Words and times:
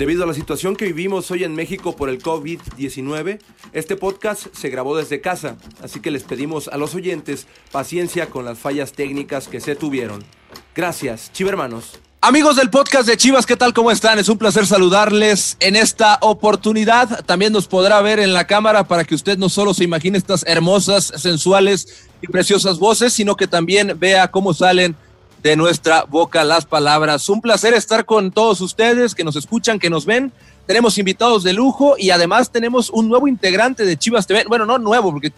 Debido 0.00 0.24
a 0.24 0.26
la 0.26 0.32
situación 0.32 0.76
que 0.76 0.86
vivimos 0.86 1.30
hoy 1.30 1.44
en 1.44 1.54
México 1.54 1.94
por 1.94 2.08
el 2.08 2.22
COVID-19, 2.22 3.38
este 3.74 3.96
podcast 3.96 4.46
se 4.54 4.70
grabó 4.70 4.96
desde 4.96 5.20
casa, 5.20 5.58
así 5.82 6.00
que 6.00 6.10
les 6.10 6.22
pedimos 6.22 6.68
a 6.68 6.78
los 6.78 6.94
oyentes 6.94 7.46
paciencia 7.70 8.30
con 8.30 8.46
las 8.46 8.58
fallas 8.58 8.92
técnicas 8.92 9.46
que 9.46 9.60
se 9.60 9.76
tuvieron. 9.76 10.24
Gracias, 10.74 11.30
chivermanos. 11.34 11.98
Amigos 12.22 12.56
del 12.56 12.70
podcast 12.70 13.06
de 13.06 13.18
Chivas, 13.18 13.44
¿qué 13.44 13.58
tal? 13.58 13.74
¿Cómo 13.74 13.90
están? 13.90 14.18
Es 14.18 14.30
un 14.30 14.38
placer 14.38 14.66
saludarles 14.66 15.58
en 15.60 15.76
esta 15.76 16.16
oportunidad. 16.22 17.22
También 17.26 17.52
nos 17.52 17.66
podrá 17.66 18.00
ver 18.00 18.20
en 18.20 18.32
la 18.32 18.46
cámara 18.46 18.84
para 18.84 19.04
que 19.04 19.14
usted 19.14 19.36
no 19.36 19.50
solo 19.50 19.74
se 19.74 19.84
imagine 19.84 20.16
estas 20.16 20.46
hermosas, 20.46 21.12
sensuales 21.16 22.08
y 22.22 22.26
preciosas 22.26 22.78
voces, 22.78 23.12
sino 23.12 23.36
que 23.36 23.46
también 23.46 23.98
vea 23.98 24.30
cómo 24.30 24.54
salen 24.54 24.96
de 25.42 25.56
nuestra 25.56 26.04
boca 26.04 26.44
las 26.44 26.66
palabras. 26.66 27.28
Un 27.28 27.40
placer 27.40 27.74
estar 27.74 28.04
con 28.04 28.30
todos 28.30 28.60
ustedes 28.60 29.14
que 29.14 29.24
nos 29.24 29.36
escuchan, 29.36 29.78
que 29.78 29.90
nos 29.90 30.04
ven. 30.04 30.32
Tenemos 30.66 30.98
invitados 30.98 31.42
de 31.42 31.52
lujo 31.52 31.96
y 31.98 32.10
además 32.10 32.50
tenemos 32.50 32.90
un 32.90 33.08
nuevo 33.08 33.26
integrante 33.26 33.84
de 33.84 33.96
Chivas 33.96 34.26
TV. 34.26 34.44
Bueno, 34.46 34.66
no 34.66 34.78
nuevo, 34.78 35.10
porque 35.12 35.32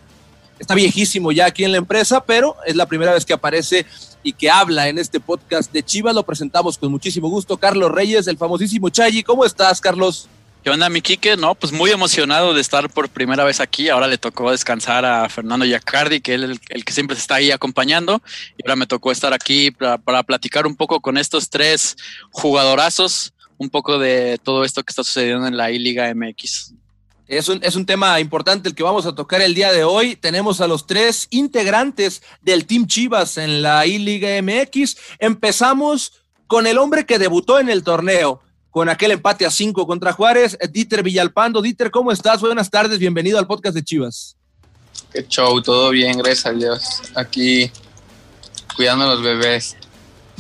está 0.58 0.74
viejísimo 0.74 1.32
ya 1.32 1.46
aquí 1.46 1.64
en 1.64 1.72
la 1.72 1.78
empresa, 1.78 2.24
pero 2.24 2.56
es 2.66 2.76
la 2.76 2.86
primera 2.86 3.12
vez 3.12 3.24
que 3.24 3.32
aparece 3.32 3.86
y 4.22 4.32
que 4.32 4.50
habla 4.50 4.88
en 4.88 4.98
este 4.98 5.20
podcast 5.20 5.72
de 5.72 5.82
Chivas. 5.82 6.14
Lo 6.14 6.24
presentamos 6.24 6.76
con 6.76 6.90
muchísimo 6.90 7.28
gusto. 7.28 7.56
Carlos 7.56 7.90
Reyes, 7.90 8.26
el 8.26 8.36
famosísimo 8.36 8.88
Chayi. 8.88 9.22
¿Cómo 9.22 9.44
estás, 9.44 9.80
Carlos? 9.80 10.28
¿Qué 10.62 10.70
onda, 10.70 10.88
mi 10.88 11.02
Quique? 11.02 11.36
No, 11.36 11.56
pues 11.56 11.72
muy 11.72 11.90
emocionado 11.90 12.54
de 12.54 12.60
estar 12.60 12.88
por 12.88 13.08
primera 13.08 13.42
vez 13.42 13.58
aquí. 13.58 13.88
Ahora 13.88 14.06
le 14.06 14.16
tocó 14.16 14.52
descansar 14.52 15.04
a 15.04 15.28
Fernando 15.28 15.64
Yacardi, 15.64 16.20
que 16.20 16.34
es 16.34 16.40
el, 16.40 16.84
que 16.84 16.92
siempre 16.92 17.16
está 17.16 17.34
ahí 17.34 17.50
acompañando. 17.50 18.22
Y 18.56 18.62
ahora 18.62 18.76
me 18.76 18.86
tocó 18.86 19.10
estar 19.10 19.32
aquí 19.32 19.72
para, 19.72 20.22
platicar 20.22 20.68
un 20.68 20.76
poco 20.76 21.00
con 21.00 21.18
estos 21.18 21.50
tres 21.50 21.96
jugadorazos, 22.30 23.34
un 23.58 23.70
poco 23.70 23.98
de 23.98 24.38
todo 24.40 24.62
esto 24.62 24.84
que 24.84 24.92
está 24.92 25.02
sucediendo 25.02 25.48
en 25.48 25.56
la 25.56 25.72
I-Liga 25.72 26.14
MX. 26.14 26.74
Es 27.26 27.48
un, 27.48 27.58
es 27.64 27.74
un 27.74 27.84
tema 27.84 28.20
importante 28.20 28.68
el 28.68 28.76
que 28.76 28.84
vamos 28.84 29.04
a 29.04 29.16
tocar 29.16 29.42
el 29.42 29.56
día 29.56 29.72
de 29.72 29.82
hoy. 29.82 30.14
Tenemos 30.14 30.60
a 30.60 30.68
los 30.68 30.86
tres 30.86 31.26
integrantes 31.30 32.22
del 32.40 32.66
Team 32.66 32.86
Chivas 32.86 33.36
en 33.36 33.62
la 33.62 33.84
I-Liga 33.84 34.40
MX. 34.40 34.96
Empezamos 35.18 36.22
con 36.46 36.68
el 36.68 36.78
hombre 36.78 37.04
que 37.04 37.18
debutó 37.18 37.58
en 37.58 37.68
el 37.68 37.82
torneo 37.82 38.42
con 38.72 38.88
aquel 38.88 39.10
empate 39.12 39.44
a 39.46 39.50
cinco 39.50 39.86
contra 39.86 40.12
Juárez. 40.12 40.58
Dieter 40.70 41.02
Villalpando. 41.02 41.60
Dieter, 41.60 41.90
¿cómo 41.90 42.10
estás? 42.10 42.40
Buenas 42.40 42.70
tardes, 42.70 42.98
bienvenido 42.98 43.38
al 43.38 43.46
podcast 43.46 43.74
de 43.74 43.84
Chivas. 43.84 44.34
Qué 45.12 45.26
show, 45.28 45.60
todo 45.60 45.90
bien, 45.90 46.16
gracias 46.16 46.46
a 46.46 46.52
Dios. 46.52 47.02
Aquí 47.14 47.70
cuidando 48.74 49.04
a 49.04 49.14
los 49.14 49.22
bebés. 49.22 49.76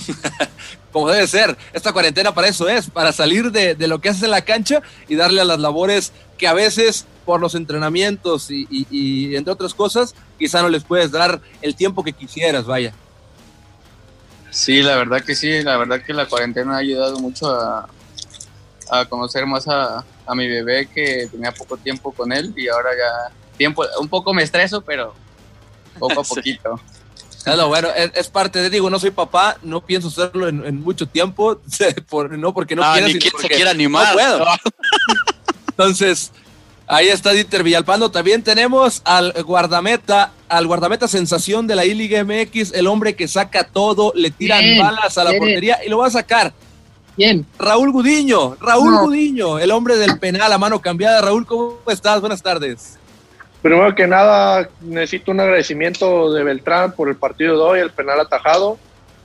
Como 0.92 1.10
debe 1.10 1.26
ser, 1.26 1.56
esta 1.74 1.92
cuarentena 1.92 2.32
para 2.32 2.48
eso 2.48 2.68
es, 2.68 2.88
para 2.88 3.12
salir 3.12 3.52
de, 3.52 3.76
lo 3.86 4.00
que 4.00 4.08
haces 4.08 4.22
en 4.22 4.30
la 4.30 4.42
cancha 4.42 4.80
y 5.08 5.14
darle 5.14 5.42
a 5.42 5.44
las 5.44 5.60
labores 5.60 6.12
que 6.38 6.48
a 6.48 6.54
veces 6.54 7.06
por 7.26 7.38
los 7.38 7.54
entrenamientos 7.54 8.50
y, 8.50 8.66
y 8.70 9.36
entre 9.36 9.52
otras 9.52 9.74
cosas, 9.74 10.14
quizá 10.38 10.62
no 10.62 10.70
les 10.70 10.84
puedes 10.84 11.10
dar 11.10 11.40
el 11.60 11.76
tiempo 11.76 12.02
que 12.02 12.14
quisieras, 12.14 12.64
vaya. 12.64 12.94
Sí, 14.50 14.82
la 14.82 14.96
verdad 14.96 15.22
que 15.22 15.34
sí, 15.34 15.62
la 15.62 15.76
verdad 15.76 16.02
que 16.02 16.14
la 16.14 16.26
cuarentena 16.26 16.74
ha 16.74 16.78
ayudado 16.78 17.18
mucho 17.20 17.50
a, 17.50 17.88
a 18.92 19.06
conocer 19.06 19.46
más 19.46 19.66
a, 19.68 20.04
mi 20.34 20.46
bebé 20.48 20.86
que 20.86 21.28
tenía 21.30 21.52
poco 21.52 21.76
tiempo 21.76 22.12
con 22.12 22.32
él 22.32 22.52
y 22.56 22.68
ahora 22.68 22.90
ya 22.96 23.34
tiempo, 23.56 23.84
un 23.98 24.08
poco 24.08 24.32
me 24.34 24.42
estreso, 24.42 24.82
pero 24.82 25.14
poco 25.98 26.20
a 26.20 26.24
poquito. 26.28 26.78
bueno, 27.68 27.88
es, 28.14 28.28
parte 28.28 28.60
de, 28.60 28.68
digo, 28.68 28.90
no 28.90 28.98
soy 28.98 29.10
papá, 29.10 29.56
no 29.62 29.80
pienso 29.80 30.08
hacerlo 30.08 30.46
en, 30.46 30.80
mucho 30.82 31.06
tiempo, 31.06 31.58
no 32.30 32.52
porque 32.52 32.76
no, 32.76 32.82
quiera, 32.92 33.08
ni 33.08 33.18
quien 33.18 33.32
se 33.40 33.48
quiera 33.48 33.70
animar. 33.70 34.08
No 34.08 34.12
puedo. 34.12 34.46
Entonces, 35.68 36.32
ahí 36.86 37.08
está 37.08 37.32
Dieter 37.32 37.62
Villalpando. 37.62 38.10
También 38.10 38.42
tenemos 38.42 39.00
al 39.04 39.32
guardameta, 39.42 40.32
al 40.50 40.66
guardameta 40.66 41.08
sensación 41.08 41.66
de 41.66 41.76
la 41.76 41.86
I-Liga 41.86 42.22
MX, 42.24 42.72
el 42.74 42.86
hombre 42.86 43.16
que 43.16 43.26
saca 43.26 43.64
todo, 43.64 44.12
le 44.14 44.30
tiran 44.30 44.62
balas 44.78 45.16
a 45.16 45.24
la 45.24 45.32
portería 45.38 45.78
y 45.84 45.88
lo 45.88 45.98
va 45.98 46.08
a 46.08 46.10
sacar. 46.10 46.52
¿Quién? 47.16 47.46
Raúl 47.58 47.92
Gudiño, 47.92 48.56
Raúl 48.60 48.96
Gudiño, 49.00 49.58
el 49.58 49.70
hombre 49.70 49.96
del 49.96 50.18
penal 50.18 50.52
a 50.52 50.58
mano 50.58 50.80
cambiada. 50.80 51.20
Raúl, 51.20 51.46
¿cómo 51.46 51.78
estás? 51.88 52.20
Buenas 52.20 52.42
tardes. 52.42 52.98
Primero 53.60 53.94
que 53.94 54.06
nada, 54.06 54.68
necesito 54.80 55.30
un 55.30 55.40
agradecimiento 55.40 56.32
de 56.32 56.42
Beltrán 56.42 56.92
por 56.92 57.08
el 57.08 57.16
partido 57.16 57.56
de 57.56 57.62
hoy, 57.62 57.80
el 57.80 57.90
penal 57.90 58.18
atajado. 58.18 58.78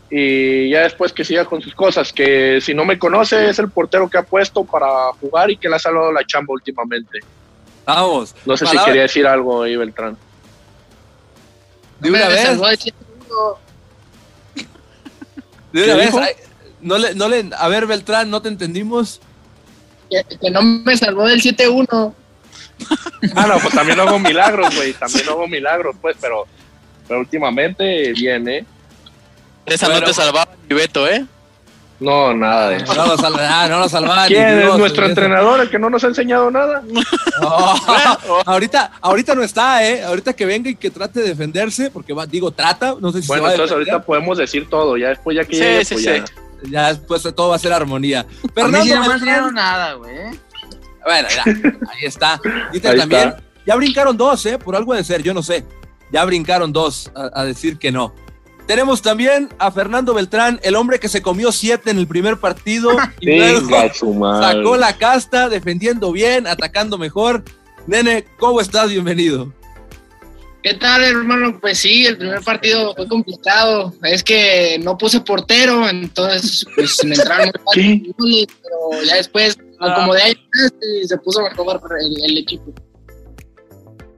Y 0.09 0.69
ya 0.69 0.81
después 0.81 1.11
que 1.11 1.25
siga 1.25 1.45
con 1.45 1.61
sus 1.61 1.73
cosas, 1.73 2.13
que 2.13 2.59
si 2.61 2.73
no 2.73 2.85
me 2.85 2.99
conoce 2.99 3.49
es 3.49 3.59
el 3.59 3.69
portero 3.69 4.09
que 4.09 4.17
ha 4.17 4.23
puesto 4.23 4.63
para 4.63 5.11
jugar 5.19 5.49
y 5.49 5.57
que 5.57 5.67
le 5.67 5.75
ha 5.75 5.79
salvado 5.79 6.11
la 6.11 6.25
chamba 6.25 6.53
últimamente. 6.53 7.19
Vamos. 7.85 8.35
No 8.45 8.55
sé 8.55 8.67
si 8.67 8.77
quería 8.85 9.03
decir 9.03 9.25
algo 9.25 9.63
ahí, 9.63 9.75
Beltrán. 9.75 10.17
De 11.99 12.09
una 12.09 12.27
vez. 12.27 12.59
De 15.71 15.83
una 15.83 15.95
vez. 15.95 16.46
No 16.81 16.97
le, 16.97 17.15
no 17.15 17.27
le, 17.27 17.49
a 17.57 17.67
ver, 17.67 17.87
Beltrán, 17.87 18.29
no 18.29 18.41
te 18.41 18.49
entendimos. 18.49 19.19
Que, 20.09 20.51
no 20.51 20.61
me 20.61 20.95
salvó 20.95 21.27
del 21.27 21.41
7-1. 21.41 22.13
ah, 23.35 23.47
no, 23.47 23.59
pues 23.59 23.73
también 23.73 23.99
hago 23.99 24.19
milagros, 24.19 24.75
güey. 24.75 24.93
También 24.93 25.27
hago 25.27 25.47
milagros, 25.47 25.95
pues, 26.01 26.15
pero, 26.21 26.45
pero 27.07 27.19
últimamente 27.19 28.13
viene. 28.13 28.57
¿eh? 28.57 28.65
Esa 29.65 29.89
no 29.89 30.01
te 30.01 30.13
salvaba 30.13 30.53
ni 30.69 30.75
Beto, 30.75 31.07
¿eh? 31.07 31.25
No, 31.99 32.31
nada 32.31 32.69
de 32.69 32.77
eso. 32.77 32.93
No 32.93 33.07
lo 33.07 33.17
salvaba, 33.17 33.67
no 33.67 33.79
lo 33.79 33.89
salvaba. 33.89 34.27
¿Quién 34.27 34.59
es 34.59 34.77
nuestro 34.77 35.07
entrenador, 35.07 35.61
el 35.61 35.69
que 35.69 35.79
no 35.79 35.89
nos 35.89 36.03
ha 36.03 36.07
enseñado 36.07 36.51
nada? 36.51 36.83
ahorita, 38.45 38.91
ahorita 39.01 39.33
no 39.33 39.41
está, 39.41 39.83
¿eh? 39.83 40.03
Ahorita 40.03 40.33
que 40.33 40.45
venga 40.45 40.69
y 40.69 40.75
que 40.75 40.91
trate 40.91 41.21
de 41.21 41.29
defenderse, 41.29 41.89
porque 41.89 42.13
va, 42.13 42.27
digo, 42.27 42.51
trata, 42.51 42.95
no 42.99 43.11
sé 43.11 43.23
si 43.23 43.27
Bueno, 43.27 43.49
entonces 43.49 43.71
ahorita 43.71 44.03
podemos 44.03 44.37
decir 44.37 44.69
todo, 44.69 44.95
ya 44.95 45.09
después 45.09 45.35
ya 45.35 45.43
que 45.43 45.55
sí, 45.55 45.61
llegue, 45.61 45.85
sí, 45.85 45.93
pues 45.95 46.05
sí 46.05 46.11
ya 46.11 46.46
después 46.63 47.23
todo 47.35 47.49
va 47.49 47.55
a 47.55 47.59
ser 47.59 47.73
armonía. 47.73 48.25
Pero 48.53 48.67
no 48.67 48.83
me 48.83 49.13
enseñaron 49.13 49.53
nada, 49.53 49.93
güey. 49.93 50.39
Bueno, 51.05 51.27
ya, 51.29 51.43
ahí 51.45 52.03
está. 52.03 52.39
también. 52.81 53.35
Ya 53.65 53.75
brincaron 53.75 54.15
dos, 54.15 54.45
¿eh? 54.45 54.57
Por 54.57 54.75
algo 54.75 54.93
de 54.93 55.03
ser, 55.03 55.21
yo 55.23 55.33
no 55.33 55.43
sé. 55.43 55.65
Ya 56.11 56.23
brincaron 56.23 56.71
dos 56.71 57.11
a, 57.15 57.43
decir 57.43 57.77
que 57.77 57.91
no. 57.91 58.13
Tenemos 58.65 59.01
también 59.01 59.49
a 59.59 59.71
Fernando 59.71 60.13
Beltrán, 60.13 60.59
el 60.63 60.75
hombre 60.75 60.99
que 60.99 61.09
se 61.09 61.21
comió 61.21 61.51
siete 61.51 61.91
en 61.91 61.97
el 61.97 62.07
primer 62.07 62.37
partido 62.37 62.91
y 63.19 63.37
luego 63.37 63.69
sacó 64.41 64.77
la 64.77 64.97
casta, 64.97 65.49
defendiendo 65.49 66.11
bien, 66.11 66.47
atacando 66.47 66.97
mejor. 66.97 67.43
Nene, 67.87 68.25
¿cómo 68.37 68.59
estás? 68.59 68.89
Bienvenido. 68.89 69.53
¿Qué 70.67 70.73
tal, 70.73 71.01
hermano? 71.01 71.57
Pues 71.61 71.77
sí, 71.77 72.05
el 72.05 72.17
primer 72.17 72.41
partido 72.41 72.93
fue 72.93 73.07
complicado. 73.07 73.93
Es 74.03 74.21
que 74.21 74.77
no 74.83 74.97
puse 74.97 75.21
portero, 75.21 75.87
entonces 75.87 76.65
pues 76.75 77.05
me 77.05 77.15
entraron 77.15 77.53
muy 77.73 78.13
pero 78.61 79.01
ya 79.05 79.15
después 79.15 79.57
ah. 79.79 79.95
como 79.95 80.13
de 80.13 80.23
ahí 80.23 80.35
se 81.05 81.17
puso 81.19 81.41
mejor 81.41 81.79
el, 82.01 82.21
el 82.21 82.37
equipo. 82.39 82.73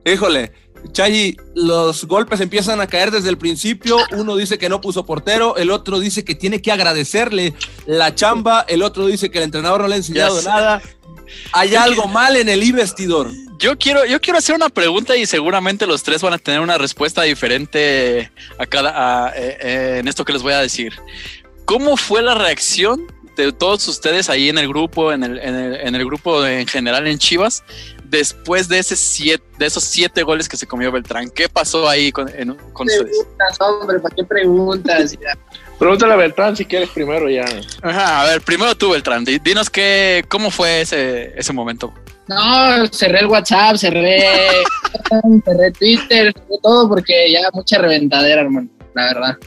Híjole, 0.04 0.52
Chayi, 0.90 1.36
los 1.54 2.04
golpes 2.06 2.40
empiezan 2.40 2.80
a 2.80 2.88
caer 2.88 3.12
desde 3.12 3.28
el 3.28 3.38
principio. 3.38 3.98
Uno 4.16 4.34
dice 4.34 4.58
que 4.58 4.68
no 4.68 4.80
puso 4.80 5.06
portero, 5.06 5.56
el 5.56 5.70
otro 5.70 6.00
dice 6.00 6.24
que 6.24 6.34
tiene 6.34 6.60
que 6.60 6.72
agradecerle 6.72 7.54
la 7.86 8.12
chamba, 8.16 8.64
el 8.66 8.82
otro 8.82 9.06
dice 9.06 9.30
que 9.30 9.38
el 9.38 9.44
entrenador 9.44 9.82
no 9.82 9.88
le 9.88 9.94
ha 9.94 9.98
enseñado 9.98 10.42
nada. 10.42 10.82
Hay 11.52 11.74
algo 11.74 12.06
mal 12.08 12.36
en 12.36 12.48
el 12.48 12.62
investidor 12.62 13.30
yo 13.60 13.76
quiero, 13.76 14.06
yo 14.06 14.20
quiero 14.20 14.38
hacer 14.38 14.56
una 14.56 14.70
pregunta 14.70 15.16
y 15.16 15.26
seguramente 15.26 15.86
los 15.86 16.02
tres 16.02 16.22
van 16.22 16.32
a 16.32 16.38
tener 16.38 16.60
una 16.60 16.78
respuesta 16.78 17.22
diferente 17.22 18.32
a 18.58 18.66
cada, 18.66 19.30
eh, 19.36 19.58
eh, 19.60 19.96
en 20.00 20.08
esto 20.08 20.24
que 20.24 20.32
les 20.32 20.42
voy 20.42 20.54
a 20.54 20.60
decir. 20.60 20.94
¿Cómo 21.66 21.98
fue 21.98 22.22
la 22.22 22.34
reacción 22.34 23.06
de 23.36 23.52
todos 23.52 23.86
ustedes 23.86 24.30
ahí 24.30 24.48
en 24.48 24.56
el 24.56 24.66
grupo, 24.66 25.12
en 25.12 25.22
el, 25.22 25.38
en 25.38 25.94
el, 25.94 26.04
grupo 26.06 26.44
en 26.44 26.66
general 26.66 27.06
en 27.06 27.18
Chivas, 27.18 27.62
después 28.04 28.66
de, 28.68 28.78
ese 28.78 28.96
siete, 28.96 29.44
de 29.58 29.66
esos 29.66 29.84
siete 29.84 30.22
goles 30.22 30.48
que 30.48 30.56
se 30.56 30.66
comió 30.66 30.90
Beltrán? 30.90 31.28
¿Qué 31.28 31.48
pasó 31.50 31.86
ahí 31.86 32.10
con, 32.12 32.28
con 32.72 32.88
ustedes? 32.88 33.26
hombre, 33.60 34.00
¿para 34.00 34.14
qué 34.16 34.24
preguntas? 34.24 35.16
Pregúntale 35.80 36.12
a 36.12 36.16
Beltrán 36.16 36.54
si 36.54 36.66
quieres 36.66 36.90
primero 36.90 37.30
ya. 37.30 37.46
Ajá, 37.80 38.20
a 38.20 38.24
ver, 38.26 38.42
primero 38.42 38.74
tú, 38.74 38.90
Beltrán. 38.90 39.24
Dinos 39.24 39.70
qué, 39.70 40.22
cómo 40.28 40.50
fue 40.50 40.82
ese, 40.82 41.32
ese 41.34 41.54
momento. 41.54 41.94
No, 42.28 42.86
cerré 42.88 43.20
el 43.20 43.26
WhatsApp, 43.26 43.76
cerré, 43.76 44.20
cerré 45.44 45.72
Twitter, 45.72 46.34
cerré 46.34 46.58
todo 46.62 46.86
porque 46.86 47.32
ya 47.32 47.40
mucha 47.54 47.78
reventadera, 47.78 48.42
hermano, 48.42 48.68
la 48.94 49.04
verdad. 49.04 49.38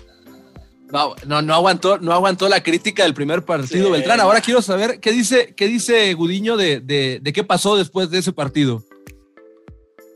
No, 0.91 1.13
no, 1.27 1.43
no 1.43 1.53
aguantó, 1.53 1.99
no 1.99 2.11
aguantó 2.11 2.49
la 2.49 2.63
crítica 2.63 3.03
del 3.03 3.13
primer 3.13 3.45
partido, 3.45 3.91
Beltrán. 3.91 4.19
Ahora 4.19 4.41
quiero 4.41 4.63
saber 4.63 4.99
qué 4.99 5.11
dice, 5.11 5.53
qué 5.55 5.67
dice 5.67 6.11
Gudiño 6.15 6.57
de, 6.57 6.79
de, 6.79 7.31
qué 7.31 7.43
pasó 7.43 7.77
después 7.77 8.09
de 8.09 8.17
ese 8.17 8.33
partido. 8.33 8.81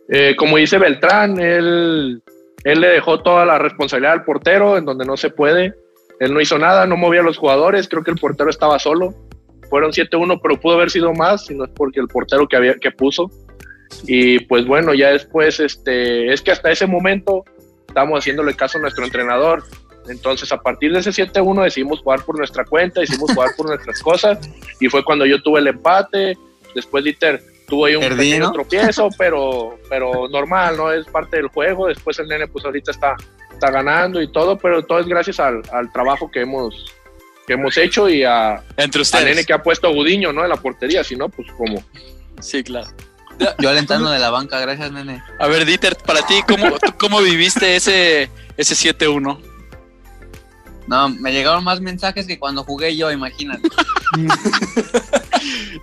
Eh, 0.10 0.36
como 0.36 0.58
dice 0.58 0.80
Beltrán, 0.80 1.40
él, 1.40 2.24
él 2.64 2.82
le 2.82 2.88
dejó 2.88 3.22
toda 3.22 3.46
la 3.46 3.60
responsabilidad 3.60 4.14
al 4.14 4.26
portero 4.26 4.80
en 4.80 4.86
donde 4.86 5.06
no 5.06 5.16
se 5.16 5.30
puede. 5.30 5.76
Él 6.20 6.34
no 6.34 6.42
hizo 6.42 6.58
nada, 6.58 6.86
no 6.86 6.98
movía 6.98 7.22
a 7.22 7.24
los 7.24 7.38
jugadores, 7.38 7.88
creo 7.88 8.04
que 8.04 8.12
el 8.12 8.18
portero 8.18 8.50
estaba 8.50 8.80
solo 8.80 9.14
fueron 9.70 9.92
7-1, 9.92 10.40
pero 10.42 10.60
pudo 10.60 10.76
haber 10.76 10.90
sido 10.90 11.14
más, 11.14 11.46
si 11.46 11.56
no 11.56 11.66
es 11.66 11.72
porque 11.72 12.00
el 12.00 12.08
portero 12.08 12.48
que, 12.48 12.56
había, 12.56 12.76
que 12.76 12.92
puso. 12.92 13.30
Y 14.06 14.40
pues 14.42 14.66
bueno, 14.66 14.94
ya 14.94 15.10
después, 15.10 15.60
este, 15.60 16.32
es 16.32 16.42
que 16.42 16.52
hasta 16.52 16.72
ese 16.72 16.88
momento 16.88 17.44
estamos 17.88 18.20
haciéndole 18.20 18.54
caso 18.54 18.78
a 18.78 18.82
nuestro 18.82 19.06
entrenador. 19.06 19.64
Entonces, 20.10 20.52
a 20.52 20.58
partir 20.58 20.94
de 20.94 21.00
ese 21.00 21.12
7-1 21.12 21.64
decidimos 21.64 22.00
jugar 22.02 22.24
por 22.24 22.38
nuestra 22.38 22.64
cuenta, 22.64 23.02
decidimos 23.02 23.34
jugar 23.34 23.52
por 23.58 23.68
nuestras 23.68 24.02
cosas. 24.02 24.40
Y 24.80 24.88
fue 24.88 25.04
cuando 25.04 25.26
yo 25.26 25.42
tuve 25.42 25.60
el 25.60 25.68
empate. 25.68 26.38
Después 26.74 27.04
Dieter 27.04 27.42
tuvo 27.68 27.86
ahí 27.86 27.96
un 27.96 28.08
pequeño 28.08 28.52
tropiezo, 28.52 29.10
pero, 29.18 29.78
pero 29.90 30.30
normal, 30.30 30.78
¿no? 30.78 30.92
Es 30.92 31.06
parte 31.08 31.38
del 31.38 31.48
juego. 31.48 31.88
Después 31.88 32.20
el 32.20 32.28
nene, 32.28 32.48
pues 32.48 32.64
ahorita 32.64 32.92
está, 32.92 33.16
está 33.58 33.72
ganando 33.72 34.22
y 34.22 34.32
todo, 34.32 34.58
pero 34.58 34.84
todo 34.86 35.00
es 35.00 35.08
gracias 35.08 35.40
al, 35.40 35.62
al 35.72 35.92
trabajo 35.92 36.30
que 36.32 36.42
hemos, 36.42 36.94
que 37.46 37.54
hemos 37.54 37.76
hecho 37.78 38.08
y 38.10 38.24
a, 38.24 38.62
Entre 38.78 39.00
al 39.00 39.02
ustedes. 39.02 39.26
nene 39.26 39.44
que 39.46 39.54
ha 39.54 39.62
puesto 39.64 39.92
Gudiño, 39.92 40.32
¿no? 40.32 40.44
En 40.44 40.50
la 40.50 40.58
portería, 40.58 41.04
si 41.04 41.16
no, 41.16 41.28
pues 41.30 41.52
como. 41.54 41.84
Sí, 42.40 42.64
claro. 42.64 42.88
Yo 43.60 43.70
alentando 43.70 44.10
de 44.10 44.18
la 44.20 44.30
banca, 44.32 44.60
gracias, 44.60 44.92
nene. 44.92 45.22
A 45.40 45.48
ver, 45.48 45.66
Dieter, 45.66 45.96
para 45.98 46.26
ti, 46.26 46.42
¿cómo, 46.48 46.78
tú 46.80 46.92
cómo 47.00 47.22
viviste 47.22 47.76
ese, 47.76 48.30
ese 48.58 48.94
7-1? 48.96 49.40
No, 50.88 51.10
me 51.10 51.34
llegaron 51.34 51.64
más 51.64 51.82
mensajes 51.82 52.26
que 52.26 52.40
cuando 52.40 52.64
jugué 52.64 52.96
yo, 52.96 53.12
imagínate. 53.12 53.68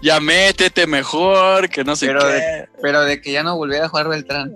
Ya 0.03 0.20
métete 0.20 0.87
mejor, 0.87 1.69
que 1.69 1.85
no 1.85 1.94
sé 1.97 2.06
Pero 2.06 2.20
qué. 2.20 2.27
de, 2.27 2.69
pero 2.82 3.03
de 3.03 3.20
que 3.20 3.32
ya 3.32 3.43
no 3.43 3.56
volviera 3.56 3.87
a 3.87 3.88
jugar 3.88 4.09
Beltrán. 4.09 4.55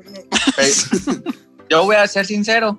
Yo 1.71 1.85
voy 1.85 1.97
a 1.97 2.07
ser 2.07 2.27
sincero. 2.27 2.79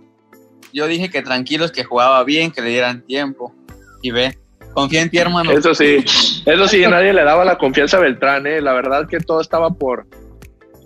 Yo 0.74 0.88
dije 0.88 1.10
que 1.10 1.22
tranquilos, 1.22 1.72
que 1.72 1.84
jugaba 1.84 2.24
bien, 2.24 2.52
que 2.52 2.62
le 2.62 2.70
dieran 2.70 3.02
tiempo. 3.06 3.54
Y 4.02 4.12
ve, 4.12 4.38
confía 4.74 5.02
en 5.02 5.10
ti, 5.10 5.18
hermano. 5.18 5.52
Eso 5.52 5.74
sí, 5.76 5.98
eso 6.46 6.68
sí, 6.68 6.82
nadie 6.82 7.14
le 7.14 7.24
daba 7.24 7.44
la 7.46 7.58
confianza 7.58 7.98
a 7.98 8.02
Beltrán, 8.02 8.48
¿eh? 8.48 8.62
La 8.62 8.74
verdad 8.74 9.08
que 9.08 9.20
todo 9.20 9.42
estaba 9.42 9.72
por, 9.72 10.06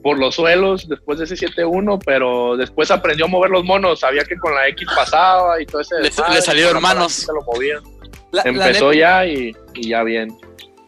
por 0.01 0.17
los 0.19 0.35
suelos 0.35 0.87
después 0.87 1.19
de 1.19 1.25
ese 1.25 1.35
7-1, 1.35 2.01
pero 2.05 2.57
después 2.57 2.89
aprendió 2.91 3.25
a 3.25 3.27
mover 3.27 3.51
los 3.51 3.63
monos, 3.63 3.99
sabía 3.99 4.23
que 4.23 4.35
con 4.37 4.53
la 4.55 4.67
X 4.69 4.87
pasaba 4.95 5.61
y 5.61 5.65
todo 5.65 5.81
ese... 5.81 5.95
Le- 5.97 6.03
desmadre, 6.03 6.35
le 6.35 6.41
salieron 6.41 6.73
con 6.73 6.81
la 6.81 6.87
manos. 6.93 7.25
palanquita 7.25 7.81
Lo. 7.83 7.93
La, 8.31 8.41
Empezó 8.45 8.93
ya 8.93 9.25
y, 9.27 9.55
y 9.75 9.89
ya 9.89 10.01
bien. 10.03 10.35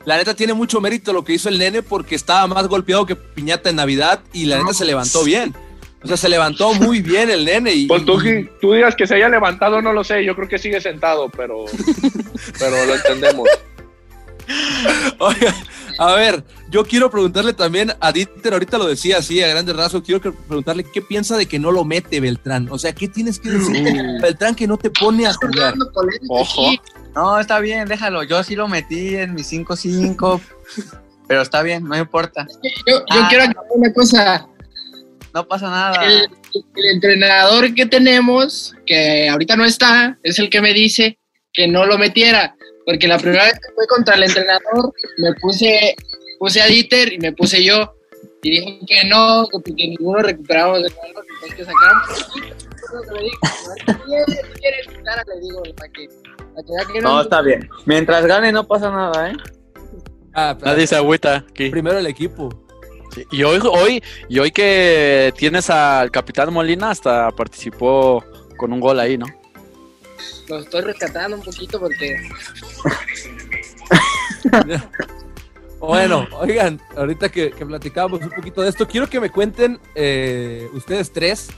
la 0.06 0.18
neta 0.18 0.34
tiene 0.34 0.54
mucho 0.54 0.82
mérito 0.82 1.14
lo 1.14 1.24
que 1.24 1.34
hizo 1.34 1.48
el 1.48 1.60
nene 1.60 1.84
porque 1.84 2.16
estaba 2.16 2.48
más 2.48 2.68
golpeado 2.68 3.06
que 3.06 3.16
piñata 3.16 3.70
en 3.70 3.76
Navidad 3.76 4.20
y 4.34 4.46
la 4.46 4.58
neta 4.58 4.74
se 4.74 4.84
levantó 4.84 5.24
bien. 5.24 5.54
O 6.06 6.08
sea, 6.08 6.18
se 6.18 6.30
levantó 6.30 6.74
muy 6.76 7.02
bien 7.02 7.30
el 7.30 7.44
nene 7.46 7.74
y, 7.74 7.88
Pues 7.88 8.06
tú, 8.06 8.20
digas 8.72 8.96
que 8.96 9.08
se 9.08 9.16
haya 9.16 9.28
levantado, 9.28 9.82
no 9.82 9.92
lo 9.92 10.04
sé, 10.04 10.24
yo 10.24 10.36
creo 10.36 10.48
que 10.48 10.58
sigue 10.60 10.80
sentado, 10.80 11.30
pero, 11.30 11.66
pero 12.60 12.86
lo 12.86 12.96
entendemos. 12.96 13.50
Oiga, 15.18 15.56
a 15.98 16.14
ver, 16.14 16.44
yo 16.70 16.86
quiero 16.86 17.10
preguntarle 17.10 17.54
también 17.54 17.94
a 18.00 18.12
Dieter, 18.12 18.54
ahorita 18.54 18.78
lo 18.78 18.86
decía 18.86 19.18
así 19.18 19.42
a 19.42 19.48
grandes 19.48 19.76
rasgos, 19.76 20.04
quiero 20.04 20.22
preguntarle 20.22 20.84
qué 20.84 21.02
piensa 21.02 21.36
de 21.38 21.48
que 21.48 21.58
no 21.58 21.72
lo 21.72 21.84
mete 21.84 22.20
Beltrán. 22.20 22.68
O 22.70 22.78
sea, 22.78 22.94
¿qué 22.94 23.08
tienes 23.08 23.40
que 23.40 23.50
decir 23.50 23.84
Beltrán 24.22 24.54
que 24.54 24.68
no 24.68 24.78
te 24.78 24.92
pone 24.92 25.26
a 25.26 25.34
jugar? 25.34 25.74
Ojo. 26.30 26.70
No, 27.16 27.40
está 27.40 27.60
bien, 27.60 27.88
déjalo. 27.88 28.24
Yo 28.24 28.44
sí 28.44 28.56
lo 28.56 28.68
metí 28.68 29.16
en 29.16 29.34
mi 29.34 29.42
5-5. 29.42 30.40
pero 31.28 31.42
está 31.42 31.64
bien, 31.64 31.84
no 31.86 31.98
importa. 31.98 32.46
Yo, 32.86 32.98
yo 33.00 33.04
Ah. 33.10 33.26
quiero 33.30 33.46
aclarar 33.46 33.66
una 33.74 33.94
cosa. 33.94 34.48
No 35.36 35.46
pasa 35.46 35.70
nada. 35.70 36.02
El, 36.06 36.30
el 36.78 36.86
entrenador 36.94 37.76
que 37.76 37.86
tenemos, 37.86 38.74
que 38.86 39.28
ahorita 39.28 39.58
no 39.58 39.66
está, 39.66 40.18
es 40.24 40.40
el 40.40 40.50
que 40.50 40.62
me 40.62 40.74
dice 40.74 41.20
que 41.52 41.68
no 41.68 41.86
lo 41.86 41.98
metiera. 41.98 42.56
Porque 42.86 43.06
la 43.06 43.18
primera 43.18 43.44
vez 43.44 43.56
que 43.56 43.74
fue 43.76 43.86
contra 43.88 44.16
el 44.16 44.24
entrenador, 44.24 44.94
me 45.18 45.34
puse, 45.42 45.94
puse 46.40 46.62
a 46.62 46.68
Dieter 46.68 47.12
y 47.12 47.18
me 47.18 47.34
puse 47.34 47.62
yo. 47.62 47.94
Y 48.44 48.52
dije 48.52 48.80
que 48.88 49.04
no, 49.10 49.46
que 49.52 49.60
porque 49.60 49.74
ninguno 49.88 50.20
recuperamos 50.20 50.78
el 50.78 50.94
balón, 50.94 51.26
entonces 51.34 51.56
que 51.56 51.66
sacamos. 51.66 52.32
No, 57.02 57.22
está 57.22 57.42
bien. 57.42 57.68
Mientras 57.86 58.26
gane, 58.26 58.54
no 58.54 58.66
pasa 58.66 58.90
nada, 58.90 59.32
¿eh? 59.32 59.34
Ah, 60.34 60.56
pero 60.58 60.72
Nadie 60.72 60.88
se 60.88 60.96
agüita 60.96 61.38
aquí. 61.50 61.70
primero 61.70 61.98
el 61.98 62.08
equipo. 62.08 62.65
Sí, 63.16 63.26
Y 63.32 63.44
hoy, 63.44 63.60
hoy, 63.64 64.04
y 64.30 64.40
hoy 64.40 64.52
que 64.52 65.34
tienes 65.38 65.70
al 65.70 66.12
capitán 66.12 66.54
Molina, 66.54 66.92
hasta 66.92 67.32
participó 67.32 68.24
con 68.58 68.74
un 68.74 68.80
gol 68.80 69.00
ahí, 69.00 69.18
¿no? 69.18 69.26
Lo 70.48 70.60
estoy 70.60 70.82
rescatando 70.82 71.38
un 71.38 71.44
poquito 71.44 71.80
porque 71.80 72.30
Bueno, 75.80 76.28
oigan, 76.40 76.82
ahorita 76.96 77.30
que, 77.30 77.52
que 77.52 77.66
platicábamos 77.66 78.22
un 78.22 78.30
poquito 78.32 78.62
de 78.62 78.70
esto, 78.70 78.88
quiero 78.88 79.08
que 79.08 79.20
me 79.20 79.30
cuenten 79.30 79.80
eh, 79.94 80.68
ustedes 80.74 81.12
tres, 81.12 81.50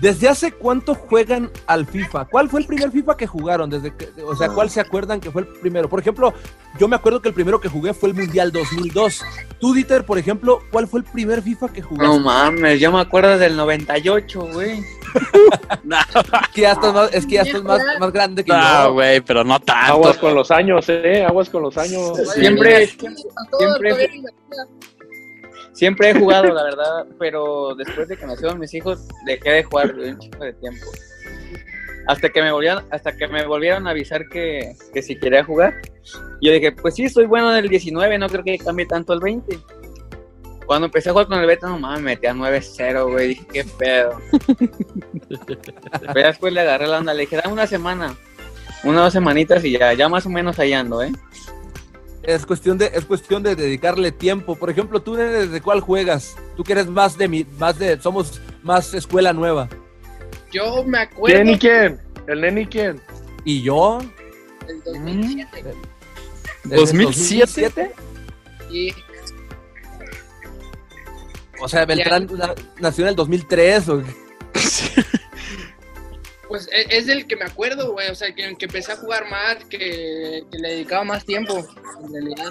¿desde 0.00 0.28
hace 0.28 0.52
cuánto 0.52 0.94
juegan 0.94 1.50
al 1.66 1.86
FIFA? 1.86 2.26
¿Cuál 2.26 2.48
fue 2.48 2.60
el 2.60 2.66
primer 2.66 2.90
FIFA 2.90 3.16
que 3.16 3.26
jugaron? 3.26 3.70
Desde 3.70 3.94
que, 3.94 4.08
o 4.22 4.34
sea, 4.36 4.48
¿cuál 4.48 4.70
se 4.70 4.80
acuerdan 4.80 5.20
que 5.20 5.30
fue 5.30 5.42
el 5.42 5.48
primero? 5.48 5.88
Por 5.88 6.00
ejemplo, 6.00 6.34
yo 6.78 6.88
me 6.88 6.96
acuerdo 6.96 7.20
que 7.22 7.28
el 7.28 7.34
primero 7.34 7.60
que 7.60 7.68
jugué 7.68 7.94
fue 7.94 8.10
el 8.10 8.14
Mundial 8.14 8.52
2002. 8.52 9.22
Tú, 9.60 9.72
Dieter, 9.74 10.04
por 10.04 10.18
ejemplo, 10.18 10.60
¿cuál 10.70 10.86
fue 10.86 11.00
el 11.00 11.04
primer 11.06 11.42
FIFA 11.42 11.68
que 11.68 11.80
No 11.82 11.88
jugaste? 11.88 12.20
mames, 12.20 12.80
yo 12.80 12.92
me 12.92 13.00
acuerdo 13.00 13.38
del 13.38 13.56
98, 13.56 14.40
güey. 14.52 14.82
que 16.54 16.60
ya 16.60 16.72
estás 16.72 16.92
más- 16.92 17.14
es 17.14 17.24
que 17.26 17.34
ya 17.36 17.42
estás 17.42 17.62
más, 17.62 17.80
más 17.98 18.12
grande 18.12 18.44
que 18.44 18.52
No, 18.52 18.84
yo. 18.84 18.92
güey, 18.94 19.20
pero 19.22 19.44
no 19.44 19.58
tanto. 19.60 19.92
Aguas 19.94 20.18
con 20.18 20.34
los 20.34 20.50
años, 20.50 20.84
eh, 20.88 21.24
aguas 21.26 21.48
con 21.48 21.62
los 21.62 21.76
años. 21.78 22.12
Siempre, 22.34 22.90
siempre 25.76 26.10
he 26.10 26.14
jugado, 26.14 26.52
la 26.52 26.64
verdad, 26.64 27.06
pero 27.18 27.74
después 27.74 28.08
de 28.08 28.16
que 28.16 28.26
nacieron 28.26 28.58
mis 28.58 28.72
hijos, 28.74 29.06
dejé 29.26 29.50
de 29.50 29.64
jugar 29.64 29.94
un 29.94 30.18
chico 30.18 30.42
de 30.42 30.54
tiempo. 30.54 30.86
Hasta 32.08 32.30
que 32.30 32.40
me 32.40 32.50
volvieron, 32.50 32.84
hasta 32.90 33.16
que 33.16 33.28
me 33.28 33.44
volvieron 33.46 33.86
a 33.86 33.90
avisar 33.90 34.28
que, 34.28 34.74
que 34.92 35.02
si 35.02 35.18
quería 35.18 35.44
jugar. 35.44 35.74
Yo 36.40 36.52
dije, 36.52 36.72
pues 36.72 36.94
sí, 36.94 37.08
soy 37.08 37.26
bueno 37.26 37.52
en 37.52 37.64
el 37.64 37.68
19, 37.68 38.18
no 38.18 38.28
creo 38.28 38.44
que 38.44 38.58
cambie 38.58 38.86
tanto 38.86 39.12
el 39.12 39.20
20. 39.20 39.58
Cuando 40.64 40.86
empecé 40.86 41.10
a 41.10 41.12
jugar 41.12 41.26
con 41.28 41.38
el 41.38 41.46
beta, 41.46 41.68
no 41.68 41.78
mames, 41.78 42.00
me 42.00 42.10
metí 42.12 42.26
a 42.26 42.32
9-0, 42.32 43.10
güey. 43.10 43.28
Dije, 43.28 43.46
qué 43.52 43.64
pedo. 43.64 44.20
Pero 46.12 46.26
después 46.26 46.52
le 46.52 46.60
agarré 46.60 46.86
la 46.88 46.98
onda, 46.98 47.14
le 47.14 47.22
dije, 47.22 47.36
dame 47.36 47.52
una 47.52 47.66
semana. 47.66 48.16
Una 48.82 49.00
o 49.00 49.04
dos 49.04 49.12
semanitas 49.12 49.64
y 49.64 49.72
ya, 49.72 49.92
ya 49.92 50.08
más 50.08 50.26
o 50.26 50.30
menos 50.30 50.58
ahí 50.58 50.72
ando, 50.72 51.02
¿eh? 51.02 51.12
Es 52.26 52.44
cuestión 52.44 52.76
de, 52.76 52.90
es 52.92 53.04
cuestión 53.04 53.42
de 53.42 53.54
dedicarle 53.54 54.10
tiempo. 54.12 54.56
Por 54.56 54.68
ejemplo, 54.68 55.00
tú 55.00 55.14
nene, 55.16 55.30
desde 55.30 55.60
cuál 55.60 55.80
juegas? 55.80 56.36
Tú 56.56 56.64
que 56.64 56.72
eres 56.72 56.88
más 56.88 57.16
de 57.16 57.28
mi, 57.28 57.44
más 57.58 57.78
de, 57.78 58.00
somos 58.00 58.40
más 58.62 58.92
escuela 58.94 59.32
nueva. 59.32 59.68
Yo 60.52 60.82
me 60.84 60.98
acuerdo 60.98 61.36
¿Quién 61.36 61.48
y 61.54 61.58
quién? 61.58 62.00
¿El 62.26 62.40
nene 62.40 62.62
y 62.62 62.66
quién? 62.66 63.00
Y 63.44 63.62
yo, 63.62 64.00
del 64.66 64.82
2007 64.84 65.74
desde 66.64 66.96
el 66.96 67.04
2007? 67.04 67.92
y 68.70 68.92
O 71.60 71.68
sea, 71.68 71.86
Beltrán 71.86 72.28
na- 72.36 72.54
nació 72.80 73.04
en 73.04 73.08
el 73.10 73.16
2003. 73.16 73.88
O... 73.88 74.02
pues 76.48 76.68
e- 76.72 76.86
es 76.90 77.06
del 77.06 77.26
que 77.26 77.36
me 77.36 77.44
acuerdo, 77.44 77.92
güey, 77.92 78.08
o 78.08 78.14
sea, 78.14 78.34
que, 78.34 78.54
que 78.56 78.64
empecé 78.66 78.92
a 78.92 78.96
jugar 78.96 79.28
más, 79.30 79.64
que, 79.64 80.42
que 80.50 80.58
le 80.58 80.68
dedicaba 80.70 81.04
más 81.04 81.24
tiempo, 81.24 81.66
en 82.04 82.12
realidad. 82.12 82.50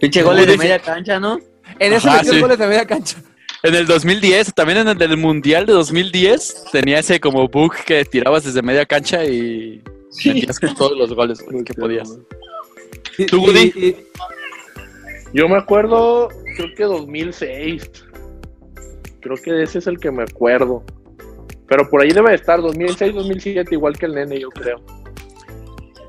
Pinche 0.00 0.22
goles 0.22 0.46
de 0.46 0.56
media 0.56 0.78
cancha, 0.78 1.18
¿no? 1.18 1.40
En 1.78 1.94
Ajá, 1.94 2.18
metió 2.18 2.32
sí. 2.32 2.40
goles 2.40 2.58
de 2.58 2.66
media 2.66 2.86
cancha. 2.86 3.22
En 3.62 3.74
el 3.74 3.86
2010, 3.86 4.54
también 4.54 4.78
en 4.78 4.88
el 4.88 4.98
del 4.98 5.16
Mundial 5.16 5.66
de 5.66 5.72
2010, 5.72 6.66
tenía 6.70 7.00
ese 7.00 7.18
como 7.18 7.48
bug 7.48 7.74
que 7.84 8.04
tirabas 8.04 8.44
desde 8.44 8.62
media 8.62 8.86
cancha 8.86 9.24
y 9.24 9.82
metías 10.24 10.60
con 10.60 10.74
todos 10.76 10.96
los 10.96 11.12
goles 11.12 11.42
que 11.64 11.74
podías. 11.74 12.16
¿Tú, 13.26 13.42
Woody? 13.42 13.96
Yo 15.32 15.48
me 15.48 15.56
acuerdo, 15.56 16.28
creo 16.56 16.74
que 16.76 16.84
2006. 16.84 17.90
Creo 19.20 19.36
que 19.36 19.62
ese 19.62 19.78
es 19.78 19.86
el 19.88 19.98
que 19.98 20.12
me 20.12 20.22
acuerdo. 20.22 20.84
Pero 21.68 21.88
por 21.90 22.02
ahí 22.02 22.10
debe 22.10 22.30
de 22.30 22.36
estar, 22.36 22.60
2006, 22.62 23.14
2007, 23.14 23.74
igual 23.74 23.96
que 23.98 24.06
el 24.06 24.14
nene, 24.14 24.40
yo 24.40 24.48
creo. 24.50 24.80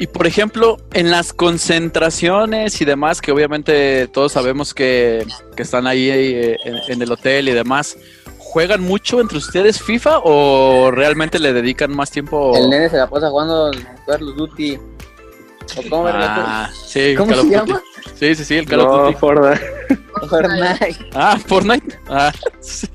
Y 0.01 0.07
por 0.07 0.25
ejemplo, 0.25 0.77
en 0.93 1.11
las 1.11 1.33
concentraciones 1.33 2.79
y 2.81 2.85
demás, 2.85 3.19
que 3.19 3.33
obviamente 3.33 4.07
todos 4.07 4.31
sabemos 4.31 4.73
que, 4.73 5.25
que 5.57 5.63
están 5.63 5.85
ahí 5.87 6.09
eh, 6.09 6.57
en, 6.63 6.77
en 6.87 7.01
el 7.01 7.11
hotel 7.11 7.49
y 7.49 7.51
demás, 7.51 7.97
¿juegan 8.37 8.81
mucho 8.81 9.19
entre 9.19 9.37
ustedes 9.37 9.81
FIFA 9.81 10.19
o 10.23 10.89
realmente 10.91 11.37
le 11.37 11.51
dedican 11.51 11.93
más 11.93 12.11
tiempo? 12.11 12.55
El 12.55 12.69
nene 12.69 12.89
se 12.89 12.95
la 12.95 13.09
pasa 13.09 13.29
jugando 13.29 13.71
Carlos 14.07 14.37
Duty. 14.37 14.77
¿O 14.77 15.89
cómo, 15.89 16.07
Ah, 16.07 16.69
sí, 16.85 17.13
¿Cómo 17.17 17.31
Call 17.31 17.39
of 17.41 17.45
se 17.49 17.57
Duty. 17.57 17.69
llama? 17.71 17.83
Sí, 18.15 18.35
sí, 18.35 18.45
sí, 18.45 18.55
el 18.57 18.65
Call 18.65 18.79
of 18.79 18.87
No, 18.87 19.03
Duty. 19.03 19.15
Fortnite. 19.19 19.61
Fortnite. 20.29 21.09
Ah, 21.13 21.37
Fortnite. 21.45 21.99
Ah, 22.07 22.31
sí. 22.61 22.87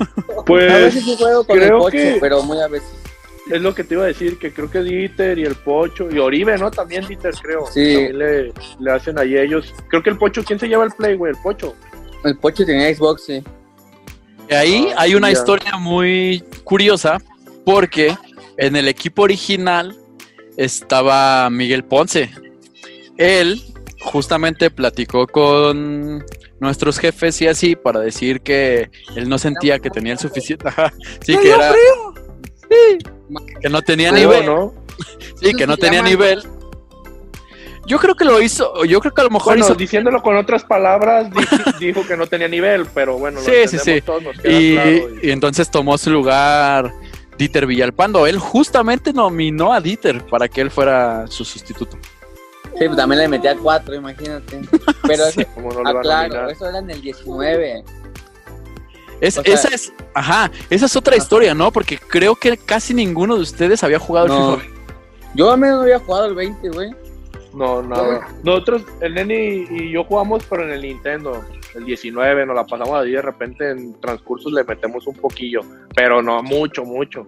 a 0.38 0.44
Pues 0.44 0.72
veces 0.72 1.04
sí 1.04 1.16
juego 1.18 1.44
con 1.44 1.60
el 1.62 1.70
coche, 1.72 2.14
que- 2.14 2.18
pero 2.20 2.42
muy 2.42 2.60
a 2.60 2.68
veces. 2.68 2.88
es 3.50 3.60
lo 3.60 3.74
que 3.74 3.84
te 3.84 3.94
iba 3.94 4.04
a 4.04 4.06
decir, 4.08 4.38
que 4.38 4.52
creo 4.52 4.70
que 4.70 4.82
Dieter 4.82 5.38
y 5.38 5.44
el 5.44 5.54
Pocho, 5.56 6.08
y 6.10 6.18
Oribe, 6.18 6.56
¿no? 6.58 6.70
También 6.70 7.06
Dieter, 7.06 7.34
creo. 7.42 7.66
Sí. 7.66 7.94
También 7.94 8.18
le, 8.18 8.52
le 8.78 8.90
hacen 8.92 9.18
ahí 9.18 9.36
ellos. 9.36 9.74
Creo 9.88 10.02
que 10.02 10.10
el 10.10 10.18
Pocho, 10.18 10.42
¿quién 10.44 10.58
se 10.58 10.68
lleva 10.68 10.84
el 10.84 10.92
play, 10.92 11.16
güey? 11.16 11.32
El 11.32 11.38
Pocho. 11.42 11.74
El 12.24 12.36
Pocho 12.38 12.64
tenía 12.64 12.94
Xbox, 12.94 13.24
sí. 13.26 13.42
Y 14.48 14.54
ahí 14.54 14.88
Ah, 14.92 15.02
hay 15.02 15.14
una 15.14 15.28
ya. 15.32 15.38
historia 15.38 15.76
muy 15.78 16.42
curiosa 16.64 17.18
porque 17.64 18.16
en 18.56 18.76
el 18.76 18.88
equipo 18.88 19.22
original 19.22 19.96
estaba 20.56 21.48
Miguel 21.50 21.84
Ponce. 21.84 22.30
Él 23.16 23.62
justamente 24.00 24.70
platicó 24.70 25.26
con 25.26 26.24
nuestros 26.58 26.98
jefes 26.98 27.40
y 27.42 27.46
así 27.48 27.76
para 27.76 28.00
decir 28.00 28.40
que 28.40 28.90
él 29.16 29.28
no 29.28 29.38
sentía 29.38 29.78
que 29.78 29.90
tenía 29.90 30.12
el 30.14 30.18
suficiente. 30.18 30.68
Ajá, 30.68 30.92
Sí, 31.24 31.36
que 31.38 31.50
era. 31.50 31.72
Sí, 31.72 32.98
que 33.60 33.68
no 33.68 33.82
tenía 33.82 34.12
nivel. 34.12 34.46
¿no? 34.46 34.74
Sí, 35.40 35.52
que 35.54 35.66
no 35.66 35.76
tenía 35.76 36.02
nivel. 36.02 36.42
Yo 37.86 37.98
creo 37.98 38.14
que 38.14 38.24
lo 38.24 38.40
hizo. 38.40 38.84
Yo 38.84 39.00
creo 39.00 39.12
que 39.12 39.20
a 39.22 39.24
lo 39.24 39.30
mejor 39.30 39.54
Bueno, 39.54 39.64
hizo. 39.64 39.74
diciéndolo 39.74 40.22
con 40.22 40.36
otras 40.36 40.62
palabras, 40.64 41.28
di- 41.30 41.40
dijo 41.86 42.06
que 42.06 42.16
no 42.16 42.26
tenía 42.26 42.46
nivel, 42.46 42.86
pero 42.94 43.18
bueno, 43.18 43.40
lo 43.40 43.44
Sí, 43.44 43.52
sí, 43.66 43.76
entendemos 43.76 43.84
sí. 43.84 44.00
todos, 44.02 44.22
nos 44.22 44.38
queda 44.38 44.52
Y, 44.60 44.74
claro, 44.74 44.90
y- 45.22 45.26
y 45.26 45.30
entonces 45.30 45.70
tomó 45.70 45.98
su 45.98 46.10
lugar 46.10 46.92
Dieter 47.38 47.66
Villalpando. 47.66 48.26
Él 48.26 48.38
justamente 48.38 49.12
nominó 49.12 49.72
a 49.72 49.80
Dieter 49.80 50.24
para 50.26 50.46
que 50.46 50.60
él 50.60 50.70
fuera 50.70 51.26
su 51.26 51.44
sustituto. 51.44 51.98
Sí, 52.78 52.86
pues 52.86 52.96
también 52.96 53.20
le 53.20 53.28
metía 53.28 53.56
cuatro, 53.56 53.94
imagínate. 53.94 54.60
Pero 55.06 55.24
Sí. 55.30 55.44
¿Cómo 55.54 55.70
no 55.72 55.80
ah, 55.80 55.92
van 55.92 55.96
a 55.96 56.00
claro, 56.00 56.50
eso 56.50 56.68
era 56.68 56.78
en 56.78 56.90
el 56.90 57.00
19. 57.00 57.84
Es, 59.20 59.36
O 59.38 59.42
sea- 59.42 59.54
esa 59.54 59.68
es, 59.68 59.92
ajá, 60.14 60.50
esa 60.70 60.86
es 60.86 60.96
otra 60.96 61.16
historia, 61.16 61.54
¿no? 61.54 61.70
Porque 61.72 61.98
creo 61.98 62.34
que 62.34 62.56
casi 62.56 62.94
ninguno 62.94 63.36
de 63.36 63.42
ustedes 63.42 63.84
había 63.84 63.98
jugado 63.98 64.26
el 64.26 64.32
No. 64.32 64.56
FIFA. 64.56 64.72
Yo 65.34 65.50
al 65.52 65.58
menos 65.58 65.76
no 65.76 65.82
había 65.82 65.98
jugado 65.98 66.26
el 66.26 66.34
20, 66.34 66.68
güey. 66.70 66.90
No, 67.52 67.82
nada. 67.82 68.28
Nosotros, 68.44 68.82
el 69.00 69.14
Neni 69.14 69.66
y 69.70 69.90
yo 69.90 70.04
jugamos, 70.04 70.44
pero 70.48 70.64
en 70.64 70.70
el 70.70 70.82
Nintendo. 70.82 71.44
El 71.74 71.84
19, 71.84 72.46
nos 72.46 72.56
la 72.56 72.66
pasamos 72.66 72.94
ahí 72.94 73.12
de 73.12 73.22
repente 73.22 73.70
en 73.70 74.00
transcursos 74.00 74.52
le 74.52 74.64
metemos 74.64 75.06
un 75.06 75.14
poquillo, 75.14 75.60
pero 75.94 76.20
no 76.22 76.42
mucho, 76.42 76.84
mucho. 76.84 77.26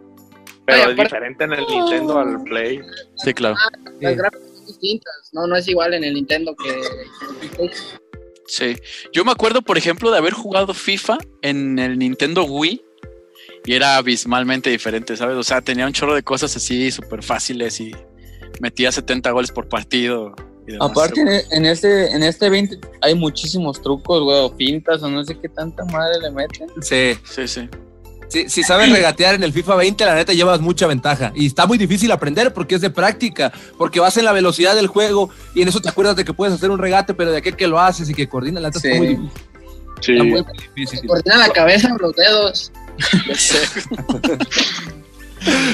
Pero 0.64 0.84
Ay, 0.84 0.90
es 0.90 0.96
diferente 0.96 1.44
en 1.44 1.52
el 1.52 1.64
Nintendo 1.66 2.18
al 2.18 2.42
Play. 2.44 2.80
Sí, 3.16 3.34
claro. 3.34 3.56
Gráficas 4.00 4.32
son 4.42 4.51
distintas, 4.78 5.14
no, 5.32 5.46
no 5.46 5.56
es 5.56 5.66
igual 5.68 5.94
en 5.94 6.04
el 6.04 6.14
Nintendo 6.14 6.54
que 6.56 7.70
Sí. 8.46 8.76
Yo 9.12 9.24
me 9.24 9.32
acuerdo, 9.32 9.62
por 9.62 9.78
ejemplo, 9.78 10.10
de 10.10 10.18
haber 10.18 10.32
jugado 10.34 10.74
FIFA 10.74 11.18
en 11.42 11.78
el 11.78 11.98
Nintendo 11.98 12.44
Wii 12.44 12.84
y 13.64 13.74
era 13.74 13.96
abismalmente 13.96 14.68
diferente, 14.70 15.16
¿sabes? 15.16 15.36
O 15.36 15.42
sea, 15.42 15.62
tenía 15.62 15.86
un 15.86 15.92
chorro 15.92 16.14
de 16.14 16.22
cosas 16.22 16.54
así 16.56 16.90
súper 16.90 17.22
fáciles 17.22 17.80
y 17.80 17.92
metía 18.60 18.92
70 18.92 19.30
goles 19.30 19.50
por 19.52 19.68
partido. 19.68 20.34
y 20.66 20.72
demás. 20.72 20.90
Aparte, 20.90 21.20
en, 21.22 21.28
e- 21.28 21.44
en 21.52 21.64
este, 21.66 22.10
en 22.14 22.22
este 22.24 22.50
20 22.50 22.78
hay 23.00 23.14
muchísimos 23.14 23.80
trucos, 23.80 24.22
güey, 24.22 24.38
o 24.40 24.54
pintas, 24.56 25.02
o 25.02 25.08
no 25.08 25.24
sé 25.24 25.38
qué 25.40 25.48
tanta 25.48 25.84
madre 25.86 26.18
le 26.20 26.30
meten. 26.30 26.68
Sí. 26.82 27.14
Sí, 27.24 27.48
sí. 27.48 27.68
Si, 28.32 28.48
si 28.48 28.62
sabes 28.62 28.90
regatear 28.90 29.34
en 29.34 29.42
el 29.42 29.52
FIFA 29.52 29.74
20, 29.76 30.04
la 30.06 30.14
neta 30.14 30.32
llevas 30.32 30.60
mucha 30.60 30.86
ventaja. 30.86 31.32
Y 31.34 31.46
está 31.46 31.66
muy 31.66 31.76
difícil 31.76 32.10
aprender 32.12 32.54
porque 32.54 32.76
es 32.76 32.80
de 32.80 32.88
práctica, 32.88 33.52
porque 33.76 34.00
vas 34.00 34.16
en 34.16 34.24
la 34.24 34.32
velocidad 34.32 34.74
del 34.74 34.86
juego 34.86 35.28
y 35.54 35.60
en 35.60 35.68
eso 35.68 35.80
te 35.80 35.90
acuerdas 35.90 36.16
de 36.16 36.24
que 36.24 36.32
puedes 36.32 36.54
hacer 36.54 36.70
un 36.70 36.78
regate, 36.78 37.12
pero 37.12 37.30
de 37.30 37.38
aquel 37.38 37.56
que 37.56 37.66
lo 37.66 37.78
haces 37.78 38.08
y 38.08 38.14
que 38.14 38.28
coordina, 38.28 38.58
la 38.60 38.68
neta 38.68 38.80
Sí. 38.80 38.88
está 38.88 38.98
muy 38.98 39.08
difícil. 39.08 39.30
Sí. 40.00 40.12
Está 40.12 40.24
muy 40.24 40.44
difícil. 40.74 41.06
coordina 41.06 41.36
la 41.36 41.48
cabeza 41.50 41.92
o 41.94 41.98
los 41.98 42.16
dedos. 42.16 42.72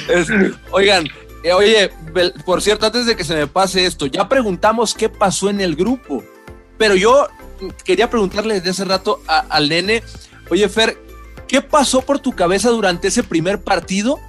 Es- 0.09 0.29
oigan, 0.71 1.07
eh, 1.43 1.53
oye, 1.53 1.91
por 2.45 2.62
cierto, 2.62 2.87
antes 2.87 3.07
de 3.07 3.17
que 3.17 3.25
se 3.25 3.35
me 3.35 3.47
pase 3.47 3.85
esto, 3.87 4.07
ya 4.07 4.29
preguntamos 4.29 4.95
qué 4.95 5.09
pasó 5.09 5.50
en 5.50 5.61
el 5.61 5.77
grupo, 5.77 6.25
pero 6.79 6.95
yo 6.97 7.29
quería 7.85 8.09
preguntarle 8.09 8.55
desde 8.55 8.71
hace 8.71 8.85
rato 8.85 9.21
a- 9.27 9.41
al 9.50 9.69
nene, 9.69 10.03
oye 10.50 10.69
Fer, 10.69 10.97
¿qué 11.49 11.61
pasó 11.62 12.02
por 12.02 12.21
tu 12.21 12.33
cabeza 12.33 12.69
durante 12.71 13.09
ese 13.09 13.23
primer 13.25 13.61
partido? 13.62 14.21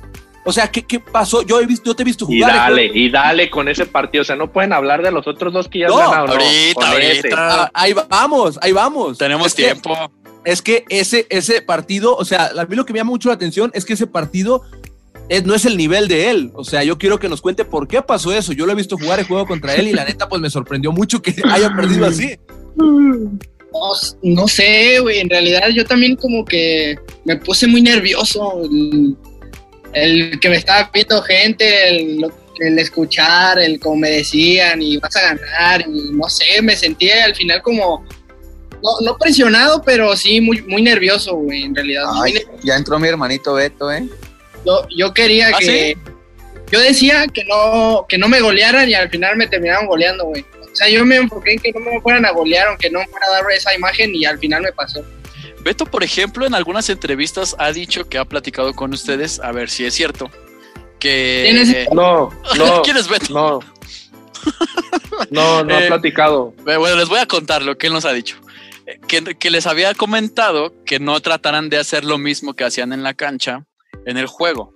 O 0.46 0.52
sea, 0.54 0.72
¿qué, 0.72 0.84
qué 0.84 1.00
pasó? 1.00 1.44
Yo, 1.44 1.60
he 1.60 1.66
visto, 1.66 1.86
yo 1.86 1.96
te 1.96 2.02
he 2.02 2.06
visto 2.06 2.26
Y 2.30 2.40
jugar. 2.42 2.56
dale, 2.56 2.86
y 2.92 3.12
dale 3.12 3.50
con 3.52 3.68
ese 3.68 3.86
partido. 3.86 4.22
O 4.22 4.26
sea, 4.26 4.36
no 4.36 4.52
pueden 4.52 4.74
hablar 4.74 5.04
de 5.04 5.12
los 5.12 5.28
otros 5.28 5.54
dos 5.54 5.68
que 5.68 5.80
ya 5.80 5.88
No, 5.88 6.00
han 6.00 6.10
ganado. 6.12 6.28
ahorita, 6.34 6.92
ahorita. 6.92 7.64
Ah, 7.64 7.72
ahí 7.74 7.94
vamos, 8.10 8.58
ahí 8.62 8.72
vamos. 8.72 9.18
Tenemos 9.18 9.48
Es 9.48 9.54
que- 9.54 9.64
tiempo. 9.66 9.96
es 10.46 10.62
que 10.62 10.86
ese, 10.90 11.28
ese 11.30 11.62
partido, 11.62 12.16
o 12.16 12.26
sea, 12.26 12.52
a 12.58 12.66
mí 12.66 12.76
lo 12.76 12.86
que 12.86 12.94
me 12.94 13.00
llama 13.00 13.10
mucho 13.12 13.30
la 13.30 13.36
atención 13.36 13.70
es 13.76 13.86
que 13.86 13.94
ese 13.94 14.08
partido 14.08 14.64
es- 15.28 15.46
no 15.46 15.54
es 15.54 15.66
el 15.66 15.78
nivel 15.78 16.08
de 16.08 16.32
él. 16.32 16.52
O 16.56 16.64
sea, 16.64 16.84
yo 16.84 16.98
quiero 16.98 17.20
que 17.20 17.30
nos 17.30 17.42
cuente 17.42 17.66
por 17.66 17.88
qué 17.88 18.02
pasó 18.02 18.32
eso. 18.34 18.54
Yo 18.54 18.66
lo 18.66 18.72
he 18.72 18.76
visto 18.76 18.98
jugar, 18.98 19.20
he 19.20 19.26
jugado 19.26 19.46
contra 19.46 19.76
él 19.76 19.90
y 19.90 19.94
la 19.94 20.06
neta, 20.06 20.30
pues 20.30 20.42
me 20.42 20.50
sorprendió 20.50 20.92
mucho 20.94 21.22
que 21.22 21.36
haya 21.52 21.70
perdido 21.76 22.06
así. 22.08 22.40
No, 23.72 23.92
no 24.24 24.48
sé, 24.48 25.00
güey, 25.00 25.20
en 25.20 25.30
realidad 25.30 25.70
yo 25.70 25.86
también 25.86 26.16
como 26.16 26.44
que 26.44 26.98
me 27.26 27.38
puse 27.38 27.68
muy 27.68 27.82
nervioso. 27.82 28.64
El, 28.64 29.16
el 29.94 30.40
que 30.40 30.50
me 30.50 30.58
estaba 30.58 30.90
viendo 30.94 31.22
gente, 31.22 31.90
el, 31.90 32.26
el 32.60 32.80
escuchar, 32.80 33.60
el 33.60 33.80
como 33.80 33.98
me 33.98 34.10
decían 34.10 34.82
y 34.82 34.98
vas 34.98 35.16
a 35.16 35.36
ganar, 35.36 35.82
y 35.82 36.12
no 36.12 36.30
sé, 36.30 36.62
me 36.62 36.76
sentí 36.76 37.10
al 37.10 37.36
final 37.36 37.62
como, 37.62 38.06
no, 38.84 38.90
no 39.02 39.18
presionado, 39.18 39.82
pero 39.84 40.16
sí 40.16 40.42
muy, 40.42 40.62
muy 40.64 40.82
nervioso, 40.82 41.36
güey, 41.36 41.64
en 41.64 41.76
realidad. 41.76 42.06
Ay, 42.22 42.36
ya 42.64 42.76
entró 42.76 43.00
mi 43.00 43.08
hermanito 43.08 43.54
Beto, 43.54 43.92
¿eh? 43.92 44.08
Yo, 44.66 44.86
yo 44.96 45.14
quería 45.14 45.50
¿Ah, 45.50 45.60
que. 45.60 45.98
Yo 46.72 46.80
decía 46.80 47.26
que 47.28 47.44
no, 47.46 48.06
que 48.08 48.18
no 48.20 48.28
me 48.28 48.42
golearan 48.42 48.88
y 48.88 48.94
al 48.94 49.10
final 49.10 49.36
me 49.38 49.48
terminaron 49.48 49.88
goleando, 49.88 50.26
güey. 50.26 50.46
O 50.72 50.76
sea, 50.76 50.90
yo 50.90 51.06
me 51.06 51.18
enfoqué 51.18 51.54
en 51.54 51.60
que 51.60 51.72
no 51.74 51.80
me 51.80 52.02
fueran 52.02 52.26
a 52.26 52.32
golear, 52.32 52.68
aunque 52.68 52.90
no 52.90 53.00
me 53.00 53.08
fuera 53.08 53.26
a 53.28 53.32
dar 53.32 53.44
esa 53.52 53.74
imagen 53.76 54.14
y 54.16 54.26
al 54.26 54.38
final 54.40 54.62
me 54.64 54.72
pasó. 54.72 55.04
Beto, 55.62 55.86
por 55.86 56.04
ejemplo, 56.04 56.46
en 56.46 56.56
algunas 56.56 56.90
entrevistas 56.90 57.56
ha 57.60 57.72
dicho 57.74 58.08
que 58.08 58.18
ha 58.18 58.26
platicado 58.26 58.74
con 58.74 58.94
ustedes, 58.94 59.40
a 59.42 59.52
ver 59.52 59.70
si 59.70 59.86
es 59.86 59.94
cierto, 59.94 60.30
que... 61.00 61.42
¿Quién 61.46 61.58
es? 61.58 61.70
eh, 61.70 61.88
No, 61.94 62.30
no, 62.58 62.82
¿Quién 62.84 62.98
es 62.98 63.08
Beto? 63.10 63.34
no. 63.34 63.60
No, 65.32 65.64
no 65.64 65.78
Eh, 65.80 65.86
ha 65.86 65.88
platicado. 65.88 66.54
Eh, 66.66 66.78
Bueno, 66.78 66.96
les 66.96 67.10
voy 67.10 67.20
a 67.20 67.26
contar 67.26 67.62
lo 67.62 67.78
que 67.78 67.88
él 67.88 67.94
nos 67.94 68.06
ha 68.06 68.14
dicho. 68.14 68.38
Eh, 68.86 69.00
Que, 69.08 69.22
que 69.36 69.50
les 69.50 69.68
había 69.68 69.94
comentado 69.94 70.74
que 70.86 71.00
no 71.00 71.20
trataran 71.20 71.70
de 71.70 71.78
hacer 71.78 72.06
lo 72.06 72.18
mismo 72.18 72.54
que 72.56 72.64
hacían 72.64 72.94
en 72.94 73.04
la 73.04 73.14
cancha 73.14 73.66
en 74.06 74.18
el 74.18 74.28
juego. 74.28 74.74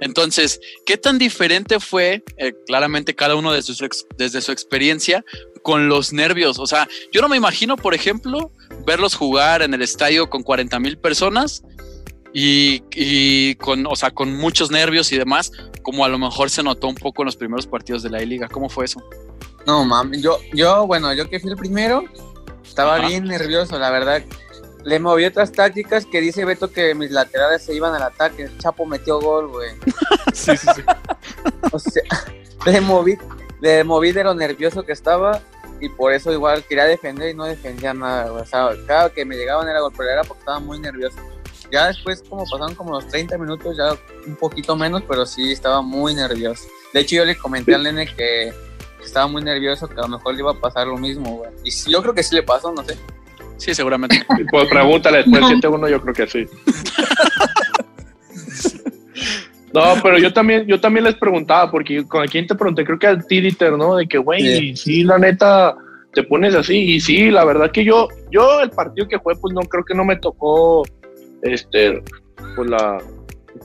Entonces, 0.00 0.60
¿qué 0.86 0.96
tan 0.96 1.18
diferente 1.18 1.80
fue, 1.80 2.22
eh, 2.36 2.52
claramente 2.66 3.14
cada 3.14 3.34
uno 3.36 3.52
desde 3.52 3.74
su, 3.74 3.84
ex- 3.84 4.06
desde 4.16 4.40
su 4.40 4.52
experiencia, 4.52 5.24
con 5.62 5.88
los 5.88 6.12
nervios? 6.12 6.58
O 6.58 6.66
sea, 6.66 6.88
yo 7.12 7.20
no 7.20 7.28
me 7.28 7.36
imagino, 7.36 7.76
por 7.76 7.94
ejemplo, 7.94 8.50
verlos 8.86 9.14
jugar 9.14 9.62
en 9.62 9.74
el 9.74 9.82
estadio 9.82 10.28
con 10.30 10.42
40 10.42 10.78
mil 10.80 10.98
personas 10.98 11.62
y, 12.32 12.82
y 12.94 13.54
con, 13.56 13.86
o 13.86 13.94
sea, 13.96 14.10
con 14.10 14.34
muchos 14.36 14.70
nervios 14.70 15.12
y 15.12 15.18
demás, 15.18 15.52
como 15.82 16.04
a 16.04 16.08
lo 16.08 16.18
mejor 16.18 16.50
se 16.50 16.62
notó 16.62 16.88
un 16.88 16.94
poco 16.96 17.22
en 17.22 17.26
los 17.26 17.36
primeros 17.36 17.66
partidos 17.66 18.02
de 18.02 18.10
la 18.10 18.18
liga. 18.18 18.48
¿Cómo 18.48 18.68
fue 18.68 18.86
eso? 18.86 19.02
No, 19.66 19.84
mami, 19.84 20.20
yo, 20.20 20.38
yo, 20.52 20.86
bueno, 20.86 21.12
yo 21.14 21.28
que 21.30 21.40
fui 21.40 21.50
el 21.50 21.56
primero, 21.56 22.04
estaba 22.66 22.96
Ajá. 22.96 23.06
bien 23.08 23.24
nervioso, 23.24 23.78
la 23.78 23.90
verdad. 23.90 24.22
Le 24.84 24.98
moví 24.98 25.24
otras 25.24 25.50
tácticas 25.50 26.04
que 26.04 26.20
dice 26.20 26.44
Beto 26.44 26.70
que 26.70 26.94
mis 26.94 27.10
laterales 27.10 27.62
se 27.62 27.74
iban 27.74 27.94
al 27.94 28.02
ataque. 28.02 28.44
El 28.44 28.58
Chapo 28.58 28.84
metió 28.86 29.20
gol, 29.20 29.48
güey. 29.48 29.70
Sí, 30.34 30.56
sí, 30.56 30.66
sí. 30.74 30.82
O 31.70 31.78
sea, 31.78 32.02
le 32.66 32.80
moví, 32.80 33.16
le 33.60 33.84
moví 33.84 34.12
de 34.12 34.24
lo 34.24 34.34
nervioso 34.34 34.82
que 34.82 34.92
estaba 34.92 35.40
y 35.80 35.88
por 35.88 36.12
eso 36.12 36.32
igual 36.32 36.64
quería 36.64 36.84
defender 36.84 37.30
y 37.30 37.34
no 37.34 37.44
defendía 37.44 37.94
nada, 37.94 38.30
güey. 38.30 38.42
O 38.42 38.46
sea, 38.46 38.70
cada 38.86 39.10
que 39.10 39.24
me 39.24 39.36
llegaban 39.36 39.68
era 39.68 39.80
gol, 39.80 39.92
pero 39.96 40.10
era 40.10 40.24
porque 40.24 40.40
estaba 40.40 40.58
muy 40.58 40.78
nervioso. 40.80 41.16
Ya 41.70 41.86
después, 41.86 42.22
como 42.28 42.44
pasaron 42.44 42.74
como 42.74 42.92
los 42.92 43.08
30 43.08 43.38
minutos, 43.38 43.76
ya 43.76 43.96
un 44.26 44.36
poquito 44.36 44.76
menos, 44.76 45.02
pero 45.08 45.24
sí 45.24 45.52
estaba 45.52 45.82
muy 45.82 46.14
nervioso. 46.14 46.64
De 46.92 47.00
hecho, 47.00 47.16
yo 47.16 47.24
le 47.24 47.36
comenté 47.36 47.74
al 47.74 47.84
nene 47.84 48.06
que 48.14 48.52
estaba 49.02 49.26
muy 49.26 49.42
nervioso, 49.42 49.88
que 49.88 49.94
a 49.94 50.02
lo 50.02 50.08
mejor 50.08 50.34
le 50.34 50.40
iba 50.40 50.52
a 50.52 50.60
pasar 50.60 50.86
lo 50.86 50.96
mismo, 50.96 51.38
güey. 51.38 51.50
Y 51.64 51.70
yo 51.90 52.02
creo 52.02 52.14
que 52.14 52.22
sí 52.22 52.34
le 52.34 52.42
pasó, 52.42 52.72
no 52.72 52.84
sé. 52.84 52.96
Sí, 53.64 53.74
seguramente. 53.74 54.24
Pues 54.50 54.68
pregúntale 54.68 55.18
después, 55.18 55.42
7-1 55.42 55.90
yo 55.90 56.00
creo 56.02 56.14
que 56.14 56.26
sí. 56.26 56.46
No, 59.72 59.94
pero 60.02 60.18
yo 60.18 60.32
también, 60.32 60.66
yo 60.66 60.78
también 60.78 61.04
les 61.04 61.16
preguntaba, 61.16 61.68
porque 61.70 62.06
con 62.06 62.24
quién 62.28 62.46
te 62.46 62.54
pregunté, 62.54 62.84
creo 62.84 62.98
que 62.98 63.08
al 63.08 63.26
Tiditer, 63.26 63.72
¿no? 63.72 63.96
De 63.96 64.06
que, 64.06 64.18
güey, 64.18 64.76
sí. 64.76 65.02
la 65.02 65.18
neta, 65.18 65.74
te 66.12 66.22
pones 66.22 66.54
así, 66.54 66.76
y 66.76 67.00
sí, 67.00 67.30
la 67.30 67.44
verdad 67.44 67.72
que 67.72 67.84
yo, 67.84 68.06
yo 68.30 68.60
el 68.60 68.70
partido 68.70 69.08
que 69.08 69.18
fue, 69.18 69.34
pues 69.34 69.52
no 69.52 69.62
creo 69.62 69.84
que 69.84 69.94
no 69.94 70.04
me 70.04 70.16
tocó, 70.16 70.84
este, 71.42 72.04
pues 72.54 72.70
la, 72.70 72.98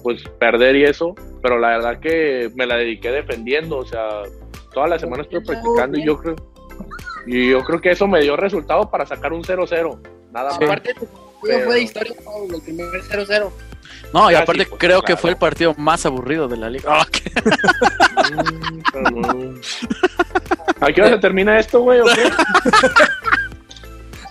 pues 0.02 0.24
perder 0.40 0.78
y 0.78 0.86
eso, 0.86 1.14
pero 1.44 1.60
la 1.60 1.78
verdad 1.78 2.00
que 2.00 2.50
me 2.56 2.66
la 2.66 2.78
dediqué 2.78 3.12
defendiendo, 3.12 3.78
o 3.78 3.86
sea, 3.86 4.24
toda 4.74 4.88
la 4.88 4.98
semana 4.98 5.22
estuve 5.22 5.42
practicando 5.42 6.00
y 6.00 6.06
yo 6.06 6.18
creo, 6.18 6.36
y 7.28 7.50
yo 7.52 7.64
creo 7.64 7.80
que 7.82 7.92
eso 7.92 8.08
me 8.08 8.22
dio 8.22 8.36
resultado 8.36 8.90
para 8.90 9.06
sacar 9.06 9.34
un 9.34 9.44
0-0, 9.44 10.00
nada 10.32 10.50
más. 10.50 10.56
Aparte, 10.56 10.94
partido 10.94 11.10
fue 11.40 11.74
de 11.76 11.82
historia, 11.82 12.14
Pablo, 12.24 12.56
el 12.56 12.62
primer 12.62 12.88
0-0. 12.88 13.52
No, 14.14 14.30
y 14.30 14.34
Casi, 14.34 14.44
aparte 14.44 14.66
pues, 14.66 14.80
creo 14.80 15.02
que 15.02 15.06
claro. 15.08 15.22
fue 15.22 15.30
el 15.32 15.38
partido 15.38 15.74
más 15.78 16.06
aburrido 16.06 16.48
de 16.48 16.58
la 16.58 16.70
liga. 16.70 16.86
Ah, 16.92 17.06
¿qué? 17.12 17.32
Cabrón. 18.92 19.62
¿A 20.82 20.88
qué 20.92 21.02
hora 21.02 21.10
se 21.12 21.18
termina 21.20 21.60
esto, 21.60 21.82
güey? 21.82 22.00
o 22.00 22.06
qué? 22.06 22.32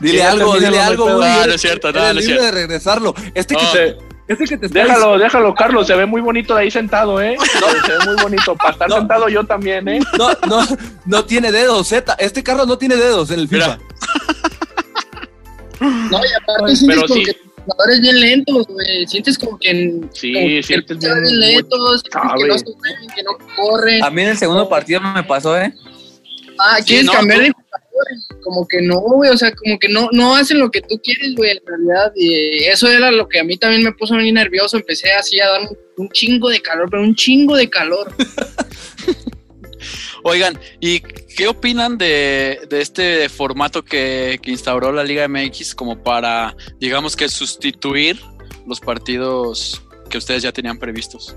Dile 0.00 0.22
algo, 0.22 0.54
dile 0.58 0.76
no 0.78 0.82
algo. 0.82 1.04
Uri. 1.04 1.14
No, 1.14 1.18
no 1.20 1.42
eres- 1.44 1.54
es 1.56 1.60
cierto, 1.60 1.92
no, 1.92 2.00
no 2.12 2.18
es 2.18 2.24
cierto. 2.24 2.44
de 2.44 2.50
regresarlo. 2.52 3.14
Este 3.34 3.54
que 3.56 3.62
No. 3.62 4.07
Se- 4.28 4.32
este 4.34 4.44
que 4.44 4.58
te 4.58 4.66
está 4.66 4.78
Déjalo, 4.84 5.18
déjalo, 5.18 5.54
Carlos. 5.54 5.86
Se 5.86 5.94
ve 5.96 6.06
muy 6.06 6.20
bonito 6.20 6.54
de 6.54 6.62
ahí 6.62 6.70
sentado, 6.70 7.20
¿eh? 7.20 7.36
Se 7.86 7.92
ve 7.92 7.98
muy 8.06 8.22
bonito. 8.22 8.54
Para 8.56 8.70
estar 8.72 8.88
No. 8.88 8.96
sentado 8.96 9.28
yo 9.28 9.44
también, 9.44 9.88
¿eh? 9.88 10.00
No, 10.18 10.28
no, 10.48 10.66
no 11.06 11.24
tiene 11.24 11.50
dedos, 11.50 11.88
Z. 11.88 12.14
Este 12.18 12.42
Carlos 12.42 12.66
no 12.68 12.78
tiene 12.78 12.96
dedos 12.96 13.30
en 13.30 13.40
el 13.40 13.48
FIFA. 13.48 13.78
No, 15.80 16.18
y 16.18 16.32
aparte 16.42 16.64
Pero 16.64 16.76
sientes 16.76 17.02
como 17.02 17.14
sí. 17.14 17.24
que 17.24 17.32
los 17.32 17.64
jugadores 17.66 18.00
bien 18.00 18.20
lentos, 18.20 18.66
güey. 18.66 19.06
Sientes 19.06 19.38
como 19.38 19.58
que. 19.58 20.00
Sí, 20.12 20.32
como 20.32 20.46
que 20.46 20.62
sientes 20.62 20.98
bien- 20.98 21.22
bien 21.22 21.40
lentos, 21.40 22.02
que 22.02 22.18
no 22.18 22.58
se 22.58 22.64
mueven, 22.64 23.08
que 23.14 23.22
no 23.22 23.30
corren. 23.56 24.02
A 24.04 24.10
mí 24.10 24.22
en 24.22 24.28
el 24.30 24.36
segundo 24.38 24.68
partido 24.68 25.00
me 25.00 25.22
pasó, 25.22 25.56
¿eh? 25.58 25.72
Ah, 26.58 26.78
quieres 26.84 27.06
no, 27.06 27.12
cambiar 27.12 27.38
tú- 27.38 27.44
de 27.44 27.52
Como 28.42 28.66
que 28.66 28.80
no, 28.80 29.00
güey. 29.00 29.30
O 29.30 29.36
sea, 29.36 29.54
como 29.54 29.78
que 29.78 29.88
no, 29.88 30.08
no 30.12 30.36
hacen 30.36 30.58
lo 30.58 30.70
que 30.70 30.80
tú 30.80 31.00
quieres, 31.02 31.34
güey, 31.36 31.52
en 31.52 31.60
realidad. 31.66 32.12
Y 32.16 32.64
eso 32.64 32.88
era 32.88 33.10
lo 33.10 33.28
que 33.28 33.40
a 33.40 33.44
mí 33.44 33.56
también 33.56 33.82
me 33.82 33.92
puso 33.92 34.14
muy 34.14 34.32
nervioso. 34.32 34.76
Empecé 34.76 35.12
así 35.12 35.40
a 35.40 35.48
dar 35.48 35.62
un, 35.62 35.76
un 35.96 36.08
chingo 36.10 36.48
de 36.48 36.60
calor, 36.60 36.88
pero 36.90 37.02
un 37.02 37.14
chingo 37.14 37.56
de 37.56 37.68
calor. 37.68 38.12
Oigan, 40.24 40.58
¿y 40.80 41.00
qué 41.00 41.46
opinan 41.48 41.96
de, 41.98 42.60
de 42.68 42.80
este 42.80 43.28
formato 43.28 43.84
que, 43.84 44.38
que 44.42 44.50
instauró 44.50 44.92
la 44.92 45.04
Liga 45.04 45.26
MX 45.28 45.74
como 45.74 46.02
para, 46.02 46.56
digamos 46.80 47.16
que 47.16 47.28
sustituir 47.28 48.20
los 48.66 48.80
partidos 48.80 49.82
que 50.10 50.18
ustedes 50.18 50.42
ya 50.42 50.52
tenían 50.52 50.78
previstos? 50.78 51.36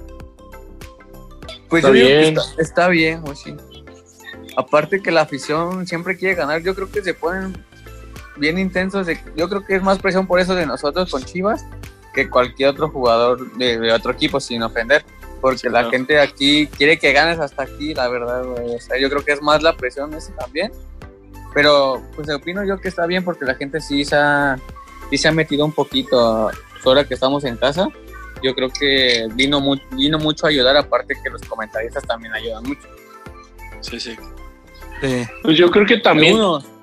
Pues 1.69 1.83
Está 1.83 1.89
yo 1.89 1.93
digo 1.93 2.07
que 2.07 2.17
bien. 2.17 2.37
está, 2.37 2.61
está 2.61 2.87
bien, 2.89 3.21
güey, 3.21 3.35
sí. 3.35 3.53
Aparte 4.57 5.01
que 5.01 5.11
la 5.11 5.21
afición 5.21 5.87
siempre 5.87 6.17
quiere 6.17 6.35
ganar, 6.35 6.61
yo 6.61 6.75
creo 6.75 6.89
que 6.91 7.01
se 7.03 7.13
ponen 7.13 7.55
bien 8.37 8.57
intensos. 8.59 9.07
de- 9.07 9.19
yo 9.35 9.47
creo 9.49 9.65
que 9.65 9.75
es 9.75 9.83
más 9.83 9.99
presión 9.99 10.27
por 10.27 10.39
eso 10.39 10.55
de 10.55 10.65
nosotros 10.65 11.09
con 11.11 11.23
Chivas 11.23 11.65
que 12.13 12.29
cualquier 12.29 12.69
otro 12.69 12.89
jugador 12.89 13.51
de, 13.53 13.79
de 13.79 13.91
otro 13.93 14.11
equipo, 14.11 14.39
sin 14.39 14.61
ofender. 14.63 15.05
Porque 15.39 15.69
la 15.69 15.79
claro. 15.79 15.91
gente 15.91 16.19
aquí 16.19 16.67
quiere 16.67 16.99
que 16.99 17.13
ganes 17.13 17.39
hasta 17.39 17.63
aquí, 17.63 17.93
la 17.93 18.07
verdad, 18.09 18.43
güey. 18.43 18.75
O 18.75 18.79
sea, 18.79 18.99
yo 18.99 19.09
creo 19.09 19.23
que 19.23 19.31
es 19.31 19.41
más 19.41 19.63
la 19.63 19.75
presión 19.75 20.13
ese 20.13 20.31
también. 20.33 20.71
Pero, 21.53 22.01
pues 22.15 22.29
opino 22.29 22.63
yo 22.65 22.77
que 22.79 22.89
está 22.89 23.05
bien 23.05 23.23
porque 23.23 23.45
la 23.45 23.55
gente 23.55 23.81
sí 23.81 24.05
se 24.05 24.15
ha, 24.15 24.57
sí 25.09 25.17
se 25.17 25.27
ha 25.27 25.31
metido 25.31 25.65
un 25.65 25.71
poquito 25.71 26.49
ahora 26.85 27.03
que 27.05 27.13
estamos 27.15 27.43
en 27.45 27.57
casa. 27.57 27.87
Yo 28.43 28.53
creo 28.55 28.69
que 28.69 29.27
vino, 29.33 29.59
mu- 29.59 29.77
vino 29.91 30.19
mucho 30.19 30.45
a 30.45 30.49
ayudar, 30.49 30.77
aparte 30.77 31.15
que 31.23 31.29
los 31.29 31.41
comentaristas 31.43 32.03
también 32.03 32.33
ayudan 32.33 32.63
mucho. 32.63 32.87
Sí, 33.81 33.99
sí. 33.99 34.15
Sí. 35.01 35.23
Pues 35.43 35.57
yo 35.57 35.69
creo 35.69 35.85
que 35.85 35.97
también, 35.97 36.37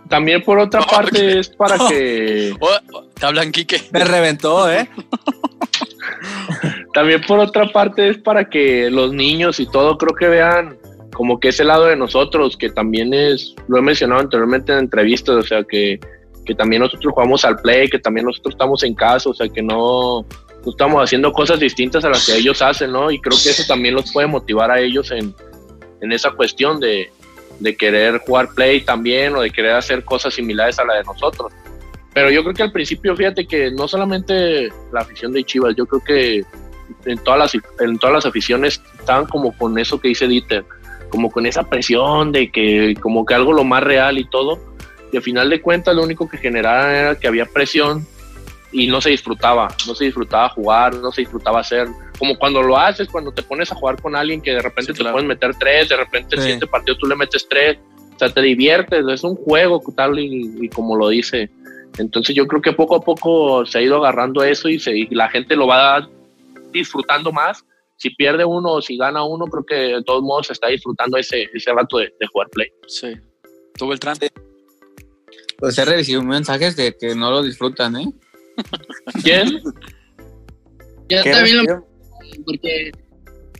también 0.08 0.42
por 0.42 0.58
otra 0.58 0.80
No, 0.80 0.86
parte 0.86 1.38
es 1.38 1.48
para 1.48 1.76
que 1.88 2.54
Oh, 2.60 2.68
oh, 2.92 3.04
te 3.14 3.26
hablan, 3.26 3.52
Quique. 3.52 3.82
Me 3.92 4.04
reventó, 4.04 4.70
¿eh? 4.70 4.88
también 6.94 7.20
por 7.26 7.38
otra 7.38 7.68
parte 7.68 8.08
es 8.08 8.18
para 8.18 8.48
que 8.48 8.90
los 8.90 9.12
niños 9.12 9.60
y 9.60 9.66
todo 9.66 9.98
creo 9.98 10.14
que 10.14 10.28
vean 10.28 10.76
como 11.14 11.40
que 11.40 11.48
ese 11.48 11.64
lado 11.64 11.86
de 11.86 11.96
nosotros 11.96 12.56
que 12.56 12.70
también 12.70 13.12
es 13.14 13.54
lo 13.68 13.78
he 13.78 13.82
mencionado 13.82 14.20
anteriormente 14.20 14.72
en 14.72 14.78
entrevistas 14.78 15.36
o 15.36 15.42
sea 15.42 15.64
que, 15.64 15.98
que 16.44 16.54
también 16.54 16.82
nosotros 16.82 17.12
jugamos 17.12 17.44
al 17.44 17.56
play 17.56 17.88
que 17.88 17.98
también 17.98 18.26
nosotros 18.26 18.54
estamos 18.54 18.82
en 18.82 18.94
casa 18.94 19.30
o 19.30 19.34
sea 19.34 19.48
que 19.48 19.62
no, 19.62 20.24
no 20.64 20.70
estamos 20.70 21.02
haciendo 21.02 21.32
cosas 21.32 21.60
distintas 21.60 22.04
a 22.04 22.08
las 22.08 22.26
que 22.26 22.36
ellos 22.36 22.62
hacen 22.62 22.92
no 22.92 23.10
y 23.10 23.20
creo 23.20 23.38
que 23.42 23.50
eso 23.50 23.64
también 23.66 23.94
los 23.94 24.12
puede 24.12 24.26
motivar 24.26 24.70
a 24.70 24.80
ellos 24.80 25.10
en, 25.10 25.34
en 26.00 26.12
esa 26.12 26.30
cuestión 26.32 26.80
de, 26.80 27.10
de 27.60 27.76
querer 27.76 28.18
jugar 28.18 28.50
play 28.54 28.82
también 28.82 29.34
o 29.36 29.40
de 29.40 29.50
querer 29.50 29.72
hacer 29.72 30.04
cosas 30.04 30.34
similares 30.34 30.78
a 30.78 30.84
la 30.84 30.96
de 30.96 31.04
nosotros 31.04 31.52
pero 32.18 32.32
yo 32.32 32.42
creo 32.42 32.52
que 32.52 32.62
al 32.64 32.72
principio, 32.72 33.14
fíjate 33.14 33.46
que 33.46 33.70
no 33.70 33.86
solamente 33.86 34.70
la 34.92 35.02
afición 35.02 35.32
de 35.32 35.44
Chivas, 35.44 35.76
yo 35.76 35.86
creo 35.86 36.02
que 36.02 36.44
en 37.04 37.18
todas 37.18 37.38
las, 37.38 37.62
en 37.78 37.96
todas 37.96 38.14
las 38.14 38.26
aficiones 38.26 38.82
estaban 38.98 39.26
como 39.26 39.56
con 39.56 39.78
eso 39.78 40.00
que 40.00 40.08
dice 40.08 40.26
Dieter, 40.26 40.64
como 41.10 41.30
con 41.30 41.46
esa 41.46 41.62
presión 41.62 42.32
de 42.32 42.50
que 42.50 42.96
como 43.00 43.24
que 43.24 43.34
algo 43.34 43.52
lo 43.52 43.62
más 43.62 43.84
real 43.84 44.18
y 44.18 44.24
todo. 44.24 44.58
Y 45.12 45.16
al 45.16 45.22
final 45.22 45.48
de 45.48 45.62
cuentas 45.62 45.94
lo 45.94 46.02
único 46.02 46.28
que 46.28 46.38
generaba 46.38 46.92
era 46.92 47.14
que 47.14 47.28
había 47.28 47.46
presión 47.46 48.04
y 48.72 48.86
no 48.86 49.00
se 49.00 49.10
disfrutaba, 49.10 49.68
no 49.86 49.94
se 49.94 50.04
disfrutaba 50.06 50.48
jugar, 50.50 50.94
no 50.96 51.10
se 51.12 51.22
disfrutaba 51.22 51.60
hacer. 51.60 51.88
Como 52.18 52.36
cuando 52.38 52.62
lo 52.62 52.76
haces, 52.76 53.08
cuando 53.08 53.32
te 53.32 53.42
pones 53.42 53.70
a 53.72 53.74
jugar 53.74 54.00
con 54.02 54.14
alguien 54.16 54.40
que 54.42 54.50
de 54.52 54.60
repente 54.60 54.92
Sí, 54.92 54.98
te 54.98 55.02
claro. 55.02 55.14
puedes 55.14 55.28
meter 55.28 55.54
tres, 55.58 55.88
de 55.88 55.96
repente 55.96 56.34
el 56.36 56.40
Sí. 56.40 56.44
siguiente 56.44 56.66
partido 56.66 56.96
tú 56.98 57.06
le 57.06 57.16
metes 57.16 57.46
tres, 57.48 57.78
o 58.14 58.18
sea, 58.18 58.28
te 58.28 58.42
diviertes, 58.42 59.04
es 59.08 59.22
un 59.24 59.36
juego 59.36 59.80
tal 59.96 60.18
y, 60.18 60.52
y 60.60 60.68
como 60.68 60.96
lo 60.96 61.08
dice. 61.08 61.48
Entonces 61.98 62.34
yo 62.36 62.46
creo 62.46 62.60
que 62.60 62.72
poco 62.72 62.96
a 62.96 63.00
poco 63.00 63.64
se 63.64 63.78
ha 63.78 63.82
ido 63.82 63.96
agarrando 63.98 64.42
eso 64.44 64.68
y, 64.68 64.78
se, 64.78 64.96
y 64.96 65.06
la 65.14 65.28
gente 65.30 65.56
lo 65.56 65.66
va 65.66 66.08
disfrutando 66.72 67.32
más. 67.32 67.64
Si 67.96 68.10
pierde 68.10 68.44
uno 68.44 68.74
o 68.74 68.82
si 68.82 68.96
gana 68.96 69.24
uno, 69.24 69.46
creo 69.46 69.64
que 69.64 69.74
de 69.96 70.02
todos 70.04 70.22
modos 70.22 70.48
se 70.48 70.52
está 70.52 70.68
disfrutando 70.68 71.16
ese, 71.16 71.48
ese 71.52 71.72
rato 71.72 71.98
de, 71.98 72.12
de 72.20 72.26
jugar 72.28 72.48
play. 72.50 72.68
Sí. 72.86 73.14
¿Tú, 73.76 73.88
Beltrán? 73.88 74.16
pues 75.58 75.76
he 75.78 75.84
recibido 75.84 76.22
mensajes 76.22 76.76
de 76.76 76.96
que 76.96 77.16
no 77.16 77.30
lo 77.32 77.42
disfrutan, 77.42 77.96
¿eh? 77.96 78.06
¿Quién? 79.22 79.60
Yo 81.08 81.22
¿Qué 81.22 81.30
también 81.30 81.64
lo 81.64 81.86
porque 82.44 82.92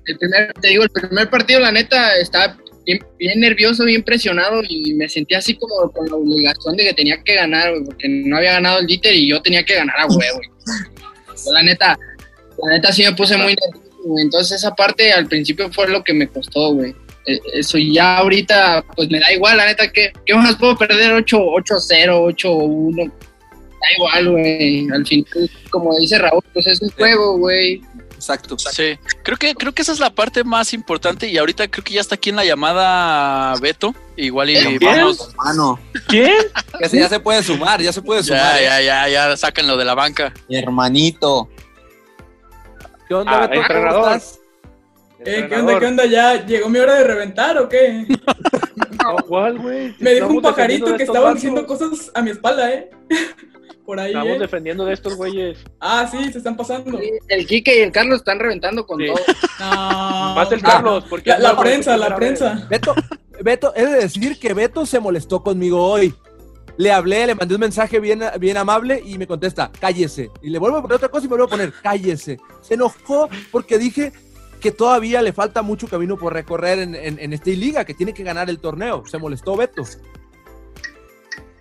el 0.06 0.18
primer, 0.18 0.52
te 0.54 0.68
digo, 0.68 0.84
el 0.84 0.90
primer 0.90 1.30
partido, 1.30 1.60
la 1.60 1.72
neta, 1.72 2.16
estaba 2.16 2.56
bien, 2.86 3.04
bien 3.18 3.40
nervioso, 3.40 3.84
bien 3.84 4.02
presionado 4.02 4.62
y 4.68 4.94
me 4.94 5.08
sentía 5.08 5.38
así 5.38 5.54
como 5.54 5.90
con 5.90 6.06
la 6.08 6.16
obligación 6.16 6.76
de 6.76 6.84
que 6.84 6.94
tenía 6.94 7.22
que 7.22 7.34
ganar, 7.34 7.70
güey, 7.70 7.84
porque 7.84 8.08
no 8.08 8.36
había 8.36 8.52
ganado 8.52 8.80
el 8.80 8.86
Dieter 8.86 9.14
y 9.14 9.28
yo 9.28 9.42
tenía 9.42 9.64
que 9.64 9.74
ganar 9.74 9.96
a 9.98 10.06
huevo. 10.06 10.36
güey. 10.36 10.48
Yo, 11.44 11.52
la 11.52 11.62
neta, 11.62 11.98
la 12.62 12.72
neta 12.74 12.92
sí 12.92 13.02
me 13.02 13.12
puse 13.12 13.36
muy 13.36 13.54
nervioso, 13.54 13.96
güey. 14.04 14.24
Entonces 14.24 14.58
esa 14.58 14.74
parte 14.74 15.12
al 15.12 15.26
principio 15.26 15.70
fue 15.72 15.88
lo 15.88 16.02
que 16.02 16.14
me 16.14 16.28
costó, 16.28 16.74
güey. 16.74 16.94
Eh, 17.26 17.40
Eso 17.54 17.76
y 17.76 17.94
ya 17.94 18.18
ahorita, 18.18 18.84
pues 18.96 19.10
me 19.10 19.20
da 19.20 19.32
igual, 19.32 19.58
la 19.58 19.66
neta, 19.66 19.92
que 19.92 20.12
¿qué 20.24 20.34
más 20.34 20.56
puedo 20.56 20.76
perder? 20.76 21.12
8-0, 21.12 21.64
8-1. 22.34 23.12
Da 23.80 23.86
igual, 23.96 24.30
güey. 24.30 24.88
Al 24.90 25.06
fin, 25.06 25.24
como 25.70 25.96
dice 25.98 26.18
Raúl, 26.18 26.42
pues 26.52 26.66
es 26.66 26.80
un 26.82 26.90
juego, 26.90 27.38
güey. 27.38 27.80
Exacto. 28.14 28.56
Sí, 28.58 28.98
creo 29.22 29.36
que, 29.38 29.54
creo 29.54 29.72
que 29.72 29.82
esa 29.82 29.92
es 29.92 30.00
la 30.00 30.10
parte 30.10 30.42
más 30.42 30.72
importante 30.74 31.28
y 31.28 31.38
ahorita 31.38 31.68
creo 31.68 31.84
que 31.84 31.94
ya 31.94 32.00
está 32.00 32.16
aquí 32.16 32.30
en 32.30 32.36
la 32.36 32.44
llamada 32.44 33.54
Beto. 33.60 33.94
Igual 34.16 34.50
y 34.50 34.78
vamos. 34.78 35.28
Hermano, 35.30 35.78
¿Quién? 36.08 36.32
Ya 36.80 36.88
se, 36.88 36.98
ya 36.98 37.08
se 37.08 37.20
puede 37.20 37.42
sumar, 37.44 37.80
ya 37.80 37.92
se 37.92 38.02
puede 38.02 38.24
sumar. 38.24 38.60
Ya, 38.60 38.80
¿eh? 38.80 38.84
ya, 38.84 39.06
ya, 39.06 39.28
ya, 39.28 39.36
sáquenlo 39.36 39.76
de 39.76 39.84
la 39.84 39.94
banca. 39.94 40.32
mi 40.48 40.56
hermanito. 40.56 41.48
¿Qué 43.06 43.14
onda, 43.14 43.44
Ah, 43.44 43.46
Beto? 43.46 43.62
¿Cómo 43.68 44.08
estás? 44.08 44.40
Eh, 45.24 45.46
¿Qué 45.48 45.54
onda? 45.56 45.78
¿Qué 45.78 45.86
onda? 45.86 46.06
¿Ya 46.06 46.44
llegó 46.44 46.68
mi 46.68 46.78
hora 46.80 46.94
de 46.94 47.04
reventar 47.04 47.56
o 47.58 47.68
qué? 47.68 48.04
No, 49.04 49.16
¿cuál, 49.26 49.58
güey? 49.58 49.94
Me 50.00 50.14
dijo 50.14 50.26
un 50.26 50.42
pajarito 50.42 50.96
que 50.96 51.04
estaban 51.04 51.22
vatos. 51.22 51.34
diciendo 51.36 51.66
cosas 51.66 52.10
a 52.14 52.20
mi 52.20 52.30
espalda, 52.30 52.70
¿eh? 52.72 52.90
Por 53.88 53.98
ahí, 53.98 54.08
Estamos 54.08 54.36
¿eh? 54.36 54.38
defendiendo 54.40 54.84
de 54.84 54.92
estos 54.92 55.16
güeyes. 55.16 55.56
Ah, 55.80 56.06
sí, 56.10 56.30
se 56.30 56.36
están 56.36 56.58
pasando. 56.58 57.00
El 57.26 57.46
Quique 57.46 57.78
y 57.78 57.80
el 57.80 57.90
Carlos 57.90 58.18
están 58.18 58.38
reventando 58.38 58.86
con 58.86 59.00
Sí. 59.00 59.06
todo. 59.06 59.16
No. 59.60 60.34
Más 60.34 60.52
el 60.52 60.60
Carlos, 60.60 61.06
porque 61.08 61.30
La, 61.38 61.56
prensa, 61.56 61.96
la 61.96 62.10
vez. 62.10 62.16
prensa. 62.18 62.66
Beto, 62.68 62.94
Beto, 63.42 63.72
he 63.74 63.86
de 63.86 64.00
decir 64.00 64.38
que 64.38 64.52
Beto 64.52 64.84
se 64.84 65.00
molestó 65.00 65.42
conmigo 65.42 65.82
hoy. 65.82 66.14
Le 66.76 66.92
hablé, 66.92 67.26
le 67.28 67.34
mandé 67.34 67.54
un 67.54 67.62
mensaje 67.62 67.98
bien, 67.98 68.22
bien 68.38 68.58
amable 68.58 69.02
y 69.02 69.16
me 69.16 69.26
contesta, 69.26 69.70
cállese. 69.80 70.28
Y 70.42 70.50
le 70.50 70.58
vuelvo 70.58 70.76
a 70.76 70.82
poner 70.82 70.96
otra 70.96 71.08
cosa 71.08 71.24
y 71.24 71.28
me 71.30 71.36
vuelvo 71.36 71.46
a 71.46 71.48
poner, 71.48 71.72
cállese. 71.82 72.36
Se 72.60 72.74
enojó 72.74 73.30
porque 73.50 73.78
dije 73.78 74.12
que 74.60 74.70
todavía 74.70 75.22
le 75.22 75.32
falta 75.32 75.62
mucho 75.62 75.88
camino 75.88 76.18
por 76.18 76.34
recorrer 76.34 76.78
en, 76.80 76.94
en, 76.94 77.18
en 77.18 77.32
esta 77.32 77.48
liga, 77.52 77.86
que 77.86 77.94
tiene 77.94 78.12
que 78.12 78.22
ganar 78.22 78.50
el 78.50 78.58
torneo. 78.58 79.04
Se 79.06 79.16
molestó 79.16 79.56
Beto. 79.56 79.82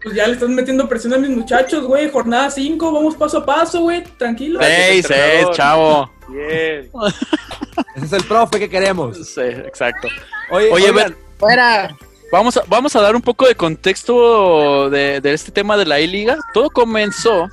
Pues 0.03 0.15
ya 0.15 0.27
le 0.27 0.33
están 0.33 0.53
metiendo 0.53 0.87
presión 0.87 1.13
a 1.13 1.17
mis 1.17 1.29
muchachos, 1.29 1.85
güey. 1.85 2.09
Jornada 2.09 2.49
5, 2.49 2.91
vamos 2.91 3.15
paso 3.15 3.39
a 3.39 3.45
paso, 3.45 3.81
güey. 3.81 4.03
Tranquilo. 4.17 4.59
Seis, 4.61 5.05
seis, 5.07 5.19
entrenador. 5.19 5.55
chavo. 5.55 6.11
Bien. 6.29 6.89
Ese 7.95 8.05
es 8.05 8.13
el 8.13 8.23
profe 8.23 8.59
que 8.59 8.69
queremos. 8.69 9.17
Sí, 9.27 9.41
exacto. 9.41 10.07
Oye, 10.51 10.69
Oye, 10.71 10.91
oigan, 10.91 11.15
Fuera. 11.37 11.95
Vamos 12.31 12.57
a, 12.57 12.63
vamos 12.67 12.95
a 12.95 13.01
dar 13.01 13.15
un 13.15 13.21
poco 13.21 13.47
de 13.47 13.55
contexto 13.55 14.89
de, 14.89 15.21
de 15.21 15.33
este 15.33 15.51
tema 15.51 15.77
de 15.77 15.85
la 15.85 15.99
I-Liga. 15.99 16.37
Todo 16.53 16.69
comenzó 16.69 17.49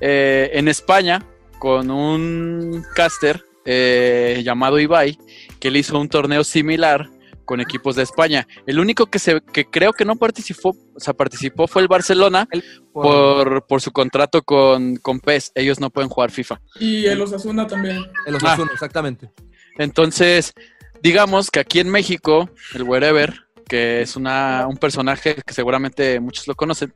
eh, 0.00 0.50
en 0.52 0.68
España 0.68 1.24
con 1.58 1.90
un 1.90 2.84
caster 2.94 3.44
eh, 3.64 4.42
llamado 4.44 4.80
Ibai, 4.80 5.16
que 5.60 5.68
él 5.68 5.76
hizo 5.76 5.98
un 5.98 6.08
torneo 6.08 6.42
similar, 6.42 7.08
con 7.44 7.60
equipos 7.60 7.96
de 7.96 8.02
España. 8.02 8.46
El 8.66 8.80
único 8.80 9.06
que 9.06 9.18
se 9.18 9.40
que 9.40 9.64
creo 9.64 9.92
que 9.92 10.04
no 10.04 10.16
participó, 10.16 10.70
o 10.94 11.00
sea, 11.00 11.14
participó 11.14 11.66
fue 11.66 11.82
el 11.82 11.88
Barcelona 11.88 12.48
por, 12.92 13.66
por 13.66 13.80
su 13.80 13.92
contrato 13.92 14.42
con, 14.42 14.96
con 14.96 15.20
PES. 15.20 15.52
Ellos 15.54 15.80
no 15.80 15.90
pueden 15.90 16.08
jugar 16.08 16.30
FIFA. 16.30 16.60
Y 16.80 17.06
el 17.06 17.20
Osasuna 17.20 17.66
también. 17.66 17.98
El 18.26 18.34
Ah. 18.34 18.38
Osasuna, 18.38 18.70
exactamente. 18.72 19.30
Entonces, 19.78 20.52
digamos 21.02 21.50
que 21.50 21.60
aquí 21.60 21.80
en 21.80 21.90
México, 21.90 22.50
el 22.74 22.82
Wherever, 22.82 23.34
que 23.68 24.02
es 24.02 24.16
una, 24.16 24.66
un 24.68 24.76
personaje 24.76 25.36
que 25.46 25.54
seguramente 25.54 26.20
muchos 26.20 26.46
lo 26.46 26.54
conocen, 26.54 26.92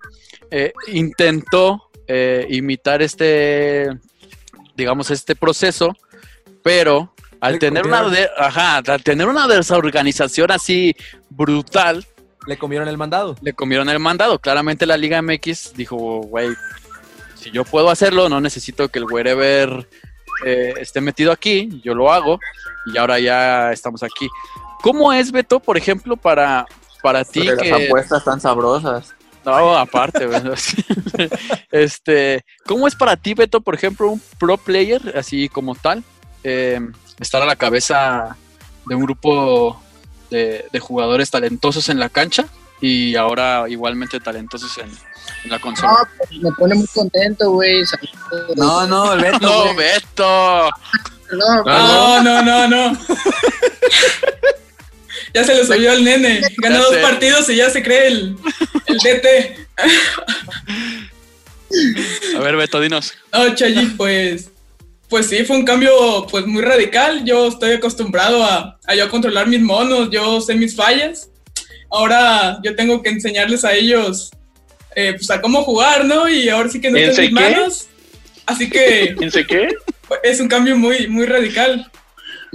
eh, 0.50 0.72
intentó 0.88 1.90
eh, 2.06 2.46
imitar 2.50 3.02
este, 3.02 3.88
digamos, 4.76 5.11
este 5.11 5.35
proceso, 5.35 5.96
pero 6.62 7.14
al 7.46 7.59
tener, 7.59 7.87
una, 7.87 8.09
de- 8.09 8.28
ajá, 8.37 8.78
al 8.78 9.02
tener 9.02 9.28
una 9.28 9.46
desorganización 9.46 10.50
así 10.50 10.94
brutal, 11.30 12.04
Le 12.46 12.56
comieron 12.59 12.88
el 12.88 12.96
mandado. 12.98 13.37
le 13.40 13.52
comieron 13.52 13.88
el 13.88 13.98
mandado. 13.98 14.38
Claramente 14.38 14.87
la 14.87 14.96
Liga 14.96 15.20
MX 15.22 15.74
dijo, 15.74 15.96
güey, 16.22 16.50
si 17.35 17.50
yo 17.50 17.64
puedo 17.64 17.90
hacerlo, 17.90 18.28
no 18.28 18.40
necesito 18.40 18.88
que 18.88 18.98
el 18.98 19.04
wherever 19.04 19.88
eh, 20.44 20.74
esté 20.78 21.00
metido 21.00 21.32
aquí, 21.32 21.80
yo 21.82 21.94
lo 21.94 22.12
hago 22.12 22.38
y 22.92 22.98
ahora 22.98 23.18
ya 23.18 23.72
estamos 23.72 24.02
aquí. 24.02 24.28
¿Cómo 24.82 25.12
es, 25.12 25.32
Beto, 25.32 25.59
por 25.61 25.76
ejemplo, 25.76 26.16
para, 26.16 26.66
para 27.02 27.24
ti 27.24 27.40
que... 27.40 27.70
las 27.70 27.87
apuestas 27.87 28.24
tan 28.24 28.40
sabrosas. 28.40 29.14
No, 29.44 29.76
aparte, 29.76 30.28
este, 31.70 32.44
¿cómo 32.66 32.88
es 32.88 32.94
para 32.94 33.16
ti, 33.16 33.35
Beto, 33.35 33.61
por 33.61 33.74
ejemplo, 33.74 34.11
un 34.11 34.20
pro 34.38 34.56
player, 34.56 35.00
así 35.16 35.48
como 35.48 35.74
tal, 35.76 36.02
eh, 36.42 36.80
estar 37.20 37.42
a 37.42 37.46
la 37.46 37.57
cabeza 37.57 38.37
de 38.87 38.94
un 38.94 39.02
grupo 39.02 39.81
de, 40.31 40.66
de 40.72 40.81
jugadores 40.81 41.31
talentosos 41.31 41.88
en 41.88 41.98
la 41.98 42.09
cancha 42.09 42.46
y 42.81 43.16
ahora 43.16 43.64
igualmente 43.68 44.20
talentosos 44.20 44.76
en, 44.79 44.88
en 45.44 45.50
la 45.50 45.59
consola? 45.59 45.92
No, 45.92 45.98
pues, 46.18 46.31
me 46.40 46.52
pone 46.52 46.74
muy 46.74 46.87
contento, 46.88 47.50
güey. 47.52 47.83
No, 48.57 48.87
no, 48.87 49.12
el 49.14 49.20
Beto, 49.20 49.38
No. 49.40 49.74
Beto. 49.74 50.70
No, 51.33 51.64
No, 51.64 52.22
no, 52.22 52.42
no, 52.42 52.68
no. 52.68 52.98
ya 55.35 55.44
se 55.44 55.55
le 55.55 55.66
subió 55.66 55.92
al 55.92 56.05
nene. 56.05 56.40
Gana 56.59 56.76
Ya 56.79 56.83
dos 56.85 56.96
partidos 56.96 57.48
y 57.48 57.57
ya 57.57 57.70
se 57.70 57.83
cree 57.83 58.09
el, 58.09 58.37
el 58.87 58.98
DT. 58.98 59.66
A 62.37 62.40
ver, 62.40 62.57
Beto, 62.57 62.81
dinos. 62.81 63.12
No, 63.33 63.55
Chayi, 63.55 63.87
pues, 63.96 64.50
pues 65.09 65.27
sí, 65.29 65.45
fue 65.45 65.57
un 65.57 65.64
cambio 65.64 66.27
pues 66.31 66.47
muy 66.47 66.62
radical. 66.62 67.25
Yo 67.25 67.49
estoy 67.49 67.73
acostumbrado 67.73 68.42
a, 68.45 68.79
a 68.87 68.95
yo 68.95 69.09
controlar 69.11 69.47
mis 69.47 69.61
monos, 69.61 70.11
yo 70.11 70.40
sé 70.40 70.55
mis 70.55 70.75
fallas. 70.75 71.31
Ahora 71.90 72.59
yo 72.62 72.75
tengo 72.75 73.03
que 73.03 73.11
enseñarles 73.11 73.64
a 73.64 73.73
ellos 73.75 74.31
eh, 74.95 75.12
pues 75.16 75.31
a 75.31 75.40
cómo 75.40 75.62
jugar, 75.62 76.05
¿no? 76.05 76.29
Y 76.29 76.49
ahora 76.49 76.69
sí 76.69 76.81
que 76.81 76.90
no 76.90 76.99
¿En 76.99 77.11
está 77.11 77.23
en 77.23 77.33
mis 77.35 77.40
manos. 77.40 77.87
Así 78.47 78.69
que 78.69 79.14
¿Quién 79.19 79.31
sé 79.31 79.47
qué? 79.47 79.69
es 80.23 80.40
un 80.40 80.49
cambio 80.49 80.77
muy, 80.77 81.07
muy 81.09 81.27
radical. 81.27 81.90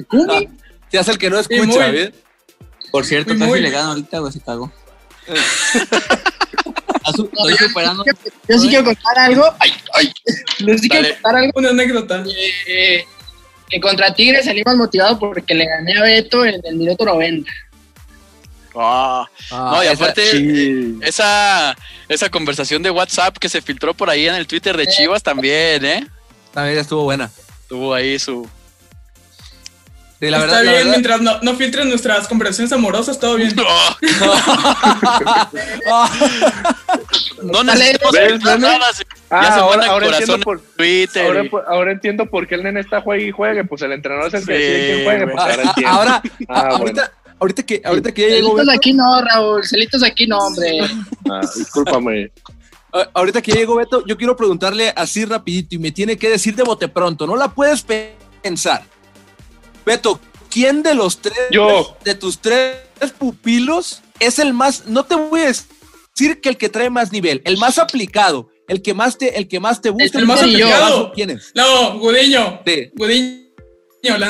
Kumi, 0.08 0.50
Se 0.92 0.98
hace 0.98 1.12
el 1.12 1.18
que 1.18 1.30
no 1.30 1.42
Sí, 1.44 1.54
escucha, 1.54 1.88
muy. 1.88 1.92
¿bien? 1.92 2.14
Por 2.92 3.06
cierto, 3.06 3.30
Muy, 3.34 3.40
casi 3.40 3.50
muy. 3.52 3.60
le 3.62 3.70
gano 3.70 3.90
ahorita, 3.92 4.20
güey, 4.20 4.34
se 4.34 4.42
cagó. 4.42 4.72
Está 7.12 7.24
su- 7.24 7.30
Estoy 7.52 7.68
superando. 7.68 8.04
yo 8.48 8.60
sí 8.60 8.68
quiero 8.70 8.86
contar 8.86 9.20
algo. 9.20 9.46
Ay, 9.60 9.72
ay. 9.94 10.14
Yo 10.60 10.78
sí 10.78 10.90
quiero 10.90 11.10
contar 11.14 11.36
algo. 11.36 11.52
Una 11.56 11.70
anécdota. 11.70 12.24
Eh, 12.68 13.06
que 13.70 13.80
contra 13.80 14.14
Tigres 14.14 14.46
salimos 14.46 14.76
motivados 14.76 15.18
porque 15.20 15.54
le 15.54 15.66
gané 15.66 15.98
a 15.98 16.02
Beto 16.04 16.46
en 16.46 16.60
el 16.64 16.76
minuto 16.76 17.06
90. 17.06 17.50
Ah, 18.74 19.26
Ah, 19.52 19.72
no, 19.76 19.84
y 19.84 19.88
esa- 19.88 19.94
aparte, 20.04 20.96
esa, 21.02 21.78
esa 22.08 22.30
conversación 22.30 22.82
de 22.82 22.90
WhatsApp 22.90 23.38
que 23.38 23.50
se 23.50 23.62
filtró 23.62 23.94
por 23.94 24.10
ahí 24.10 24.28
en 24.28 24.36
el 24.36 24.48
Twitter 24.48 24.78
de 24.78 24.88
Chivas 24.88 25.22
también, 25.22 25.84
¿eh? 25.84 26.08
También 26.54 26.78
estuvo 26.80 27.04
buena. 27.04 27.30
Tuvo 27.68 27.94
ahí 27.94 28.18
su... 28.18 28.48
Sí, 30.22 30.30
la 30.30 30.38
Está 30.38 30.46
verdad, 30.46 30.56
la 30.58 30.62
bien, 30.62 30.74
verdad- 30.76 30.92
mientras 30.92 31.22
no, 31.22 31.40
no 31.42 31.56
filtren 31.58 31.90
nuestras 31.90 32.28
conversaciones 32.28 32.72
amorosas, 32.72 33.20
todo 33.20 33.36
bien. 33.38 33.56
No 33.56 33.64
Dale. 37.64 37.94
necesitamos 37.94 38.60
nada, 38.60 38.94
se- 38.94 39.04
Ah, 39.30 39.44
Ya 39.44 39.54
se 39.54 39.60
ahora, 39.62 39.86
ahora 39.88 40.06
corazón 40.08 40.22
entiendo 40.22 40.44
por, 40.44 40.62
Twitter. 40.78 41.26
ahora, 41.26 41.44
y- 41.46 41.50
ahora 41.68 41.92
entiendo 41.94 42.26
por 42.28 42.48
qué 42.48 42.56
el 42.56 42.64
nene 42.64 42.82
está 42.82 43.02
juegue 43.02 43.28
y 43.28 43.32
juegue. 43.32 43.64
Pues 43.64 43.82
el 43.82 43.94
entrenador 43.94 44.28
es 44.28 44.34
el 44.36 44.46
que 44.46 44.56
Sí, 44.56 44.62
decide 44.62 44.94
quién 44.94 45.04
juegue. 45.06 45.26
Pues 45.28 45.40
ahora 45.40 45.56
Ah, 45.58 45.64
entiendo. 45.70 45.92
ahora, 45.98 46.22
Ah, 46.50 46.68
ahorita, 46.72 47.12
ahorita 47.40 47.64
que, 47.64 47.82
ahorita 47.84 48.12
que 48.14 48.22
ya 48.22 48.28
llegó 48.36 48.56
Celitos 48.58 48.76
aquí 48.76 48.94
no, 48.94 49.22
Raúl. 49.22 49.66
Celitos 49.66 50.04
aquí 50.04 50.28
no, 50.28 50.38
hombre. 50.38 50.82
Ah, 51.32 51.42
discúlpame. 51.56 52.32
ahorita 53.14 53.42
que 53.42 53.52
ya 53.54 53.60
llegó 53.60 53.76
Beto, 53.76 54.06
yo 54.06 54.18
quiero 54.18 54.36
preguntarle 54.36 54.92
así 54.96 55.24
rapidito 55.26 55.76
y 55.76 55.80
me 55.80 55.92
tiene 55.92 56.18
que 56.18 56.30
decir 56.30 56.56
de 56.56 56.64
bote 56.64 56.88
pronto, 56.90 57.26
no 57.26 57.36
la 57.38 57.48
puedes 57.48 57.82
pe- 57.84 58.16
pensar. 58.44 58.84
Beto, 59.86 60.20
¿quién 60.50 60.84
de 60.84 60.96
los 60.96 61.22
tres, 61.22 61.38
Yo. 61.52 61.98
de 62.04 62.16
tus 62.16 62.40
tres 62.40 62.76
pupilos 63.18 64.02
es 64.20 64.40
el 64.40 64.54
más, 64.54 64.86
no 64.88 65.06
te 65.06 65.16
voy 65.16 65.42
a 65.42 65.46
decir 65.48 66.42
que 66.42 66.50
el 66.50 66.58
que 66.58 66.70
trae 66.70 66.90
más 66.90 67.12
nivel, 67.12 67.42
el 67.46 67.58
más 67.58 67.78
aplicado, 67.80 68.50
el 68.68 68.82
que 68.82 68.94
más 68.94 69.18
te, 69.18 69.38
el 69.38 69.48
que 69.48 69.60
más 69.60 69.82
te 69.82 69.90
gusta, 69.90 70.18
El 70.20 70.26
más 70.28 70.42
aplicado. 70.42 71.12
¿Quién 71.14 71.32
es? 71.32 71.52
No, 71.56 71.98
Gudiño. 72.00 72.62
Sí. 72.66 72.92
Gudiño, 72.96 74.18
la 74.18 74.30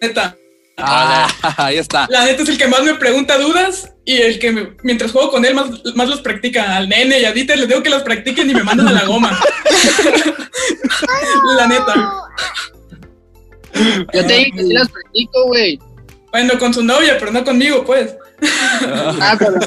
neta. 0.00 0.36
Ah, 0.78 1.26
ahí 1.56 1.78
está. 1.78 2.06
La 2.10 2.26
neta 2.26 2.42
es 2.42 2.48
el 2.50 2.58
que 2.58 2.68
más 2.68 2.82
me 2.82 2.94
pregunta 2.96 3.38
dudas 3.38 3.92
y 4.04 4.16
el 4.18 4.38
que 4.38 4.52
me- 4.52 4.76
mientras 4.82 5.10
juego 5.10 5.30
con 5.30 5.44
él 5.46 5.54
más, 5.54 5.68
más 5.94 6.06
los 6.08 6.20
practica. 6.20 6.76
Al 6.76 6.86
nene 6.88 7.18
y 7.20 7.24
a 7.24 7.32
Dieter 7.32 7.58
les 7.58 7.66
digo 7.68 7.82
que 7.82 7.88
los 7.88 8.02
practiquen 8.02 8.50
y 8.50 8.54
me 8.54 8.62
mandan 8.62 8.88
a 8.88 8.92
la 8.92 9.04
goma. 9.06 9.40
la 11.56 11.66
neta. 11.66 12.12
Yo 14.12 14.26
te 14.26 14.32
dije 14.34 14.50
que 14.52 14.62
sí 14.64 14.72
las 14.72 14.88
practico, 14.90 15.46
güey. 15.46 15.78
Bueno, 16.32 16.58
con 16.58 16.72
su 16.74 16.82
novia, 16.82 17.16
pero 17.18 17.32
no 17.32 17.44
conmigo, 17.44 17.84
pues. 17.84 18.14
Ah, 19.20 19.36
pero. 19.38 19.58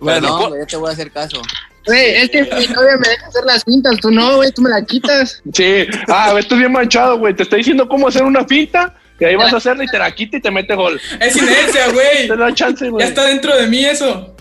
Bueno, 0.00 0.28
no, 0.28 0.48
güey, 0.48 0.60
yo 0.60 0.66
te 0.66 0.76
voy 0.76 0.90
a 0.90 0.92
hacer 0.92 1.10
caso. 1.10 1.40
Güey, 1.86 2.14
es 2.16 2.30
que 2.30 2.42
mi 2.42 2.66
novia 2.68 2.96
me 2.98 3.08
deja 3.08 3.26
hacer 3.26 3.44
las 3.44 3.62
cintas. 3.62 3.98
Tú 4.00 4.10
no, 4.10 4.36
güey, 4.36 4.50
tú 4.52 4.62
me 4.62 4.70
la 4.70 4.82
quitas. 4.84 5.42
Sí. 5.52 5.86
Ah, 6.08 6.32
Beto 6.32 6.54
es 6.54 6.60
bien 6.60 6.72
manchado, 6.72 7.18
güey. 7.18 7.34
Te 7.34 7.42
está 7.42 7.56
diciendo 7.56 7.86
cómo 7.88 8.08
hacer 8.08 8.22
una 8.22 8.44
finta. 8.46 8.94
Y 9.20 9.24
ahí 9.26 9.36
vas 9.36 9.52
a 9.52 9.58
hacerla 9.58 9.84
y 9.84 9.86
te 9.86 9.98
la 9.98 10.10
quita 10.10 10.38
y 10.38 10.40
te 10.40 10.50
mete 10.50 10.74
gol. 10.74 11.00
Es 11.20 11.36
inercia, 11.36 11.88
güey. 11.92 12.26
Te 12.28 12.36
da 12.36 12.52
chance, 12.52 12.84
Ya 12.86 12.90
güey. 12.90 13.06
está 13.06 13.24
dentro 13.26 13.56
de 13.56 13.68
mí 13.68 13.84
eso. 13.84 14.34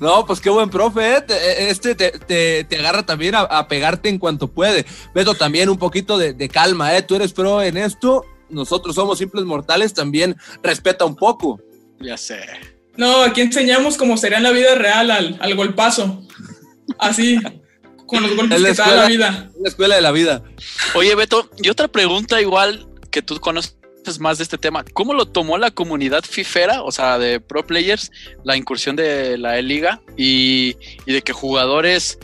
No, 0.00 0.24
pues 0.26 0.40
qué 0.40 0.50
buen 0.50 0.70
profe, 0.70 1.16
¿eh? 1.16 1.20
Te- 1.20 1.70
Este 1.70 1.94
te, 1.94 2.10
te- 2.12 2.64
te 2.64 2.78
agarra 2.78 3.04
también 3.04 3.34
a, 3.34 3.40
a 3.40 3.68
pegarte 3.68 4.08
en 4.08 4.18
cuanto 4.18 4.48
puede. 4.48 4.84
Beto, 5.14 5.34
también 5.34 5.68
un 5.68 5.78
poquito 5.78 6.18
de, 6.18 6.32
de 6.32 6.48
calma, 6.48 6.96
¿eh? 6.96 7.02
Tú 7.02 7.14
eres 7.16 7.32
pro 7.32 7.62
en 7.62 7.76
esto, 7.76 8.24
nosotros 8.48 8.94
somos 8.94 9.18
simples 9.18 9.44
mortales, 9.44 9.94
también 9.94 10.36
respeta 10.62 11.04
un 11.04 11.16
poco. 11.16 11.60
Ya 12.00 12.16
sé. 12.16 12.40
No, 12.96 13.22
aquí 13.22 13.40
enseñamos 13.42 13.96
cómo 13.96 14.16
sería 14.16 14.38
en 14.38 14.44
la 14.44 14.50
vida 14.52 14.74
real 14.74 15.10
al, 15.10 15.36
al 15.40 15.54
golpazo. 15.54 16.22
Así, 16.98 17.38
con 18.06 18.22
los 18.22 18.36
golpes 18.36 18.56
Es 18.56 18.62
la 18.62 18.68
que 18.70 18.74
te 18.74 18.82
da 18.82 18.96
la 18.96 19.06
vida. 19.06 19.50
Es 19.54 19.60
la 19.62 19.68
escuela 19.68 19.94
de 19.96 20.00
la 20.00 20.12
vida. 20.12 20.42
Oye, 20.94 21.14
Beto, 21.14 21.50
y 21.58 21.68
otra 21.68 21.88
pregunta 21.88 22.40
igual 22.40 22.88
que 23.10 23.22
tú 23.22 23.38
conoces 23.40 23.76
más 24.18 24.38
de 24.38 24.44
este 24.44 24.58
tema. 24.58 24.84
¿Cómo 24.92 25.14
lo 25.14 25.26
tomó 25.26 25.58
la 25.58 25.70
comunidad 25.70 26.24
fifera, 26.24 26.82
o 26.82 26.92
sea, 26.92 27.18
de 27.18 27.40
pro 27.40 27.66
players, 27.66 28.10
la 28.44 28.56
incursión 28.56 28.96
de 28.96 29.36
la 29.38 29.58
E-Liga 29.58 30.00
y, 30.16 30.76
y 31.04 31.12
de 31.12 31.22
que 31.22 31.32
jugadores, 31.32 32.18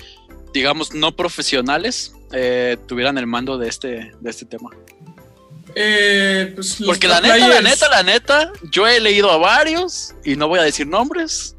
digamos, 0.54 0.94
no 0.94 1.14
profesionales 1.14 2.12
eh, 2.32 2.76
tuvieran 2.86 3.18
el 3.18 3.26
mando 3.26 3.58
de 3.58 3.68
este, 3.68 4.12
de 4.20 4.30
este 4.30 4.46
tema? 4.46 4.70
Eh, 5.74 6.52
pues 6.54 6.80
los 6.80 6.88
Porque 6.88 7.08
la 7.08 7.20
neta, 7.20 7.48
la 7.48 7.62
neta, 7.62 7.88
la 7.88 8.02
neta, 8.02 8.52
yo 8.70 8.86
he 8.86 9.00
leído 9.00 9.30
a 9.30 9.38
varios, 9.38 10.14
y 10.24 10.36
no 10.36 10.48
voy 10.48 10.58
a 10.58 10.62
decir 10.62 10.86
nombres, 10.86 11.56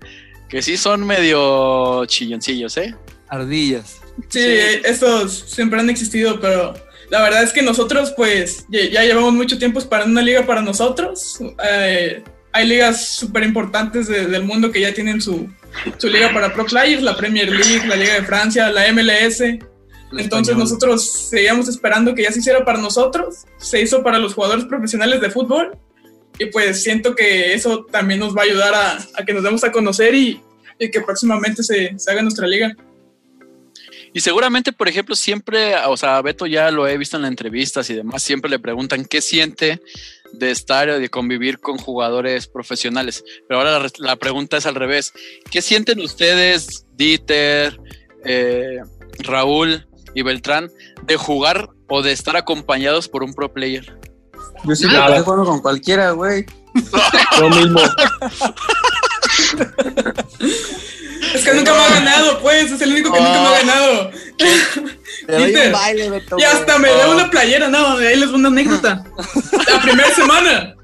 que 0.49 0.61
sí 0.61 0.77
son 0.77 1.05
medio 1.05 2.05
chilloncillos, 2.05 2.77
¿eh? 2.77 2.95
Ardillas. 3.27 3.97
Sí, 4.29 4.45
estos 4.83 5.45
siempre 5.47 5.79
han 5.79 5.89
existido, 5.89 6.39
pero 6.39 6.75
la 7.13 7.21
verdad 7.21 7.43
es 7.43 7.53
que 7.53 7.61
nosotros, 7.61 8.11
pues, 8.17 8.65
ya, 8.69 9.03
llevamos 9.03 9.33
mucho 9.33 9.59
tiempo 9.59 9.77
esperando 9.77 10.11
una 10.11 10.23
liga 10.23 10.47
para 10.47 10.63
nosotros. 10.63 11.37
Eh, 11.63 12.23
hay 12.51 12.67
ligas 12.67 13.07
súper 13.09 13.43
importantes 13.43 14.07
de- 14.07 14.25
del 14.25 14.43
mundo 14.43 14.71
que 14.71 14.81
ya 14.81 14.91
tienen 14.95 15.21
su, 15.21 15.47
su 15.99 16.07
liga 16.07 16.33
para 16.33 16.51
pro 16.55 16.65
players, 16.65 17.03
la 17.03 17.15
Premier 17.15 17.51
League, 17.51 17.85
la 17.87 17.95
Liga 17.95 18.15
de 18.15 18.23
Francia, 18.23 18.69
la 18.71 18.87
MLS. 18.91 19.41
Entonces 20.17 20.55
nosotros 20.55 21.29
seguíamos 21.29 21.67
esperando 21.69 22.15
que 22.15 22.23
ya 22.23 22.31
se 22.31 22.39
hiciera 22.39 22.65
para 22.65 22.79
nosotros, 22.79 23.45
se 23.57 23.79
hizo 23.81 24.01
para 24.01 24.17
los 24.17 24.33
jugadores 24.33 24.65
profesionales 24.65 25.21
de 25.21 25.29
fútbol 25.29 25.77
y 26.39 26.47
pues 26.47 26.81
siento 26.81 27.13
que 27.15 27.53
eso 27.53 27.85
también 27.91 28.19
nos 28.21 28.35
va 28.35 28.41
a 28.41 28.45
ayudar 28.45 28.73
a, 28.73 28.97
a 29.19 29.23
que 29.25 29.33
nos 29.35 29.43
demos 29.43 29.63
a 29.63 29.71
conocer 29.71 30.15
y, 30.15 30.41
y 30.79 30.89
que 30.89 31.01
próximamente 31.01 31.61
se, 31.61 31.93
se 31.97 32.11
haga 32.11 32.21
nuestra 32.23 32.47
liga. 32.47 32.75
Y 34.13 34.19
seguramente, 34.19 34.71
por 34.71 34.87
ejemplo, 34.87 35.15
siempre, 35.15 35.75
o 35.87 35.97
sea, 35.97 36.21
Beto 36.21 36.45
ya 36.45 36.69
lo 36.69 36.87
he 36.87 36.97
visto 36.97 37.17
en 37.17 37.23
las 37.23 37.31
entrevistas 37.31 37.89
y 37.89 37.95
demás, 37.95 38.21
siempre 38.21 38.49
le 38.49 38.59
preguntan 38.59 39.05
qué 39.05 39.21
siente 39.21 39.81
de 40.31 40.51
estar 40.51 40.89
o 40.89 40.99
de 40.99 41.09
convivir 41.09 41.59
con 41.59 41.77
jugadores 41.77 42.47
profesionales. 42.47 43.23
Pero 43.47 43.59
ahora 43.59 43.79
la, 43.79 43.89
la 43.97 44.15
pregunta 44.15 44.57
es 44.57 44.65
al 44.65 44.75
revés. 44.75 45.13
¿Qué 45.49 45.61
sienten 45.61 45.99
ustedes, 45.99 46.85
Dieter, 46.93 47.79
eh, 48.23 48.79
Raúl 49.19 49.87
y 50.13 50.21
Beltrán, 50.21 50.71
de 51.03 51.17
jugar 51.17 51.69
o 51.89 52.01
de 52.01 52.11
estar 52.11 52.37
acompañados 52.37 53.07
por 53.07 53.23
un 53.23 53.33
pro 53.33 53.51
player? 53.51 53.97
Yo 54.65 54.75
sí 54.75 54.85
estoy 54.85 55.23
jugando 55.23 55.45
con 55.45 55.61
cualquiera, 55.61 56.11
güey. 56.11 56.45
Lo 57.39 57.49
mismo. 57.49 57.79
Es 61.33 61.43
que 61.43 61.53
nunca 61.53 61.73
me 61.73 61.79
ha 61.79 61.89
ganado, 61.89 62.39
pues. 62.39 62.71
Es 62.71 62.81
el 62.81 62.91
único 62.91 63.11
que 63.11 63.19
nunca 63.19 63.41
me 63.41 63.47
ha 63.47 63.59
ganado. 63.59 64.11
Un 65.27 65.71
baile, 65.71 66.09
Beto. 66.09 66.37
Y 66.37 66.43
hasta 66.43 66.77
me 66.77 66.89
da 66.89 67.09
una 67.09 67.29
playera, 67.29 67.69
no, 67.69 67.97
ahí 67.97 68.17
les 68.17 68.29
voy 68.29 68.39
una 68.39 68.49
anécdota. 68.49 69.03
La 69.67 69.81
primera 69.81 70.13
semana, 70.13 70.75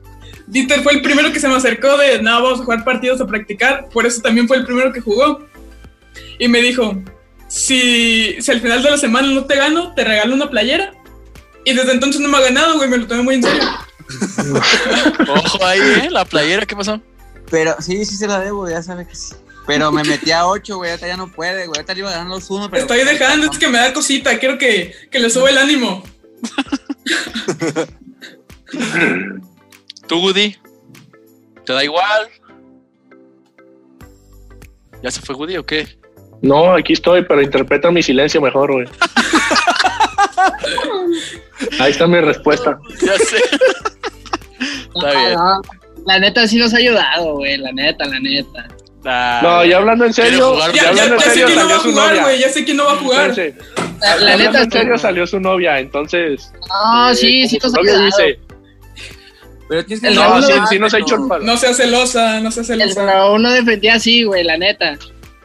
Dieter 0.48 0.82
fue 0.82 0.94
el 0.94 1.02
primero 1.02 1.32
que 1.32 1.40
se 1.40 1.48
me 1.48 1.56
acercó 1.56 1.98
de, 1.98 2.22
no, 2.22 2.42
vamos 2.42 2.62
a 2.62 2.64
jugar 2.64 2.84
partidos 2.84 3.22
a 3.22 3.28
practicar, 3.28 3.90
por 3.90 4.06
eso 4.06 4.22
también 4.22 4.48
fue 4.48 4.58
el 4.58 4.66
primero 4.66 4.92
que 4.92 5.02
jugó. 5.02 5.46
Y 6.40 6.48
me 6.48 6.62
dijo, 6.62 6.96
si, 7.48 8.42
si 8.42 8.52
al 8.52 8.62
final 8.62 8.82
de 8.82 8.92
la 8.92 8.98
semana 8.98 9.28
no 9.28 9.46
te 9.46 9.56
gano, 9.56 9.94
te 9.94 10.04
regalo 10.04 10.34
una 10.34 10.50
playera. 10.50 10.94
Y 11.66 11.74
desde 11.74 11.92
entonces 11.92 12.22
no 12.22 12.30
me 12.30 12.38
ha 12.38 12.42
ganado, 12.42 12.78
güey, 12.78 12.90
me 12.90 12.98
lo 12.98 13.08
tomé 13.08 13.22
muy 13.22 13.36
en 13.36 13.44
serio. 13.44 13.64
Ojo 15.28 15.66
ahí, 15.66 15.80
¿eh? 15.80 16.10
La 16.10 16.26
playera, 16.26 16.66
¿qué 16.66 16.76
pasó? 16.76 17.02
Pero 17.52 17.76
sí, 17.80 18.06
sí 18.06 18.16
se 18.16 18.28
la 18.28 18.40
debo, 18.40 18.70
ya 18.70 18.82
sabe 18.82 19.06
que 19.06 19.16
sí. 19.16 19.36
Pero 19.70 19.92
me 19.92 20.04
metí 20.04 20.32
a 20.32 20.48
8, 20.48 20.78
güey, 20.78 20.90
ahorita 20.90 21.08
ya 21.08 21.16
no 21.16 21.32
puede, 21.32 21.68
güey. 21.68 21.78
Ahorita 21.78 21.94
le 21.94 22.00
iba 22.00 22.10
ganando 22.10 22.40
2-1, 22.40 22.70
pero... 22.72 22.82
Estoy 22.82 23.04
dejando, 23.04 23.52
es 23.52 23.60
que 23.60 23.68
me 23.68 23.78
da 23.78 23.94
cosita, 23.94 24.40
quiero 24.40 24.58
que, 24.58 24.96
que 25.12 25.20
le 25.20 25.30
suba 25.30 25.52
el 25.52 25.60
ánimo. 25.60 26.02
¿Tú, 30.08 30.24
Woody? 30.24 30.58
¿Te 31.68 31.74
da 31.74 31.84
igual? 31.84 32.30
¿Ya 35.04 35.12
se 35.12 35.22
fue 35.22 35.36
Woody 35.36 35.58
o 35.58 35.66
qué? 35.68 36.00
No, 36.42 36.74
aquí 36.74 36.94
estoy, 36.94 37.24
pero 37.26 37.40
interpreta 37.40 37.92
mi 37.92 38.02
silencio 38.02 38.42
mejor, 38.42 38.72
güey. 38.72 38.88
Ahí 41.80 41.92
está 41.92 42.08
mi 42.08 42.20
respuesta. 42.22 42.80
Ya 43.02 43.16
sé. 43.20 43.38
Está 44.96 45.12
bien. 45.12 45.36
No, 45.36 45.62
la 46.08 46.20
neta 46.20 46.48
sí 46.48 46.58
nos 46.58 46.74
ha 46.74 46.78
ayudado, 46.78 47.36
güey, 47.36 47.56
la 47.58 47.72
neta, 47.72 48.06
la 48.06 48.20
neta. 48.20 48.68
Ah, 49.06 49.40
No, 49.42 49.64
ya 49.66 49.78
hablando 49.78 50.06
en 50.06 50.12
¿Quiere 50.14 50.30
serio, 50.32 50.52
jugar? 50.54 50.72
ya 50.74 50.82
Ya, 50.84 50.90
hablando 50.90 51.14
en 51.16 51.20
ya 51.20 51.26
sé 51.26 51.30
serio 51.32 51.46
quién 51.48 51.60
no 51.60 51.64
va 51.66 51.70
salió 51.70 51.76
a 51.78 51.84
su 51.84 51.90
jugar, 51.92 52.10
novia. 52.10 52.24
güey, 52.24 52.40
ya 52.40 52.50
sé 52.50 52.66
quién 52.66 52.78
no 52.78 52.86
va 52.86 52.92
a 52.92 52.96
jugar. 52.98 53.30
Espérense, 53.30 53.58
La, 54.20 54.38
neta, 54.38 54.62
en 54.62 54.72
serio 54.72 54.98
salió 54.98 55.28
su 55.28 55.40
novia, 55.40 55.80
entonces. 55.80 56.52
no, 56.70 57.10
eh, 57.12 57.16
sí, 57.16 57.48
sí 57.48 57.58
su 57.62 57.72
novia 57.72 57.98
dice, 58.00 58.40
Pero 59.70 59.86
tienes 59.86 60.02
que... 60.02 60.08
El 60.10 60.16
no, 60.16 60.24
Raúl 60.24 60.44
sí, 60.44 60.52
no- 60.56 60.68
sí 60.68 60.80
nos 60.80 60.94
ha 60.94 60.98
hecho 61.00 61.16
el 61.16 61.28
palo. 61.28 61.46
No 61.46 61.56
seas 61.58 61.78
celosa, 61.78 62.40
no 62.42 62.52
seas 62.52 62.70
El 62.72 62.80
celosa. 62.82 63.06
Raúl 63.06 63.42
no 63.42 63.52
defendía 63.52 63.96
así, 63.96 64.24
güey, 64.24 64.44
la 64.44 64.58
neta. 64.58 64.98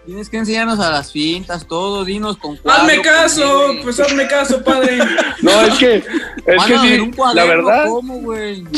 Tienes 0.06 0.28
que 0.28 0.36
enseñarnos 0.36 0.80
a 0.80 0.90
las 0.90 1.10
fintas, 1.12 1.66
todo, 1.66 2.04
dinos 2.04 2.36
con 2.36 2.56
cuadro. 2.58 2.82
Hazme 2.82 2.94
con 2.96 3.04
caso, 3.04 3.70
L. 3.70 3.82
pues 3.82 3.98
hazme 4.00 4.26
caso, 4.26 4.62
padre. 4.62 4.98
No, 5.40 5.60
es 5.62 5.74
que, 5.78 5.94
es 5.96 6.64
que 6.66 6.78
sí, 6.78 6.98
un 6.98 7.14
la 7.34 7.44
verdad, 7.44 7.86
¿Cómo, 7.86 8.18
güey? 8.20 8.64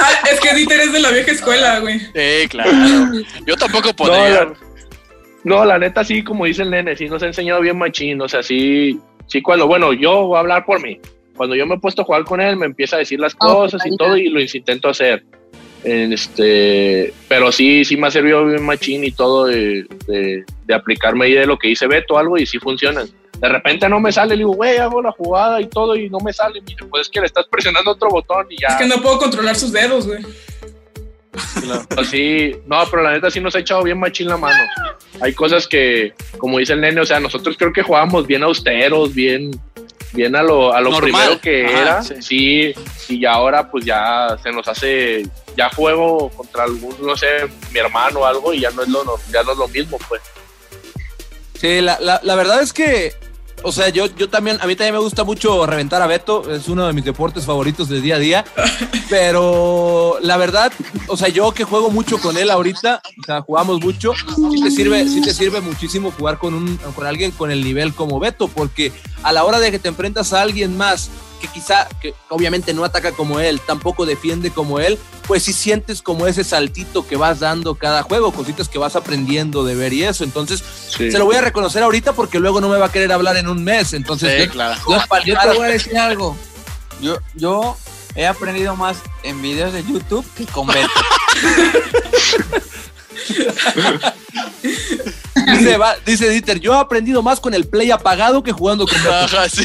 Ah, 0.00 0.28
es 0.32 0.40
que 0.40 0.54
Dieter 0.54 0.80
es 0.80 0.92
de 0.92 1.00
la 1.00 1.10
vieja 1.10 1.32
escuela, 1.32 1.80
güey. 1.80 1.98
Sí, 1.98 2.48
claro. 2.48 2.70
Yo 3.46 3.56
tampoco 3.56 3.88
no 3.88 3.96
podría. 3.96 4.44
la, 4.44 4.52
no, 5.44 5.64
la 5.64 5.78
neta 5.78 6.04
sí, 6.04 6.22
como 6.22 6.44
dice 6.44 6.62
el 6.62 6.70
nene, 6.70 6.96
sí 6.96 7.08
nos 7.08 7.22
ha 7.22 7.26
enseñado 7.26 7.60
bien 7.60 7.76
machín, 7.76 8.20
o 8.20 8.28
sea, 8.28 8.42
sí, 8.42 8.98
sí 9.26 9.42
cuando, 9.42 9.66
bueno, 9.66 9.92
yo 9.92 10.26
voy 10.28 10.36
a 10.36 10.40
hablar 10.40 10.64
por 10.64 10.80
mí, 10.80 11.00
cuando 11.36 11.56
yo 11.56 11.66
me 11.66 11.74
he 11.74 11.78
pueto 11.78 12.02
a 12.02 12.04
jugar 12.04 12.24
con 12.24 12.40
él, 12.40 12.56
me 12.56 12.66
empieza 12.66 12.96
a 12.96 13.00
decir 13.00 13.18
las 13.20 13.34
Ah, 13.34 13.38
cosas 13.38 13.84
y 13.84 13.96
todo, 13.96 14.16
y 14.16 14.28
lo 14.28 14.40
intento 14.40 14.88
hacer. 14.88 15.24
Este, 15.84 17.12
pero 17.28 17.52
sí, 17.52 17.84
sí 17.84 17.96
me 17.96 18.08
ha 18.08 18.10
servido 18.10 18.44
bien 18.44 18.64
machín 18.64 19.04
y 19.04 19.12
todo 19.12 19.46
de, 19.46 19.86
de, 20.06 20.44
de 20.66 20.74
aplicarme 20.74 21.26
ahí 21.26 21.32
de 21.32 21.46
lo 21.46 21.58
que 21.58 21.68
dice 21.68 21.86
Beto 21.86 22.18
algo 22.18 22.36
y 22.36 22.46
sí 22.46 22.58
funciona. 22.58 23.04
De 23.40 23.48
repente 23.48 23.88
no 23.88 24.00
me 24.00 24.10
sale, 24.10 24.30
le 24.30 24.38
digo, 24.38 24.52
güey, 24.52 24.78
hago 24.78 25.00
la 25.00 25.12
jugada 25.12 25.60
y 25.60 25.68
todo 25.68 25.94
y 25.94 26.10
no 26.10 26.18
me 26.18 26.32
sale. 26.32 26.60
Mire, 26.60 26.84
pues 26.90 27.02
es 27.02 27.08
que 27.08 27.20
le 27.20 27.26
estás 27.26 27.46
presionando 27.48 27.92
otro 27.92 28.08
botón 28.08 28.46
y 28.50 28.60
ya. 28.60 28.68
Es 28.68 28.76
que 28.76 28.86
no 28.86 29.00
puedo 29.00 29.18
controlar 29.18 29.54
sus 29.54 29.72
dedos, 29.72 30.06
güey. 30.06 30.24
Pues 31.94 32.08
sí, 32.08 32.56
no, 32.66 32.82
pero 32.90 33.02
la 33.02 33.12
neta 33.12 33.30
sí 33.30 33.40
nos 33.40 33.54
ha 33.54 33.60
echado 33.60 33.84
bien 33.84 33.98
machín 33.98 34.26
la 34.28 34.36
mano. 34.36 34.58
Hay 35.20 35.34
cosas 35.34 35.68
que, 35.68 36.12
como 36.36 36.58
dice 36.58 36.72
el 36.72 36.80
nene, 36.80 37.00
o 37.00 37.06
sea, 37.06 37.20
nosotros 37.20 37.56
creo 37.56 37.72
que 37.72 37.82
jugábamos 37.82 38.26
bien 38.26 38.42
austeros, 38.42 39.14
bien, 39.14 39.52
bien 40.12 40.34
a 40.36 40.42
lo, 40.42 40.72
a 40.72 40.80
lo 40.80 40.90
Normal. 40.90 41.02
primero 41.10 41.40
que 41.40 41.66
Ajá, 41.66 41.82
era, 41.82 42.02
sí. 42.02 42.14
sí. 42.22 42.74
y 43.18 43.24
ahora 43.26 43.70
pues 43.70 43.84
ya 43.84 44.36
se 44.42 44.50
nos 44.52 44.66
hace, 44.68 45.26
ya 45.56 45.68
juego 45.70 46.30
contra 46.30 46.64
algún, 46.64 46.96
no 47.00 47.16
sé, 47.16 47.26
mi 47.72 47.78
hermano 47.80 48.20
o 48.20 48.24
algo 48.26 48.52
y 48.54 48.60
ya 48.60 48.70
no 48.70 48.82
es 48.82 48.88
lo, 48.88 49.04
no- 49.04 49.16
ya 49.32 49.42
no 49.42 49.52
es 49.52 49.58
lo 49.58 49.68
mismo, 49.68 49.98
pues. 50.08 50.22
Sí, 51.60 51.80
la, 51.80 51.98
la, 52.00 52.20
la 52.22 52.34
verdad 52.36 52.62
es 52.62 52.72
que, 52.72 53.12
o 53.62 53.72
sea, 53.72 53.88
yo, 53.88 54.06
yo 54.16 54.28
también, 54.28 54.58
a 54.60 54.66
mí 54.66 54.76
también 54.76 54.94
me 54.94 55.00
gusta 55.00 55.24
mucho 55.24 55.66
reventar 55.66 56.02
a 56.02 56.06
Beto, 56.06 56.50
es 56.50 56.68
uno 56.68 56.86
de 56.86 56.92
mis 56.92 57.04
deportes 57.04 57.44
favoritos 57.44 57.88
del 57.88 58.02
día 58.02 58.16
a 58.16 58.18
día, 58.18 58.44
pero 59.10 60.18
la 60.22 60.36
verdad, 60.36 60.72
o 61.06 61.16
sea, 61.16 61.28
yo 61.28 61.52
que 61.52 61.64
juego 61.64 61.90
mucho 61.90 62.18
con 62.18 62.36
él 62.36 62.50
ahorita, 62.50 63.00
o 63.20 63.24
sea, 63.24 63.42
jugamos 63.42 63.80
mucho, 63.80 64.12
sí 64.14 64.62
te 64.62 64.70
sirve, 64.70 65.08
sí 65.08 65.20
te 65.20 65.34
sirve 65.34 65.60
muchísimo 65.60 66.10
jugar 66.10 66.38
con, 66.38 66.54
un, 66.54 66.76
con 66.94 67.06
alguien 67.06 67.30
con 67.32 67.50
el 67.50 67.62
nivel 67.64 67.94
como 67.94 68.20
Beto, 68.20 68.48
porque 68.48 68.92
a 69.22 69.32
la 69.32 69.44
hora 69.44 69.58
de 69.60 69.70
que 69.70 69.78
te 69.78 69.88
enfrentas 69.88 70.32
a 70.32 70.42
alguien 70.42 70.76
más 70.76 71.10
que 71.40 71.48
quizá, 71.48 71.88
que 72.00 72.14
obviamente 72.28 72.74
no 72.74 72.84
ataca 72.84 73.12
como 73.12 73.40
él, 73.40 73.60
tampoco 73.66 74.06
defiende 74.06 74.50
como 74.50 74.80
él, 74.80 74.98
pues 75.26 75.42
sí 75.44 75.52
sientes 75.52 76.02
como 76.02 76.26
ese 76.26 76.44
saltito 76.44 77.06
que 77.06 77.16
vas 77.16 77.40
dando 77.40 77.74
cada 77.74 78.02
juego, 78.02 78.32
cositas 78.32 78.68
que 78.68 78.78
vas 78.78 78.96
aprendiendo 78.96 79.64
de 79.64 79.74
ver 79.74 79.92
y 79.92 80.04
eso, 80.04 80.24
entonces 80.24 80.62
Sí. 80.88 81.10
se 81.10 81.18
lo 81.18 81.24
voy 81.26 81.36
a 81.36 81.40
reconocer 81.40 81.82
ahorita 81.82 82.12
porque 82.14 82.38
luego 82.40 82.60
no 82.60 82.68
me 82.68 82.78
va 82.78 82.86
a 82.86 82.92
querer 82.92 83.12
hablar 83.12 83.36
en 83.36 83.48
un 83.48 83.62
mes. 83.62 83.92
Entonces, 83.92 84.40
Sí, 84.42 84.46
yo- 84.46 84.52
claro. 84.52 84.80
yo- 84.88 84.98
Yo 85.24 85.38
te 85.40 85.48
voy 85.56 85.66
a 85.66 85.70
decir 85.70 85.96
algo. 85.98 86.36
Yo, 87.00 87.18
yo 87.34 87.76
he 88.16 88.26
aprendido 88.26 88.74
más 88.74 88.96
en 89.22 89.40
videos 89.42 89.72
de 89.72 89.84
YouTube 89.84 90.26
que 90.36 90.46
con 90.46 90.66
Beto. 90.66 90.88
dice, 95.46 95.76
va- 95.76 95.96
dice 96.04 96.28
Dieter, 96.30 96.60
yo 96.60 96.74
he 96.74 96.78
aprendido 96.78 97.22
más 97.22 97.40
con 97.40 97.54
el 97.54 97.66
play 97.66 97.90
apagado 97.90 98.42
que 98.42 98.52
jugando 98.52 98.86
con 98.86 98.98
Beto. 99.02 99.14
Ajá, 99.14 99.48
sí. 99.48 99.64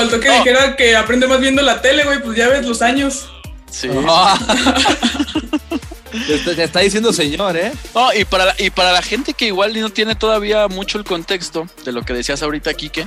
Faltó 0.00 0.20
que 0.20 0.30
Oh. 0.30 0.36
dijera 0.38 0.76
que 0.76 0.96
aprende 0.96 1.26
más 1.26 1.40
viendo 1.40 1.62
la 1.62 1.80
tele, 1.82 2.04
güey, 2.04 2.22
pues 2.22 2.36
ya 2.36 2.48
ves 2.48 2.66
los 2.66 2.82
años. 2.82 3.28
Sí. 3.70 3.88
Te, 3.88 3.98
está, 6.34 6.54
te 6.56 6.64
está 6.64 6.80
diciendo 6.80 7.12
señor, 7.12 7.56
¿eh? 7.56 7.72
No, 7.94 8.12
y 8.14 8.24
para, 8.24 8.46
la- 8.46 8.54
y 8.58 8.70
para 8.70 8.92
la 8.92 9.02
gente 9.02 9.34
que 9.34 9.46
igual 9.46 9.78
no 9.80 9.90
tiene 9.90 10.14
todavía 10.14 10.66
mucho 10.68 10.98
el 10.98 11.04
contexto 11.04 11.66
de 11.84 11.92
lo 11.92 12.02
que 12.02 12.14
decías 12.14 12.42
ahorita, 12.42 12.72
Quique, 12.74 13.06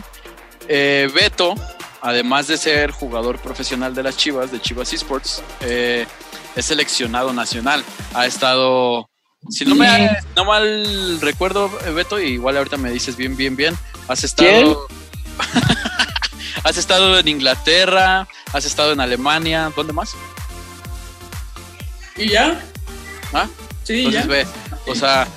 eh, 0.67 1.09
Beto, 1.13 1.55
además 2.01 2.47
de 2.47 2.57
ser 2.57 2.91
jugador 2.91 3.39
profesional 3.39 3.93
de 3.95 4.03
las 4.03 4.17
Chivas, 4.17 4.51
de 4.51 4.61
Chivas 4.61 4.93
Esports, 4.93 5.41
eh, 5.61 6.05
es 6.55 6.65
seleccionado 6.65 7.33
nacional. 7.33 7.83
Ha 8.13 8.25
estado, 8.27 9.09
si 9.49 9.65
no 9.65 9.73
me 9.75 10.09
no 10.35 10.45
mal 10.45 11.19
recuerdo, 11.21 11.71
eh, 11.85 11.91
Beto, 11.91 12.19
y 12.19 12.33
igual 12.33 12.57
ahorita 12.57 12.77
me 12.77 12.91
dices 12.91 13.15
bien, 13.15 13.35
bien, 13.35 13.55
bien, 13.55 13.75
has 14.07 14.23
estado... 14.23 14.87
has 16.63 16.77
estado 16.77 17.17
en 17.19 17.27
Inglaterra, 17.27 18.27
has 18.53 18.65
estado 18.65 18.93
en 18.93 18.99
Alemania, 18.99 19.71
¿dónde 19.75 19.93
más? 19.93 20.15
¿Y 22.17 22.29
ya? 22.29 22.61
¿Ah? 23.33 23.47
Sí, 23.83 24.05
Entonces 24.05 24.23
ya. 24.23 24.27
ve, 24.27 24.47
o 24.87 24.95
sea, 24.95 25.27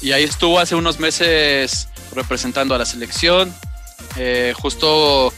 y 0.00 0.12
ahí 0.12 0.24
estuvo 0.24 0.58
hace 0.58 0.74
unos 0.74 0.98
meses 0.98 1.88
representando 2.14 2.74
a 2.74 2.78
la 2.78 2.84
selección. 2.84 3.54
eh, 4.16 4.52
justo, 4.60 5.32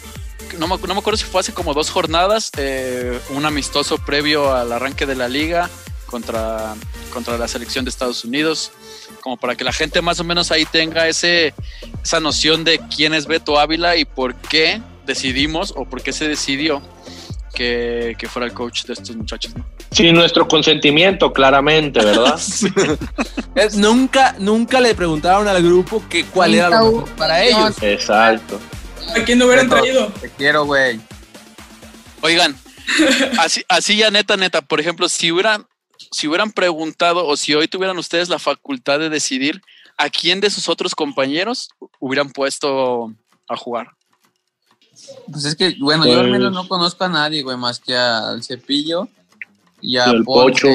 no 0.58 0.66
me, 0.66 0.76
no 0.78 0.94
me 0.94 1.00
acuerdo 1.00 1.16
si 1.18 1.24
fue 1.24 1.40
hace 1.40 1.52
como 1.52 1.74
dos 1.74 1.90
jornadas, 1.90 2.50
eh, 2.56 3.20
un 3.30 3.44
amistoso 3.44 3.98
previo 3.98 4.54
al 4.54 4.72
arranque 4.72 5.04
de 5.06 5.14
la 5.14 5.28
liga 5.28 5.68
contra, 6.06 6.74
contra 7.12 7.36
la 7.36 7.48
selección 7.48 7.84
de 7.84 7.90
Estados 7.90 8.24
Unidos, 8.24 8.72
como 9.20 9.36
para 9.36 9.56
que 9.56 9.64
la 9.64 9.72
gente 9.72 10.00
más 10.00 10.20
o 10.20 10.24
menos 10.24 10.50
ahí 10.50 10.64
tenga 10.64 11.08
ese, 11.08 11.52
esa 12.02 12.20
noción 12.20 12.64
de 12.64 12.80
quién 12.94 13.12
es 13.14 13.26
Beto 13.26 13.58
Ávila 13.58 13.96
y 13.96 14.04
por 14.04 14.34
qué 14.34 14.80
decidimos 15.06 15.72
o 15.76 15.84
por 15.84 16.02
qué 16.02 16.12
se 16.12 16.28
decidió 16.28 16.82
que, 17.54 18.16
que 18.18 18.28
fuera 18.28 18.46
el 18.46 18.52
coach 18.52 18.84
de 18.84 18.94
estos 18.94 19.14
muchachos. 19.16 19.54
¿no? 19.56 19.64
Sin 19.90 20.14
nuestro 20.14 20.48
consentimiento, 20.48 21.32
claramente, 21.32 22.04
¿verdad? 22.04 22.38
Es- 23.54 23.76
nunca, 23.76 24.34
nunca 24.38 24.80
le 24.80 24.94
preguntaron 24.94 25.46
al 25.46 25.62
grupo 25.62 26.02
que 26.08 26.24
cuál 26.24 26.54
era 26.54 26.68
lo 26.70 26.92
mejor 26.92 27.10
para 27.12 27.42
ellos. 27.44 27.76
Exacto. 27.80 28.60
¿A 29.16 29.22
quién 29.22 29.38
no 29.38 29.46
hubieran 29.46 29.68
traído? 29.68 30.08
Te 30.20 30.30
quiero, 30.30 30.64
güey. 30.64 30.98
Oigan, 32.22 32.56
así, 33.38 33.62
así 33.68 33.96
ya 33.96 34.10
neta, 34.10 34.36
neta, 34.36 34.62
por 34.62 34.80
ejemplo, 34.80 35.08
si 35.08 35.30
hubieran, 35.30 35.66
si 36.10 36.26
hubieran 36.26 36.50
preguntado 36.50 37.26
o 37.26 37.36
si 37.36 37.54
hoy 37.54 37.68
tuvieran 37.68 37.98
ustedes 37.98 38.28
la 38.28 38.38
facultad 38.38 38.98
de 38.98 39.10
decidir 39.10 39.60
¿a 39.96 40.08
quién 40.10 40.40
de 40.40 40.50
sus 40.50 40.68
otros 40.68 40.94
compañeros 40.94 41.68
hubieran 42.00 42.30
puesto 42.30 43.12
a 43.48 43.56
jugar? 43.56 43.90
Pues 45.30 45.44
es 45.44 45.54
que, 45.56 45.76
bueno, 45.80 46.04
yo 46.06 46.12
al 46.20 46.28
Pues- 46.28 46.32
menos 46.32 46.52
no 46.52 46.68
conozco 46.68 47.04
a 47.04 47.08
nadie, 47.08 47.42
güey, 47.42 47.56
más 47.56 47.78
que 47.80 47.96
al 47.96 48.42
Cepillo 48.42 49.08
y 49.80 49.96
a 49.96 50.08
Y. 50.12 50.22
Pocho. 50.22 50.68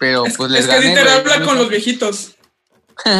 Pero 0.00 0.26
Es, 0.26 0.36
pues 0.36 0.50
les 0.50 0.60
es 0.62 0.66
que 0.66 0.72
gané, 0.74 0.86
Dieter 0.86 1.04
güey. 1.04 1.16
habla 1.34 1.46
con 1.46 1.56
los 1.58 1.68
viejitos. 1.68 2.32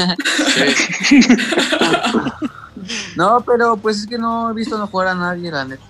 No, 3.16 3.42
pero 3.46 3.76
pues 3.76 3.98
es 4.00 4.06
que 4.06 4.18
no 4.18 4.50
he 4.50 4.54
visto 4.54 4.76
no 4.76 4.86
jugar 4.86 5.08
a 5.08 5.14
nadie, 5.14 5.50
la 5.50 5.64
neta. 5.64 5.82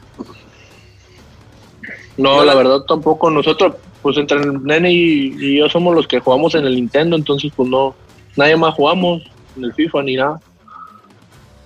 No, 2.16 2.44
la 2.44 2.54
verdad 2.54 2.80
tampoco. 2.82 3.30
Nosotros, 3.30 3.74
pues 4.02 4.16
entre 4.16 4.38
el 4.38 4.62
nene 4.62 4.92
y, 4.92 5.34
y 5.40 5.58
yo 5.58 5.68
somos 5.68 5.94
los 5.94 6.06
que 6.06 6.20
jugamos 6.20 6.54
en 6.54 6.64
el 6.66 6.76
Nintendo, 6.76 7.16
entonces 7.16 7.50
pues 7.56 7.68
no, 7.68 7.94
nadie 8.36 8.56
más 8.56 8.74
jugamos 8.74 9.22
en 9.56 9.64
el 9.64 9.72
FIFA 9.74 10.02
ni 10.04 10.16
nada. 10.16 10.40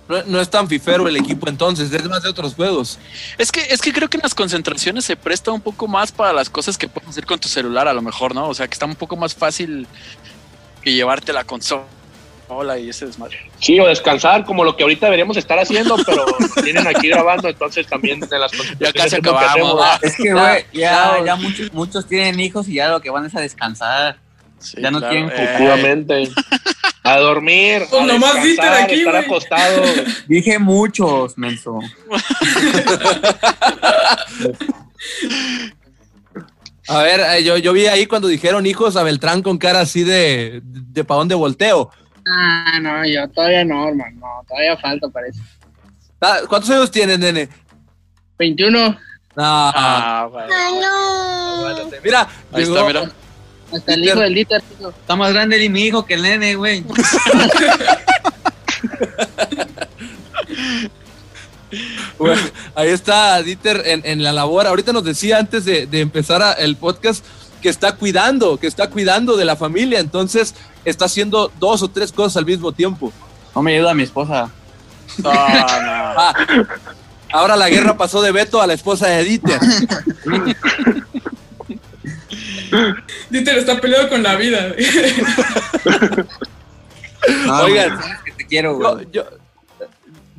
No, 0.09 0.23
no 0.25 0.41
es 0.41 0.49
tan 0.49 0.67
fifero 0.67 1.07
el 1.07 1.15
equipo 1.15 1.47
entonces, 1.47 1.93
es 1.93 2.09
más 2.09 2.23
de 2.23 2.29
otros 2.29 2.55
juegos. 2.55 2.97
Es 3.37 3.51
que, 3.51 3.61
es 3.61 3.79
que 3.79 3.93
creo 3.93 4.09
que 4.09 4.17
en 4.17 4.23
las 4.23 4.33
concentraciones 4.33 5.05
se 5.05 5.15
presta 5.15 5.51
un 5.51 5.61
poco 5.61 5.87
más 5.87 6.11
para 6.11 6.33
las 6.33 6.49
cosas 6.49 6.79
que 6.79 6.89
puedes 6.89 7.11
hacer 7.11 7.27
con 7.27 7.39
tu 7.39 7.47
celular, 7.47 7.87
a 7.87 7.93
lo 7.93 8.01
mejor, 8.01 8.33
¿no? 8.33 8.49
O 8.49 8.53
sea, 8.55 8.67
que 8.67 8.73
está 8.73 8.87
un 8.87 8.95
poco 8.95 9.15
más 9.15 9.35
fácil 9.35 9.85
que 10.81 10.93
llevarte 10.93 11.31
la 11.31 11.43
consola 11.43 11.85
y 12.79 12.89
ese 12.89 13.05
desmadre. 13.05 13.37
Sí, 13.59 13.79
o 13.79 13.85
descansar, 13.85 14.45
como 14.45 14.63
lo 14.63 14.75
que 14.75 14.81
ahorita 14.81 15.05
deberíamos 15.05 15.37
estar 15.37 15.59
haciendo, 15.59 15.95
pero 16.03 16.25
tienen 16.63 16.87
aquí 16.87 17.09
grabando, 17.09 17.47
entonces 17.47 17.85
también 17.85 18.19
de 18.19 18.39
las 18.39 18.51
Ya 18.79 18.91
casi 18.91 19.21
que 19.21 19.29
acabamos. 19.29 19.85
Es 20.01 20.15
que, 20.15 20.33
güey, 20.33 20.65
ya, 20.73 21.23
ya 21.23 21.35
muchos, 21.35 21.71
muchos 21.71 22.07
tienen 22.07 22.39
hijos 22.39 22.67
y 22.67 22.75
ya 22.75 22.89
lo 22.89 22.99
que 22.99 23.11
van 23.11 23.27
es 23.27 23.35
a 23.35 23.41
descansar. 23.41 24.17
Sí, 24.59 24.81
Ya 24.81 24.91
no 24.91 24.99
quieren 24.99 25.29
Eh, 25.29 25.33
Efectivamente. 25.35 26.31
A 27.03 27.17
dormir, 27.17 27.83
Pues 27.89 28.01
a 28.01 28.05
nomás 28.05 28.35
aquí, 28.35 28.51
estar 28.51 29.15
acostado. 29.15 29.81
Dije 30.27 30.59
muchos, 30.59 31.37
menso. 31.37 31.79
A 36.87 37.03
ver, 37.03 37.19
eh, 37.19 37.43
yo, 37.43 37.57
yo 37.57 37.71
vi 37.73 37.85
ahí 37.87 38.05
cuando 38.07 38.27
dijeron 38.27 38.65
hijos 38.65 38.95
a 38.95 39.03
Beltrán 39.03 39.43
con 39.43 39.57
cara 39.59 39.81
así 39.81 40.03
de, 40.03 40.61
de 40.63 41.03
pa' 41.03 41.15
dónde 41.15 41.35
volteo. 41.35 41.91
Ah, 42.27 42.79
no, 42.81 43.05
yo 43.05 43.27
todavía 43.29 43.63
no, 43.63 43.87
hermano. 43.87 44.17
No, 44.19 44.27
todavía 44.47 44.75
falta, 44.77 45.07
parece. 45.09 45.39
Ah, 46.19 46.39
¿Cuántos 46.47 46.69
años 46.71 46.89
tienes, 46.91 47.19
nene? 47.19 47.47
21. 48.39 48.89
No, 48.89 48.95
Ah, 49.35 50.27
bueno. 50.31 50.47
Mira, 52.03 52.27
Ahí 52.51 52.63
llegó- 52.63 52.75
está, 52.75 52.87
mira. 52.87 53.11
Hasta 53.73 53.93
el 53.93 54.05
hijo 54.05 54.19
del 54.19 54.33
Dieter. 54.33 54.63
Está 54.99 55.15
más 55.15 55.31
grande 55.33 55.63
el 55.63 55.69
mi 55.69 55.83
hijo 55.83 56.05
que 56.05 56.15
el 56.15 56.21
nene, 56.23 56.55
güey. 56.55 56.83
Bueno, 62.17 62.41
ahí 62.75 62.89
está 62.89 63.41
Dieter 63.43 63.83
en, 63.85 64.01
en 64.03 64.23
la 64.23 64.33
labor. 64.33 64.65
Ahorita 64.67 64.91
nos 64.91 65.03
decía 65.03 65.37
antes 65.37 65.65
de, 65.65 65.85
de 65.85 66.01
empezar 66.01 66.41
a- 66.41 66.53
el 66.53 66.75
podcast 66.75 67.23
que 67.61 67.69
está 67.69 67.93
cuidando, 67.95 68.57
que 68.57 68.65
está 68.67 68.89
cuidando 68.89 69.37
de 69.37 69.45
la 69.45 69.55
familia. 69.55 69.99
Entonces 69.99 70.55
está 70.85 71.05
haciendo 71.05 71.51
dos 71.59 71.83
o 71.83 71.87
tres 71.89 72.11
cosas 72.11 72.37
al 72.37 72.45
mismo 72.45 72.71
tiempo. 72.71 73.13
No 73.55 73.61
me 73.61 73.75
ayuda 73.75 73.93
mi 73.93 74.03
esposa. 74.03 74.49
No. 75.19 75.31
Ah, 75.33 76.33
ahora 77.31 77.55
la 77.55 77.69
guerra 77.69 77.95
pasó 77.97 78.21
de 78.21 78.31
Beto 78.31 78.61
a 78.61 78.67
la 78.67 78.73
esposa 78.73 79.07
de 79.07 79.23
Dieter. 79.23 79.59
Dieter 83.29 83.57
está 83.57 83.79
peleado 83.79 84.09
con 84.09 84.21
la 84.23 84.35
vida. 84.35 84.73
No, 87.45 87.53
Oigan. 87.63 87.99
sabes 88.01 88.17
que 88.25 88.31
te 88.31 88.47
quiero, 88.47 88.79
Yo- 88.81 88.93
güey. 88.95 89.07
yo- 89.11 89.25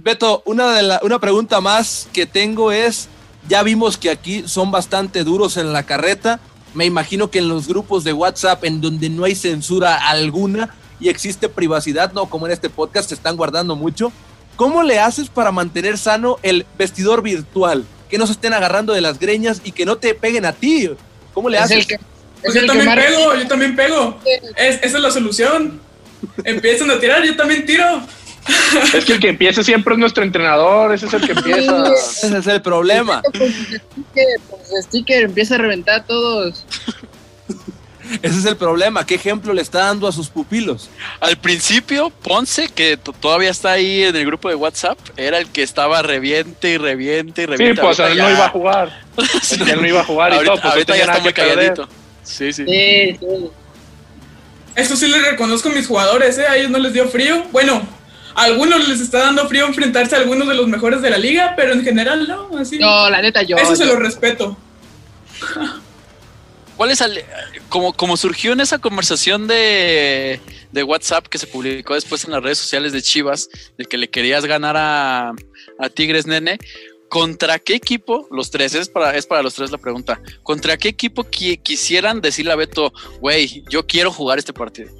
Beto, 0.02 0.42
una, 0.46 0.72
de 0.72 0.82
la- 0.82 1.00
una 1.02 1.18
pregunta 1.18 1.60
más 1.60 2.08
que 2.12 2.24
tengo 2.24 2.72
es, 2.72 3.08
ya 3.48 3.62
vimos 3.62 3.98
que 3.98 4.08
aquí 4.10 4.44
son 4.46 4.70
bastante 4.70 5.24
duros 5.24 5.58
en 5.58 5.74
la 5.74 5.82
carreta, 5.82 6.40
me 6.72 6.86
imagino 6.86 7.30
que 7.30 7.38
en 7.40 7.48
los 7.48 7.68
grupos 7.68 8.02
de 8.04 8.14
WhatsApp 8.14 8.64
en 8.64 8.80
donde 8.80 9.10
no 9.10 9.24
hay 9.24 9.34
censura 9.34 10.08
alguna 10.08 10.74
y 11.00 11.10
existe 11.10 11.50
privacidad, 11.50 12.12
no 12.12 12.26
como 12.26 12.46
en 12.46 12.52
este 12.52 12.70
podcast 12.70 13.10
se 13.10 13.14
están 13.14 13.36
guardando 13.36 13.76
mucho, 13.76 14.10
¿cómo 14.56 14.82
le 14.82 14.98
haces 14.98 15.28
para 15.28 15.52
mantener 15.52 15.98
sano 15.98 16.38
el 16.42 16.64
vestidor 16.78 17.20
virtual? 17.22 17.84
Que 18.08 18.16
no 18.16 18.26
se 18.26 18.32
estén 18.32 18.54
agarrando 18.54 18.94
de 18.94 19.02
las 19.02 19.18
greñas 19.18 19.60
y 19.64 19.72
que 19.72 19.84
no 19.84 19.96
te 19.98 20.14
peguen 20.14 20.46
a 20.46 20.52
ti. 20.54 20.90
¿Cómo 21.34 21.50
le 21.50 21.58
Es 21.58 21.64
haces? 21.64 21.76
el 21.78 21.86
que, 21.86 21.94
es 21.94 22.00
Pues 22.42 22.54
yo 22.54 22.66
también 22.66 22.94
pego, 22.94 23.34
yo 23.34 23.48
también 23.48 23.76
pego. 23.76 24.18
Es, 24.56 24.76
esa 24.82 24.96
es 24.96 25.02
la 25.02 25.10
solución. 25.10 25.80
Empiezan 26.44 26.90
a 26.90 26.98
tirar, 26.98 27.22
yo 27.24 27.36
también 27.36 27.64
tiro. 27.66 28.02
Es 28.94 29.04
que 29.04 29.12
el 29.14 29.20
que 29.20 29.28
empieza 29.28 29.62
siempre 29.62 29.94
es 29.94 30.00
nuestro 30.00 30.22
entrenador, 30.22 30.94
ese 30.94 31.06
es 31.06 31.12
el 31.12 31.20
que 31.26 31.32
empieza. 31.32 31.92
Ese 31.92 32.38
es 32.38 32.46
el 32.46 32.62
problema. 32.62 33.22
con 33.22 34.60
sus 34.66 34.84
stickers 34.84 35.24
empieza 35.24 35.56
a 35.56 35.58
reventar 35.58 36.00
a 36.00 36.04
todos. 36.04 36.64
Ese 38.22 38.38
es 38.38 38.44
el 38.44 38.56
problema. 38.56 39.06
¿Qué 39.06 39.14
ejemplo 39.14 39.52
le 39.52 39.62
está 39.62 39.80
dando 39.80 40.08
a 40.08 40.12
sus 40.12 40.28
pupilos? 40.28 40.90
Al 41.20 41.36
principio, 41.36 42.10
Ponce, 42.10 42.68
que 42.68 42.96
todavía 42.96 43.50
está 43.50 43.72
ahí 43.72 44.02
en 44.02 44.16
el 44.16 44.26
grupo 44.26 44.48
de 44.48 44.56
WhatsApp, 44.56 44.98
era 45.16 45.38
el 45.38 45.46
que 45.48 45.62
estaba 45.62 46.02
reviente 46.02 46.70
y 46.70 46.76
reviente 46.78 47.42
y 47.42 47.44
Sí, 47.44 47.50
reviente. 47.50 47.80
pues 47.82 48.00
Ahorita 48.00 48.24
él 48.24 48.30
no 48.30 48.36
iba 48.36 48.46
a 48.46 48.50
jugar. 48.50 49.00
Él 49.68 49.80
no 49.80 49.86
iba 49.86 50.00
a 50.00 50.04
jugar 50.04 50.32
y 50.32 50.36
ahorita, 50.36 50.52
todo, 50.52 50.62
pues 50.62 50.72
ahorita 50.72 50.92
no 50.92 50.98
ya 50.98 51.04
está 51.04 51.20
muy 51.20 51.32
calladito. 51.32 51.88
Sí, 52.22 52.52
sí. 52.52 52.64
Sí, 52.66 53.16
sí. 53.20 53.26
Eso 54.76 54.96
sí 54.96 55.08
les 55.08 55.22
reconozco 55.30 55.68
a 55.68 55.72
mis 55.72 55.86
jugadores, 55.86 56.38
¿eh? 56.38 56.46
A 56.46 56.56
ellos 56.56 56.70
no 56.70 56.78
les 56.78 56.92
dio 56.92 57.08
frío. 57.08 57.42
Bueno, 57.52 57.82
a 58.34 58.44
algunos 58.44 58.88
les 58.88 59.00
está 59.00 59.18
dando 59.18 59.48
frío 59.48 59.66
enfrentarse 59.66 60.14
a 60.14 60.18
algunos 60.20 60.46
de 60.48 60.54
los 60.54 60.68
mejores 60.68 61.02
de 61.02 61.10
la 61.10 61.18
liga, 61.18 61.54
pero 61.56 61.72
en 61.72 61.82
general 61.82 62.26
no, 62.28 62.56
así. 62.58 62.78
No, 62.78 63.10
la 63.10 63.20
neta, 63.20 63.42
yo. 63.42 63.56
Eso 63.56 63.74
se 63.76 63.84
lo 63.86 63.96
respeto. 63.96 64.56
¿Cuál 66.76 66.90
es 66.90 67.00
el- 67.02 67.22
como, 67.68 67.92
como 67.92 68.16
surgió 68.16 68.52
en 68.52 68.60
esa 68.60 68.78
conversación 68.78 69.46
de, 69.46 70.40
de 70.72 70.82
WhatsApp 70.82 71.26
que 71.26 71.36
se 71.38 71.46
publicó 71.46 71.94
después 71.94 72.24
en 72.24 72.30
las 72.30 72.42
redes 72.42 72.58
sociales 72.58 72.92
de 72.92 73.02
Chivas, 73.02 73.48
de 73.76 73.84
que 73.84 73.98
le 73.98 74.08
querías 74.08 74.46
ganar 74.46 74.76
a, 74.78 75.32
a 75.78 75.88
Tigres 75.90 76.26
Nene? 76.26 76.58
¿Contra 77.10 77.58
qué 77.58 77.74
equipo, 77.74 78.26
los 78.30 78.50
tres, 78.50 78.72
es 78.74 78.88
para, 78.88 79.14
es 79.16 79.26
para 79.26 79.42
los 79.42 79.52
tres 79.54 79.70
la 79.72 79.78
pregunta, 79.78 80.20
¿contra 80.44 80.76
qué 80.78 80.88
equipo 80.88 81.24
qui- 81.24 81.60
quisieran 81.60 82.20
decirle 82.20 82.52
a 82.52 82.56
Beto, 82.56 82.92
güey, 83.20 83.64
yo 83.68 83.84
quiero 83.86 84.12
jugar 84.12 84.38
este 84.38 84.52
partido? 84.52 84.90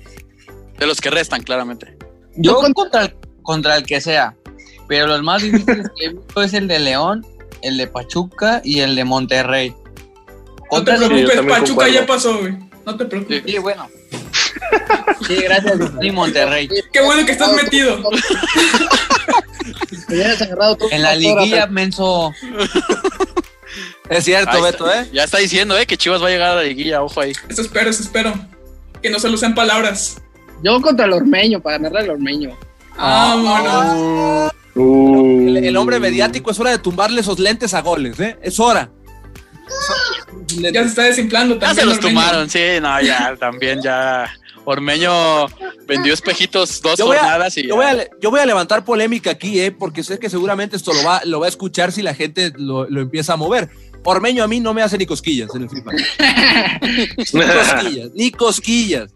De 0.79 0.87
los 0.87 1.01
que 1.01 1.09
restan, 1.09 1.43
claramente. 1.43 1.97
Yo 2.37 2.53
Yo 2.53 2.55
con- 2.57 2.73
contra 2.75 3.05
el, 3.05 3.15
contra 3.43 3.77
el 3.77 3.87
que 3.87 4.01
sea. 4.01 4.35
Pero 4.89 5.07
los 5.07 5.23
más 5.23 5.41
difíciles 5.43 5.87
que 5.97 6.07
he 6.07 6.09
visto 6.09 6.43
es 6.43 6.53
el 6.53 6.67
de 6.67 6.81
León, 6.81 7.25
el 7.63 7.77
de 7.77 7.87
Pachuca 7.87 8.61
y 8.65 8.81
el 8.81 8.97
de 8.97 9.05
Monterrey. 9.05 9.71
No 9.71 9.77
te 10.57 10.69
Contra 10.69 10.97
Sí, 10.97 11.03
yo 11.05 11.09
preocupes, 11.09 11.37
Pachuca 11.43 11.67
concuerdo. 11.67 11.93
ya 11.95 12.07
pasó, 12.07 12.39
güey. 12.41 12.57
No 12.85 12.97
te 12.97 13.05
preocupes. 13.05 13.43
Sí, 13.47 13.59
bueno. 13.59 13.89
Sí, 15.29 15.37
gracias. 15.37 15.79
Y 16.03 16.11
Monterrey. 16.11 16.69
Qué 16.93 17.01
bueno 17.03 17.25
que 17.25 17.33
estás 17.33 17.53
metido. 17.53 18.01
Te 20.11 20.15
hubieras 20.17 20.43
agarrado 20.43 20.77
tú. 20.77 20.87
En 20.91 21.03
la 21.03 21.15
liguilla, 21.15 21.67
menso. 21.69 22.33
Es 24.09 24.25
cierto, 24.25 24.51
Ahí 24.51 24.63
Beto, 24.63 24.91
está. 24.91 25.03
¿eh? 25.03 25.09
Ya 25.13 25.25
está 25.25 25.39
diciendo, 25.39 25.79
eh, 25.79 25.87
que 25.87 25.97
Chivas 25.97 26.21
va 26.23 26.27
a 26.27 26.31
llegar 26.31 26.51
a 26.51 26.55
la 26.57 26.63
liguilla, 26.65 27.01
ojo 27.03 27.21
ahí. 27.21 27.33
Eso 27.49 27.63
espero, 27.63 27.89
eso 27.91 28.03
espero. 28.03 28.35
Que 29.01 29.09
no 29.09 29.21
solo 29.21 29.37
sean 29.37 29.55
palabras. 29.55 30.21
Yo 30.65 30.81
contra 30.83 31.07
el 31.07 31.13
Ormeño, 31.13 31.61
para 31.61 31.79
ganarle 31.79 32.01
al 32.01 32.11
Ormeño. 32.11 32.59
Vámonos. 32.97 34.53
Uh. 34.75 35.49
El, 35.57 35.65
el 35.65 35.77
hombre 35.77 36.01
mediático 36.01 36.51
es 36.51 36.59
hora 36.61 36.71
de 36.71 36.79
tumbarle 36.79 37.21
esos 37.21 37.39
lentes 37.39 37.73
a 37.75 37.81
goles, 37.83 38.19
¿eh? 38.21 38.37
Es 38.43 38.59
hora. 38.61 38.91
Ya 40.49 40.83
se 40.83 40.89
está 40.89 41.03
desinflando 41.05 41.55
Ya 41.55 41.61
también. 41.61 41.77
se 41.77 41.85
los 41.87 41.99
Ormeño. 41.99 42.15
tomaron, 42.21 42.51
sí, 42.51 42.59
no, 42.83 43.01
ya, 43.01 43.37
también 43.39 43.81
ya. 43.83 44.29
Ormeño 44.65 45.47
vendió 45.87 46.13
espejitos 46.15 46.81
dos 46.83 46.99
Yo 46.99 47.07
voy, 47.07 47.17
a, 47.17 47.21
jornadas 47.21 47.57
y 47.57 47.67
yo, 47.67 47.77
voy 47.77 47.87
a, 47.87 47.95
le- 47.95 48.11
yo 48.21 48.31
voy 48.31 48.41
a 48.41 48.47
levantar 48.47 48.85
polémica 48.85 49.31
aquí, 49.31 49.59
¿eh? 49.61 49.73
Porque 49.73 50.03
sé 50.05 50.19
que 50.19 50.29
seguramente 50.31 50.77
esto 50.77 50.93
lo 50.93 51.03
va, 51.03 51.23
lo 51.25 51.41
va 51.41 51.47
a 51.47 51.49
escuchar 51.49 51.93
si 51.93 52.03
la 52.03 52.15
gente 52.15 52.53
lo, 52.57 52.89
lo 52.89 53.01
empieza 53.01 53.33
a 53.33 53.37
mover. 53.37 53.71
Ormeño 54.05 54.43
a 54.45 54.49
mí 54.49 54.61
no 54.61 54.73
me 54.73 54.83
hace 54.83 54.97
ni 54.97 55.07
cosquillas 55.07 55.51
en 55.55 55.63
el 55.63 55.71
FIFA. 55.71 55.91
ni 57.33 57.41
cosquillas, 57.43 58.11
ni 58.15 58.31
cosquillas. 58.31 59.11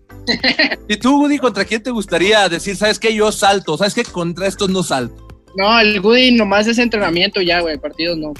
¿Y 0.88 0.96
tú, 0.96 1.20
Woody, 1.20 1.38
contra 1.38 1.64
quién 1.64 1.82
te 1.82 1.90
gustaría 1.90 2.48
decir, 2.48 2.76
sabes 2.76 2.98
qué, 2.98 3.14
yo 3.14 3.30
salto? 3.32 3.76
¿Sabes 3.76 3.94
qué? 3.94 4.04
Contra 4.04 4.46
estos 4.46 4.68
no 4.70 4.82
salto. 4.82 5.26
No, 5.56 5.78
el 5.78 6.00
Goody 6.00 6.32
nomás 6.32 6.66
es 6.66 6.78
entrenamiento 6.78 7.40
ya, 7.40 7.60
güey. 7.60 7.78
Partidos 7.78 8.18
no. 8.18 8.32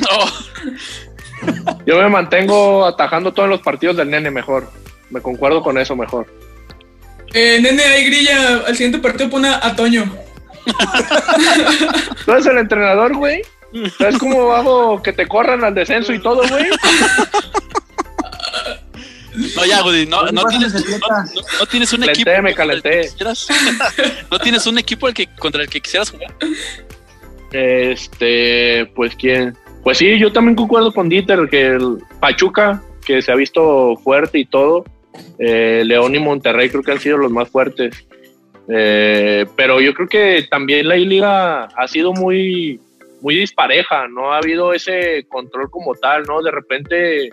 No, 0.00 1.78
Yo 1.86 1.96
me 1.98 2.08
mantengo 2.08 2.86
atajando 2.86 3.32
todos 3.32 3.48
los 3.48 3.60
partidos 3.60 3.96
del 3.96 4.10
nene 4.10 4.30
mejor. 4.30 4.70
Me 5.12 5.20
concuerdo 5.20 5.62
con 5.62 5.78
eso 5.78 5.94
mejor. 5.94 6.26
Eh, 7.34 7.58
nene, 7.60 7.82
ahí 7.82 8.04
grilla. 8.06 8.62
Al 8.66 8.74
siguiente 8.74 8.98
partido 8.98 9.30
pone 9.30 9.48
a 9.48 9.76
Toño. 9.76 10.10
¿Tú 12.24 12.32
eres 12.32 12.46
el 12.46 12.58
entrenador, 12.58 13.14
güey? 13.14 13.42
¿Sabes 13.98 14.18
cómo 14.18 14.52
hago 14.52 15.02
que 15.02 15.12
te 15.12 15.26
corran 15.28 15.62
al 15.64 15.74
descenso 15.74 16.12
y 16.12 16.20
todo, 16.20 16.42
güey? 16.48 16.64
No, 19.56 19.64
ya, 19.64 19.82
Woody, 19.82 20.06
no, 20.06 20.24
no, 20.30 20.44
tienes, 20.44 20.74
no, 20.74 21.06
no 21.58 21.66
tienes 21.66 21.92
un 21.94 22.00
Calenté, 22.00 22.20
equipo. 22.30 22.42
me 22.42 22.50
el 22.50 22.56
calenté. 22.56 23.10
no 24.30 24.38
tienes 24.38 24.66
un 24.66 24.78
equipo 24.78 25.06
al 25.06 25.14
que, 25.14 25.26
contra 25.38 25.62
el 25.62 25.70
que 25.70 25.80
quisieras 25.80 26.10
jugar. 26.10 26.34
Este, 27.50 28.86
pues 28.94 29.14
quién. 29.16 29.56
Pues 29.82 29.98
sí, 29.98 30.18
yo 30.18 30.32
también 30.32 30.54
concuerdo 30.54 30.92
con 30.92 31.08
Dieter 31.08 31.48
que 31.50 31.66
el 31.66 31.98
Pachuca, 32.20 32.82
que 33.04 33.22
se 33.22 33.32
ha 33.32 33.34
visto 33.34 33.96
fuerte 34.04 34.38
y 34.38 34.44
todo, 34.44 34.84
eh, 35.38 35.82
León 35.84 36.14
y 36.14 36.18
Monterrey 36.18 36.68
creo 36.70 36.82
que 36.82 36.92
han 36.92 37.00
sido 37.00 37.18
los 37.18 37.30
más 37.30 37.48
fuertes. 37.48 38.06
Eh, 38.68 39.44
pero 39.56 39.80
yo 39.80 39.92
creo 39.94 40.08
que 40.08 40.46
también 40.50 40.88
la 40.88 40.96
liga 40.96 41.64
ha 41.64 41.88
sido 41.88 42.12
muy, 42.12 42.80
muy 43.20 43.36
dispareja, 43.36 44.06
no 44.08 44.32
ha 44.32 44.38
habido 44.38 44.72
ese 44.72 45.26
control 45.28 45.68
como 45.70 45.94
tal, 45.94 46.22
¿no? 46.24 46.40
De 46.42 46.50
repente, 46.50 47.30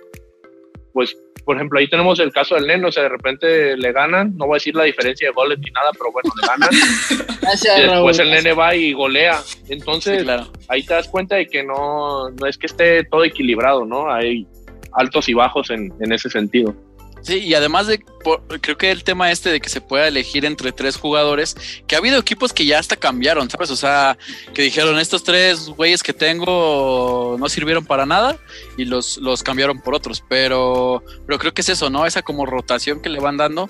pues, 0.92 1.16
por 1.46 1.56
ejemplo, 1.56 1.80
ahí 1.80 1.88
tenemos 1.88 2.20
el 2.20 2.32
caso 2.32 2.56
del 2.56 2.68
Neno, 2.68 2.90
o 2.90 2.92
sea, 2.92 3.04
de 3.04 3.10
repente 3.10 3.78
le 3.78 3.92
ganan, 3.92 4.36
no 4.38 4.46
voy 4.46 4.56
a 4.56 4.58
decir 4.58 4.76
la 4.76 4.84
diferencia 4.84 5.28
de 5.30 5.34
goles 5.34 5.58
ni 5.60 5.72
nada, 5.72 5.90
pero 5.94 6.12
bueno, 6.12 6.32
le 6.42 6.48
ganan. 6.48 6.70
Gracias, 7.42 7.78
y 7.80 7.82
Raúl. 7.84 7.94
después 7.94 8.20
el 8.20 8.32
Nene 8.32 8.54
va 8.54 8.76
y 8.76 8.94
golea. 8.94 9.40
Entonces, 9.70 10.20
Sí, 10.20 10.24
claro. 10.26 10.48
ahí 10.68 10.84
te 10.84 10.94
das 10.94 11.08
cuenta 11.08 11.36
de 11.38 11.48
que 11.48 11.64
no, 11.64 12.30
no 12.32 12.46
es 12.48 12.58
que 12.58 12.68
esté 12.68 13.04
todo 13.06 13.24
equilibrado, 13.24 13.86
¿no? 13.86 14.12
Hay 14.12 14.46
altos 14.94 15.30
y 15.30 15.34
bajos 15.34 15.70
en, 15.70 15.94
en 16.02 16.12
ese 16.12 16.30
sentido. 16.30 16.76
Sí, 17.22 17.40
y 17.40 17.54
además 17.54 17.88
de, 17.88 18.00
por- 18.24 18.42
creo 18.62 18.78
que 18.78 18.92
el 18.92 19.04
tema 19.04 19.32
este 19.32 19.50
de 19.50 19.60
que 19.60 19.70
se 19.70 19.82
pueda 19.82 20.08
elegir 20.08 20.46
entre 20.46 20.72
tres 20.72 20.96
jugadores, 20.98 21.56
que 21.86 21.96
ha 21.96 21.98
habido 22.00 22.18
equipos 22.20 22.54
que 22.54 22.66
ya 22.66 22.80
hasta 22.80 22.96
cambiaron, 22.96 23.50
¿sabes? 23.50 23.70
O 23.72 23.76
sea, 23.76 24.18
que 24.54 24.62
dijeron, 24.62 24.98
estos 25.00 25.24
tres 25.24 25.68
güeyes 25.68 26.02
que 26.02 26.14
tengo 26.14 27.36
no 27.40 27.50
sirvieron 27.50 27.86
para 27.86 28.06
nada 28.06 28.38
y 28.78 28.86
los, 28.86 29.18
los 29.18 29.44
cambiaron 29.44 29.80
por 29.82 29.96
otros, 29.96 30.24
pero, 30.28 31.04
pero 31.28 31.40
creo 31.40 31.54
que 31.54 31.62
es 31.62 31.70
eso, 31.70 31.90
¿no? 31.90 32.06
Esa 32.06 32.22
como 32.22 32.46
rotación 32.46 33.02
que 33.02 33.10
le 33.10 33.20
van 33.20 33.38
dando. 33.38 33.70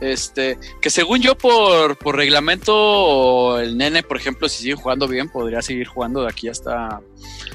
Este, 0.00 0.58
que 0.82 0.90
según 0.90 1.20
yo 1.20 1.36
por, 1.36 1.96
por 1.96 2.16
reglamento, 2.16 3.58
el 3.60 3.78
nene, 3.78 4.02
por 4.02 4.16
ejemplo, 4.16 4.48
si 4.48 4.62
sigue 4.62 4.74
jugando 4.74 5.06
bien, 5.06 5.28
podría 5.28 5.62
seguir 5.62 5.86
jugando 5.86 6.22
de 6.22 6.28
aquí 6.28 6.48
hasta, 6.48 7.00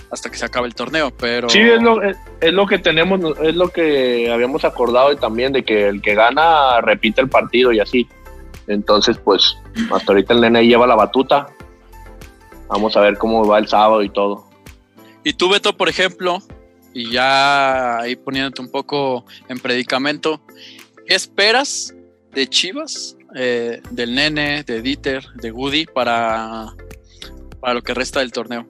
hasta 0.09 0.29
que 0.31 0.37
se 0.37 0.45
acabe 0.45 0.67
el 0.67 0.73
torneo, 0.73 1.11
pero... 1.11 1.49
Sí, 1.49 1.59
es 1.59 1.81
lo, 1.81 2.01
es, 2.01 2.17
es 2.41 2.53
lo 2.53 2.65
que 2.65 2.79
tenemos, 2.79 3.19
es 3.41 3.55
lo 3.55 3.69
que 3.69 4.31
habíamos 4.31 4.63
acordado 4.65 5.15
también, 5.17 5.51
de 5.51 5.63
que 5.63 5.87
el 5.89 6.01
que 6.01 6.15
gana 6.15 6.81
repite 6.81 7.21
el 7.21 7.29
partido 7.29 7.71
y 7.71 7.79
así. 7.79 8.07
Entonces, 8.67 9.17
pues, 9.17 9.57
hasta 9.91 10.11
ahorita 10.11 10.33
el 10.33 10.41
Nene 10.41 10.65
lleva 10.65 10.87
la 10.87 10.95
batuta. 10.95 11.47
Vamos 12.67 12.95
a 12.95 13.01
ver 13.01 13.17
cómo 13.17 13.45
va 13.45 13.59
el 13.59 13.67
sábado 13.67 14.03
y 14.03 14.09
todo. 14.09 14.45
Y 15.23 15.33
tú, 15.33 15.49
Beto, 15.49 15.75
por 15.75 15.89
ejemplo, 15.89 16.39
y 16.93 17.11
ya 17.11 17.99
ahí 17.99 18.15
poniéndote 18.15 18.61
un 18.61 18.71
poco 18.71 19.25
en 19.47 19.59
predicamento, 19.59 20.41
¿qué 21.07 21.15
esperas 21.15 21.93
de 22.33 22.47
Chivas, 22.47 23.15
eh, 23.35 23.81
del 23.91 24.15
Nene, 24.15 24.63
de 24.63 24.81
Dieter, 24.81 25.25
de 25.35 25.51
Woody 25.51 25.85
para, 25.85 26.67
para 27.59 27.73
lo 27.73 27.81
que 27.81 27.93
resta 27.93 28.19
del 28.19 28.31
torneo? 28.31 28.67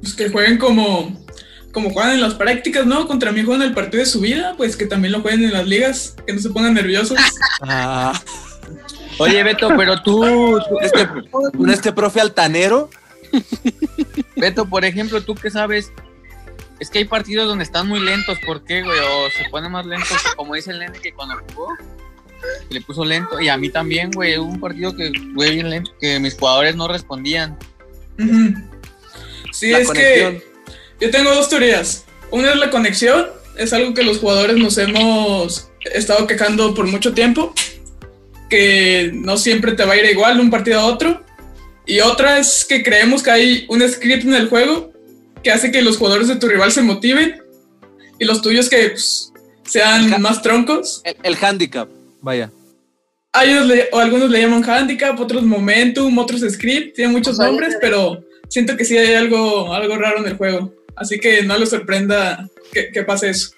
Pues 0.00 0.14
que 0.14 0.30
jueguen 0.30 0.58
como, 0.58 1.24
como 1.72 1.90
juegan 1.90 2.12
en 2.12 2.20
las 2.20 2.34
prácticas, 2.34 2.86
¿no? 2.86 3.06
Contra 3.08 3.32
mí 3.32 3.42
juegan 3.42 3.62
el 3.66 3.74
partido 3.74 4.02
de 4.02 4.06
su 4.08 4.20
vida, 4.20 4.54
pues 4.56 4.76
que 4.76 4.86
también 4.86 5.12
lo 5.12 5.20
jueguen 5.20 5.44
en 5.44 5.52
las 5.52 5.66
ligas, 5.66 6.16
que 6.26 6.32
no 6.32 6.40
se 6.40 6.50
pongan 6.50 6.74
nerviosos. 6.74 7.18
Ah, 7.60 8.12
Oye, 9.18 9.42
Beto, 9.42 9.68
pero 9.76 10.00
tú, 10.00 10.20
tú- 10.68 10.78
este, 10.80 11.08
con 11.56 11.70
este 11.70 11.92
profe 11.92 12.20
altanero. 12.20 12.88
Beto, 14.36 14.64
por 14.66 14.84
ejemplo, 14.84 15.20
tú 15.22 15.34
que 15.34 15.50
sabes, 15.50 15.90
es 16.78 16.88
que 16.88 16.98
hay 16.98 17.04
partidos 17.04 17.48
donde 17.48 17.64
están 17.64 17.88
muy 17.88 17.98
lentos, 17.98 18.38
¿por 18.46 18.62
qué, 18.64 18.82
güey? 18.84 18.96
O 18.96 19.30
se 19.36 19.50
ponen 19.50 19.72
más 19.72 19.84
lentos, 19.86 20.16
como 20.36 20.54
dice 20.54 20.70
el 20.70 20.78
nene 20.78 21.00
que 21.00 21.12
cuando 21.12 21.34
jugó, 21.52 21.74
que 22.68 22.74
le 22.74 22.80
puso 22.80 23.04
lento, 23.04 23.40
y 23.40 23.48
a 23.48 23.56
mí 23.56 23.70
también, 23.70 24.10
güey, 24.10 24.38
hubo 24.38 24.46
un 24.50 24.60
partido 24.60 24.94
que 24.94 25.10
fue 25.34 25.50
bien 25.50 25.70
lento, 25.70 25.90
que 26.00 26.18
mis 26.20 26.34
jugadores 26.34 26.76
no 26.76 26.88
respondían. 26.88 27.58
Ujú. 28.18 28.54
Sí, 29.52 29.70
La 29.70 29.78
es 29.80 29.86
conexión. 29.88 30.38
que 30.38 31.04
yo 31.06 31.10
tengo 31.10 31.34
dos 31.34 31.48
teorías. 31.48 32.04
Una 32.30 32.50
es 32.50 32.56
la 32.56 32.70
conexión, 32.70 33.26
es 33.56 33.72
algo 33.72 33.94
que 33.94 34.02
los 34.02 34.18
jugadores 34.18 34.56
nos 34.56 34.76
hemos 34.78 35.70
estado 35.92 36.26
quejando 36.26 36.74
por 36.74 36.86
mucho 36.86 37.14
tiempo, 37.14 37.54
que 38.50 39.10
no 39.14 39.36
siempre 39.36 39.72
te 39.72 39.84
va 39.84 39.94
a 39.94 39.96
ir 39.96 40.04
igual 40.06 40.36
de 40.36 40.42
un 40.42 40.50
partido 40.50 40.80
a 40.80 40.86
otro. 40.86 41.24
Y 41.86 42.00
otra 42.00 42.38
es 42.38 42.64
que 42.68 42.82
creemos 42.82 43.22
que 43.22 43.30
hay 43.30 43.66
un 43.68 43.80
script 43.88 44.24
en 44.24 44.34
el 44.34 44.48
juego 44.48 44.92
que 45.42 45.50
hace 45.50 45.70
que 45.70 45.80
los 45.82 45.96
jugadores 45.96 46.28
de 46.28 46.36
tu 46.36 46.48
rival 46.48 46.70
se 46.72 46.82
motiven 46.82 47.40
y 48.18 48.24
los 48.24 48.42
tuyos 48.42 48.68
que 48.68 48.90
pues, 48.90 49.32
sean 49.64 50.20
más 50.20 50.42
troncos. 50.42 51.00
El, 51.04 51.16
el 51.22 51.36
handicap, 51.40 51.88
vaya. 52.20 52.50
Unos 53.50 53.66
le- 53.66 53.88
o 53.92 53.98
algunos 53.98 54.30
le 54.30 54.40
llaman 54.40 54.64
handicap, 54.68 55.18
otros 55.20 55.42
momentum, 55.44 56.16
otros 56.18 56.40
script, 56.40 56.96
tienen 56.96 57.12
muchos 57.12 57.34
O 57.34 57.36
sea, 57.36 57.46
nombres, 57.46 57.76
pero 57.80 58.24
siento 58.48 58.76
que 58.76 58.84
sí 58.84 58.96
hay 58.98 59.14
algo, 59.14 59.72
algo 59.72 59.96
raro 59.96 60.18
en 60.18 60.26
el 60.28 60.36
juego. 60.36 60.72
Así 60.96 61.20
que 61.20 61.42
no 61.42 61.56
les 61.56 61.70
sorprenda 61.70 62.48
que, 62.72 62.90
que 62.90 63.02
pase 63.04 63.30
eso. 63.30 63.50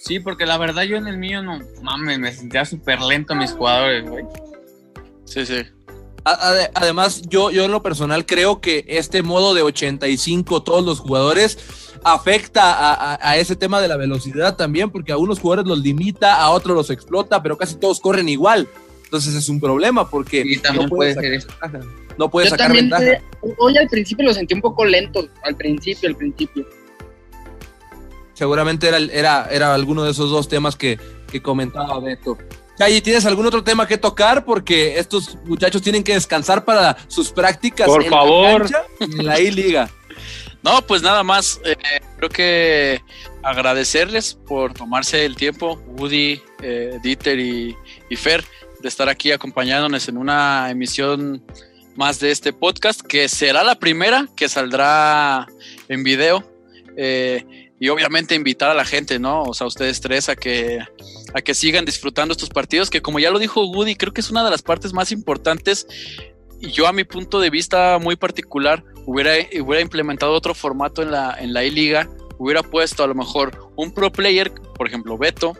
Sí, 0.00 0.20
porque 0.20 0.46
la 0.46 0.56
verdad 0.56 0.84
yo 0.84 0.96
en 0.96 1.06
el 1.06 1.18
mío 1.18 1.42
no, 1.42 1.58
mames, 1.82 2.18
me 2.18 2.32
sentía 2.32 2.64
súper 2.64 3.00
lento 3.02 3.34
mis 3.34 3.50
jugadores, 3.52 4.08
güey. 4.08 4.24
Sí, 5.26 5.44
sí. 5.44 5.56
A- 6.24 6.50
ade- 6.52 6.70
Además, 6.74 7.22
yo, 7.28 7.50
yo 7.50 7.64
en 7.64 7.72
lo 7.72 7.82
personal 7.82 8.24
creo 8.24 8.60
que 8.62 8.84
este 8.88 9.22
modo 9.22 9.52
de 9.54 9.62
85, 9.62 10.62
todos 10.62 10.84
los 10.84 11.00
jugadores, 11.00 11.58
afecta 12.04 12.72
a, 12.72 13.14
a- 13.14 13.30
a 13.30 13.36
ese 13.36 13.56
tema 13.56 13.80
de 13.80 13.88
la 13.88 13.96
velocidad 13.96 14.56
también, 14.56 14.90
porque 14.90 15.12
a 15.12 15.16
unos 15.18 15.40
jugadores 15.40 15.68
los 15.68 15.78
limita, 15.80 16.36
a 16.36 16.50
otros 16.50 16.76
los 16.76 16.90
explota, 16.90 17.42
pero 17.42 17.56
casi 17.56 17.76
todos 17.76 18.00
corren 18.00 18.28
igual. 18.28 18.68
Entonces 19.04 19.34
es 19.34 19.48
un 19.48 19.58
problema 19.60 20.08
porque 20.10 20.42
Sí, 20.42 20.58
también 20.58 20.84
no 20.86 20.90
puede 20.96 21.14
ser 21.14 21.22
sacar 21.22 21.32
eso. 21.32 21.48
ventaja. 21.70 21.92
No 22.18 22.30
puedes 22.30 22.50
Yo 22.50 22.56
sacar 22.56 22.66
también 22.66 22.90
ventaja. 22.90 23.22
te- 23.40 23.54
hoy 23.58 23.76
al 23.78 23.88
principio 23.88 24.24
lo 24.26 24.34
sentí 24.34 24.52
un 24.54 24.60
poco 24.60 24.84
lento, 24.84 25.26
al 25.44 25.56
principio, 25.56 26.08
al 26.08 26.16
principio. 26.16 26.66
Seguramente 28.34 28.86
era, 28.88 28.96
el- 28.98 29.10
era, 29.10 29.48
era 29.50 29.74
alguno 29.74 30.04
de 30.04 30.10
esos 30.12 30.30
dos 30.30 30.48
temas 30.48 30.76
que, 30.76 30.98
que 31.30 31.42
comentaba 31.42 31.98
Beto. 32.00 32.38
Chay, 32.78 33.00
¿tienes 33.00 33.26
algún 33.26 33.44
otro 33.46 33.64
tema 33.64 33.88
que 33.88 33.98
tocar? 33.98 34.44
Porque 34.44 34.98
estos 35.00 35.36
muchachos 35.44 35.82
tienen 35.82 36.04
que 36.04 36.12
descansar 36.14 36.64
para 36.64 36.96
sus 37.08 37.32
prácticas 37.32 37.88
Por 37.88 38.04
en 38.04 38.10
favor. 38.10 38.62
la 38.62 38.68
cancha 38.70 38.82
y 39.00 39.20
en 39.20 39.26
la 39.26 39.40
I-Liga. 39.40 39.90
No, 40.62 40.82
pues 40.82 41.02
nada 41.02 41.22
más, 41.22 41.60
eh, 41.64 41.76
creo 42.16 42.28
que 42.28 43.00
agradecerles 43.42 44.34
por 44.34 44.74
tomarse 44.74 45.24
el 45.24 45.36
tiempo, 45.36 45.80
Woody, 45.86 46.42
eh, 46.62 46.98
Dieter 47.02 47.38
y, 47.38 47.76
Fer, 48.16 48.44
de 48.80 48.88
estar 48.88 49.08
aquí 49.08 49.30
acompañándonos 49.30 50.08
en 50.08 50.18
una 50.18 50.70
emisión 50.70 51.44
más 51.96 52.20
de 52.20 52.30
este 52.30 52.52
podcast, 52.52 53.00
que 53.00 53.28
será 53.28 53.62
la 53.62 53.76
primera 53.76 54.28
que 54.36 54.48
saldrá 54.48 55.46
en 55.88 56.02
video. 56.02 56.44
eh, 56.96 57.68
y 57.80 57.88
obviamente 57.90 58.34
invitar 58.34 58.70
a 58.70 58.74
la 58.74 58.84
gente, 58.84 59.18
¿no? 59.18 59.42
O 59.42 59.54
sea, 59.54 59.66
ustedes 59.66 60.00
tres 60.00 60.28
a 60.28 60.36
que, 60.36 60.80
a 61.32 61.40
que 61.40 61.54
sigan 61.54 61.84
disfrutando 61.84 62.32
estos 62.32 62.48
partidos, 62.50 62.90
que 62.90 63.00
como 63.00 63.20
ya 63.20 63.30
lo 63.30 63.38
dijo 63.38 63.64
Woody, 63.66 63.94
creo 63.94 64.12
que 64.12 64.20
es 64.20 64.30
una 64.30 64.44
de 64.44 64.50
las 64.50 64.62
partes 64.62 64.92
más 64.92 65.12
importantes 65.12 65.86
yo 66.60 66.86
a 66.86 66.92
mi 66.92 67.04
punto 67.04 67.40
de 67.40 67.50
vista 67.50 67.98
muy 68.00 68.16
particular 68.16 68.84
hubiera, 69.06 69.32
hubiera 69.60 69.80
implementado 69.80 70.32
otro 70.32 70.54
formato 70.54 71.02
en 71.02 71.10
la, 71.10 71.36
en 71.38 71.52
la 71.52 71.64
I-Liga, 71.64 72.08
hubiera 72.38 72.62
puesto 72.62 73.02
a 73.02 73.06
lo 73.06 73.14
mejor 73.14 73.70
un 73.76 73.92
pro 73.92 74.10
player, 74.10 74.52
por 74.76 74.86
ejemplo 74.86 75.18
Beto, 75.18 75.56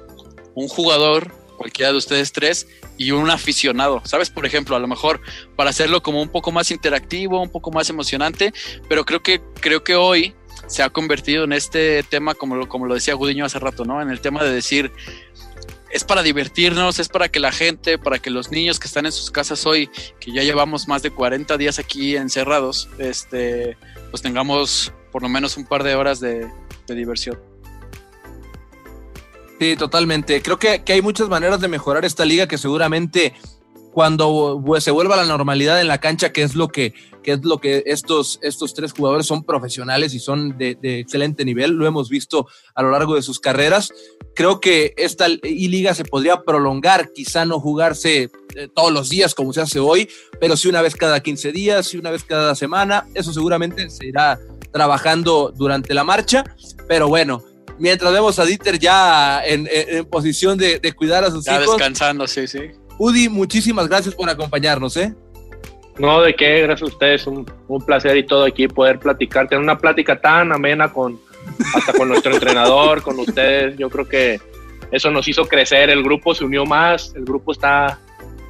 un 0.54 0.68
jugador, 0.68 1.32
cualquiera 1.56 1.92
de 1.92 1.98
ustedes 1.98 2.32
tres, 2.32 2.66
y 2.96 3.12
un 3.12 3.30
aficionado, 3.30 4.02
¿sabes? 4.04 4.28
Por 4.28 4.44
ejemplo, 4.44 4.74
a 4.74 4.80
lo 4.80 4.88
mejor 4.88 5.20
para 5.56 5.70
hacerlo 5.70 6.02
como 6.02 6.20
un 6.20 6.28
poco 6.28 6.50
más 6.50 6.70
interactivo, 6.70 7.40
un 7.40 7.50
poco 7.50 7.70
más 7.70 7.88
emocionante, 7.90 8.52
pero 8.88 9.04
creo 9.04 9.22
que, 9.22 9.40
creo 9.60 9.84
que 9.84 9.94
hoy 9.94 10.34
se 10.66 10.82
ha 10.82 10.90
convertido 10.90 11.44
en 11.44 11.52
este 11.52 12.02
tema, 12.02 12.34
como 12.34 12.56
lo, 12.56 12.68
como 12.68 12.86
lo 12.86 12.94
decía 12.94 13.14
Gudiño 13.14 13.44
hace 13.44 13.58
rato, 13.58 13.84
¿no? 13.84 14.02
En 14.02 14.10
el 14.10 14.20
tema 14.20 14.42
de 14.42 14.52
decir, 14.52 14.92
es 15.90 16.04
para 16.04 16.22
divertirnos, 16.22 16.98
es 16.98 17.08
para 17.08 17.28
que 17.28 17.40
la 17.40 17.52
gente, 17.52 17.98
para 17.98 18.18
que 18.18 18.30
los 18.30 18.50
niños 18.50 18.78
que 18.78 18.86
están 18.86 19.06
en 19.06 19.12
sus 19.12 19.30
casas 19.30 19.66
hoy, 19.66 19.90
que 20.20 20.32
ya 20.32 20.42
llevamos 20.42 20.88
más 20.88 21.02
de 21.02 21.10
40 21.10 21.56
días 21.56 21.78
aquí 21.78 22.16
encerrados, 22.16 22.88
este, 22.98 23.76
pues 24.10 24.22
tengamos 24.22 24.92
por 25.10 25.22
lo 25.22 25.28
menos 25.28 25.56
un 25.56 25.64
par 25.64 25.82
de 25.82 25.94
horas 25.94 26.20
de, 26.20 26.50
diversión. 26.86 27.38
Sí, 29.58 29.76
totalmente. 29.76 30.40
Creo 30.40 30.58
que, 30.58 30.82
que 30.84 30.94
hay 30.94 31.02
muchas 31.02 31.28
maneras 31.28 31.60
de 31.60 31.68
mejorar 31.68 32.04
esta 32.04 32.24
liga 32.24 32.46
que 32.46 32.56
seguramente 32.56 33.34
cuando 33.92 34.62
pues, 34.64 34.84
se 34.84 34.90
vuelva 34.90 35.14
a 35.14 35.18
la 35.18 35.24
normalidad 35.26 35.80
en 35.80 35.88
la 35.88 35.98
cancha, 35.98 36.32
que 36.32 36.42
es 36.42 36.54
lo 36.54 36.68
que, 36.68 36.94
que 37.28 37.34
es 37.34 37.44
lo 37.44 37.58
que 37.58 37.82
estos, 37.84 38.38
estos 38.40 38.72
tres 38.72 38.92
jugadores 38.92 39.26
son 39.26 39.44
profesionales 39.44 40.14
y 40.14 40.18
son 40.18 40.56
de, 40.56 40.76
de 40.80 41.00
excelente 41.00 41.44
nivel, 41.44 41.72
lo 41.72 41.86
hemos 41.86 42.08
visto 42.08 42.46
a 42.74 42.82
lo 42.82 42.90
largo 42.90 43.16
de 43.16 43.20
sus 43.20 43.38
carreras. 43.38 43.92
Creo 44.34 44.60
que 44.60 44.94
esta 44.96 45.26
I-Liga 45.28 45.92
se 45.92 46.06
podría 46.06 46.40
prolongar, 46.40 47.12
quizá 47.12 47.44
no 47.44 47.60
jugarse 47.60 48.30
eh, 48.56 48.68
todos 48.74 48.90
los 48.90 49.10
días 49.10 49.34
como 49.34 49.52
se 49.52 49.60
hace 49.60 49.78
hoy, 49.78 50.08
pero 50.40 50.56
sí 50.56 50.68
una 50.70 50.80
vez 50.80 50.96
cada 50.96 51.20
15 51.20 51.52
días, 51.52 51.86
sí 51.88 51.98
una 51.98 52.10
vez 52.10 52.24
cada 52.24 52.54
semana. 52.54 53.06
Eso 53.14 53.30
seguramente 53.34 53.90
se 53.90 54.06
irá 54.06 54.38
trabajando 54.72 55.52
durante 55.54 55.92
la 55.92 56.04
marcha, 56.04 56.44
pero 56.86 57.08
bueno, 57.08 57.42
mientras 57.78 58.10
vemos 58.10 58.38
a 58.38 58.46
Dieter 58.46 58.78
ya 58.78 59.42
en, 59.44 59.66
en- 59.70 59.96
en 59.98 60.04
posición 60.06 60.56
de, 60.56 60.78
de 60.78 60.92
cuidar 60.94 61.24
a 61.24 61.30
sus 61.30 61.44
Ya 61.44 61.60
hijos. 61.60 61.76
descansando, 61.76 62.26
sí, 62.26 62.46
sí. 62.46 62.60
Udi, 62.98 63.28
muchísimas 63.28 63.86
gracias 63.86 64.14
por 64.14 64.28
acompañarnos, 64.30 64.96
¿eh? 64.96 65.14
No, 65.98 66.20
de 66.22 66.34
qué, 66.34 66.62
gracias 66.62 66.88
a 66.90 66.92
ustedes, 66.94 67.26
un, 67.26 67.50
un 67.66 67.84
placer 67.84 68.16
y 68.16 68.24
todo 68.24 68.44
aquí 68.44 68.68
poder 68.68 68.98
platicar, 69.00 69.48
tener 69.48 69.62
una 69.62 69.78
plática 69.78 70.20
tan 70.20 70.52
amena 70.52 70.92
con 70.92 71.18
hasta 71.74 71.92
con 71.92 72.08
nuestro 72.08 72.32
entrenador, 72.32 73.02
con 73.02 73.18
ustedes. 73.18 73.76
Yo 73.76 73.90
creo 73.90 74.06
que 74.08 74.40
eso 74.92 75.10
nos 75.10 75.26
hizo 75.26 75.46
crecer, 75.46 75.90
el 75.90 76.02
grupo 76.04 76.34
se 76.34 76.44
unió 76.44 76.64
más, 76.64 77.12
el 77.16 77.24
grupo 77.24 77.52
está 77.52 77.98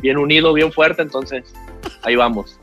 bien 0.03 0.19
unido, 0.19 0.53
bien 0.53 0.71
fuerte, 0.73 1.03
entonces 1.03 1.45
ahí 2.03 2.17
vamos. 2.17 2.59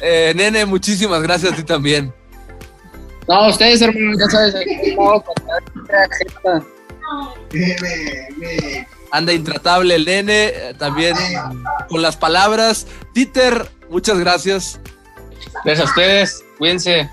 Eh, 0.00 0.32
Nene, 0.34 0.64
muchísimas 0.66 1.22
gracias 1.22 1.52
a 1.52 1.56
ti 1.56 1.62
también. 1.62 2.12
No, 3.28 3.48
ustedes, 3.48 3.82
hermanos, 3.82 4.18
ya 4.18 4.26
sabes, 4.30 4.54
aquí 4.54 4.70
estamos 4.90 5.22
para- 6.42 6.62
Anda 9.16 9.32
intratable 9.32 9.94
el 9.94 10.04
nene, 10.04 10.52
también 10.78 11.14
con 11.88 12.02
las 12.02 12.16
palabras. 12.18 12.86
Dieter, 13.14 13.66
muchas 13.88 14.18
gracias. 14.18 14.78
Gracias 15.64 15.86
a 15.86 15.90
ustedes, 15.90 16.44
cuídense. 16.58 17.08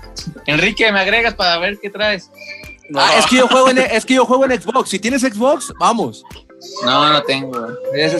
Enrique, 0.46 0.92
¿me 0.92 1.00
agregas 1.00 1.32
para 1.34 1.56
ver 1.58 1.78
qué 1.80 1.88
traes? 1.88 2.30
Ah, 2.94 3.12
es 3.18 3.24
que 3.26 3.36
yo 3.36 3.48
juego 3.48 3.70
en 3.70 3.78
es 3.78 4.04
que 4.04 4.14
yo 4.14 4.26
juego 4.26 4.44
en 4.44 4.60
Xbox. 4.60 4.90
Si 4.90 4.98
tienes 4.98 5.22
Xbox, 5.22 5.72
vamos. 5.80 6.22
No, 6.84 7.10
no 7.10 7.22
tengo. 7.22 7.68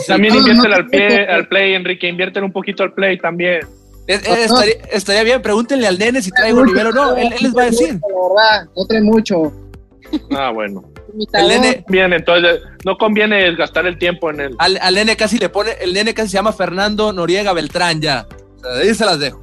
También 0.06 0.32
No, 0.34 0.40
inviértele 0.40 0.68
no, 0.70 0.74
al, 0.76 0.86
pie, 0.86 1.26
al 1.28 1.48
play, 1.48 1.74
Enrique, 1.74 2.08
inviértele 2.08 2.46
un 2.46 2.52
poquito 2.52 2.82
al 2.84 2.94
play 2.94 3.18
también. 3.18 3.60
Es- 4.06 4.26
es- 4.26 4.50
estaría, 4.50 4.74
estaría 4.92 5.22
bien, 5.24 5.42
pregúntenle 5.42 5.86
al 5.86 5.98
nene 5.98 6.22
si 6.22 6.30
trae 6.30 6.54
Bolívar 6.54 6.86
o 6.86 6.92
no. 6.92 7.16
Él, 7.16 7.32
él 7.34 7.38
les 7.42 7.54
va 7.54 7.62
a 7.62 7.66
decir. 7.66 7.88
La 8.00 8.08
verdad, 8.62 8.70
no 8.74 8.86
trae 8.86 9.02
mucho. 9.02 9.52
Ah, 10.34 10.50
bueno. 10.50 10.84
El 11.32 11.48
nene, 11.48 11.84
Bien, 11.88 12.12
entonces 12.12 12.60
no 12.84 12.96
conviene 12.98 13.54
gastar 13.54 13.86
el 13.86 13.98
tiempo 13.98 14.30
en 14.30 14.40
el... 14.40 14.56
al, 14.58 14.78
al 14.82 14.94
nene 14.94 15.16
casi 15.16 15.38
le 15.38 15.48
pone, 15.48 15.72
el 15.80 15.92
nene 15.92 16.12
casi 16.14 16.30
se 16.30 16.34
llama 16.34 16.52
Fernando 16.52 17.12
Noriega 17.12 17.52
Beltrán 17.52 18.00
ya. 18.00 18.26
O 18.56 18.60
sea, 18.60 18.72
ahí 18.82 18.94
se 18.94 19.04
las 19.04 19.18
dejo. 19.18 19.40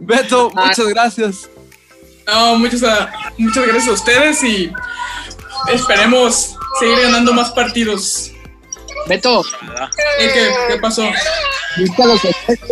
Beto, 0.00 0.50
Ah. 0.56 0.66
muchas 0.66 0.86
gracias. 0.88 1.48
No, 2.26 2.56
muchas, 2.56 2.82
a- 2.82 3.10
muchas 3.38 3.64
gracias 3.66 3.88
a 3.88 3.92
ustedes 3.92 4.42
y 4.42 4.72
esperemos 5.72 6.56
seguir 6.80 6.98
ganando 7.02 7.32
más 7.32 7.50
partidos. 7.50 8.32
Beto, 9.08 9.42
¿Y 10.18 10.32
qué, 10.32 10.48
qué 10.68 10.76
pasó? 10.78 11.04
busca 11.78 12.04
los 12.06 12.24
efectos. 12.24 12.68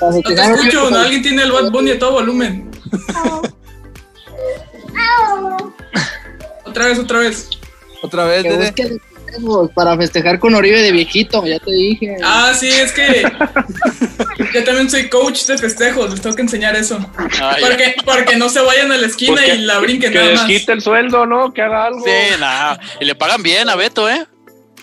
No 0.00 0.22
te 0.22 0.32
escucho, 0.34 0.90
¿no? 0.90 0.98
alguien 0.98 1.22
tiene 1.22 1.42
el 1.42 1.52
Bad 1.52 1.70
Bunny 1.70 1.92
a 1.92 1.98
todo 1.98 2.12
volumen. 2.12 2.68
Otra 6.78 6.86
vez, 6.90 6.98
otra 7.00 7.18
vez. 7.18 7.48
Otra 8.02 8.24
vez, 8.24 8.72
Que 8.72 8.98
para 9.74 9.96
festejar 9.96 10.38
con 10.38 10.54
Oribe 10.54 10.80
de 10.80 10.92
viejito, 10.92 11.44
ya 11.44 11.58
te 11.58 11.70
dije. 11.72 12.16
Ah, 12.24 12.52
sí, 12.58 12.68
es 12.68 12.92
que 12.92 13.22
yo 14.54 14.64
también 14.64 14.88
soy 14.88 15.08
coach 15.08 15.44
de 15.46 15.58
festejos, 15.58 16.10
les 16.10 16.20
tengo 16.20 16.34
que 16.36 16.42
enseñar 16.42 16.76
eso. 16.76 16.98
Ay, 17.40 17.60
ya. 17.62 17.68
Porque, 17.68 17.94
porque 18.04 18.36
no 18.36 18.48
se 18.48 18.60
vayan 18.60 18.90
a 18.92 18.96
la 18.96 19.06
esquina 19.08 19.32
Pues 19.34 19.44
que- 19.46 19.54
y 19.56 19.58
la 19.62 19.78
brinquen 19.80 20.12
Que 20.12 20.18
nada 20.18 20.34
más. 20.34 20.46
desquite 20.46 20.72
el 20.72 20.80
sueldo, 20.80 21.26
¿no? 21.26 21.52
Que 21.52 21.62
haga 21.62 21.86
algo. 21.86 22.04
Sí, 22.04 22.10
nada. 22.40 22.78
Y 23.00 23.04
le 23.04 23.14
pagan 23.16 23.42
bien 23.42 23.68
a 23.68 23.74
Beto, 23.74 24.08
¿eh? 24.08 24.24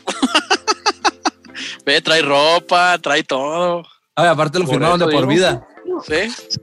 Ve, 1.86 2.02
trae 2.02 2.22
ropa, 2.22 2.98
trae 3.00 3.24
todo. 3.24 3.84
Ay, 4.16 4.28
aparte 4.28 4.60
lo 4.60 4.66
Por 4.66 4.74
firmaron 4.76 5.00
de 5.00 5.08
por 5.08 5.28
vida. 5.28 5.66
Sí. 6.08 6.60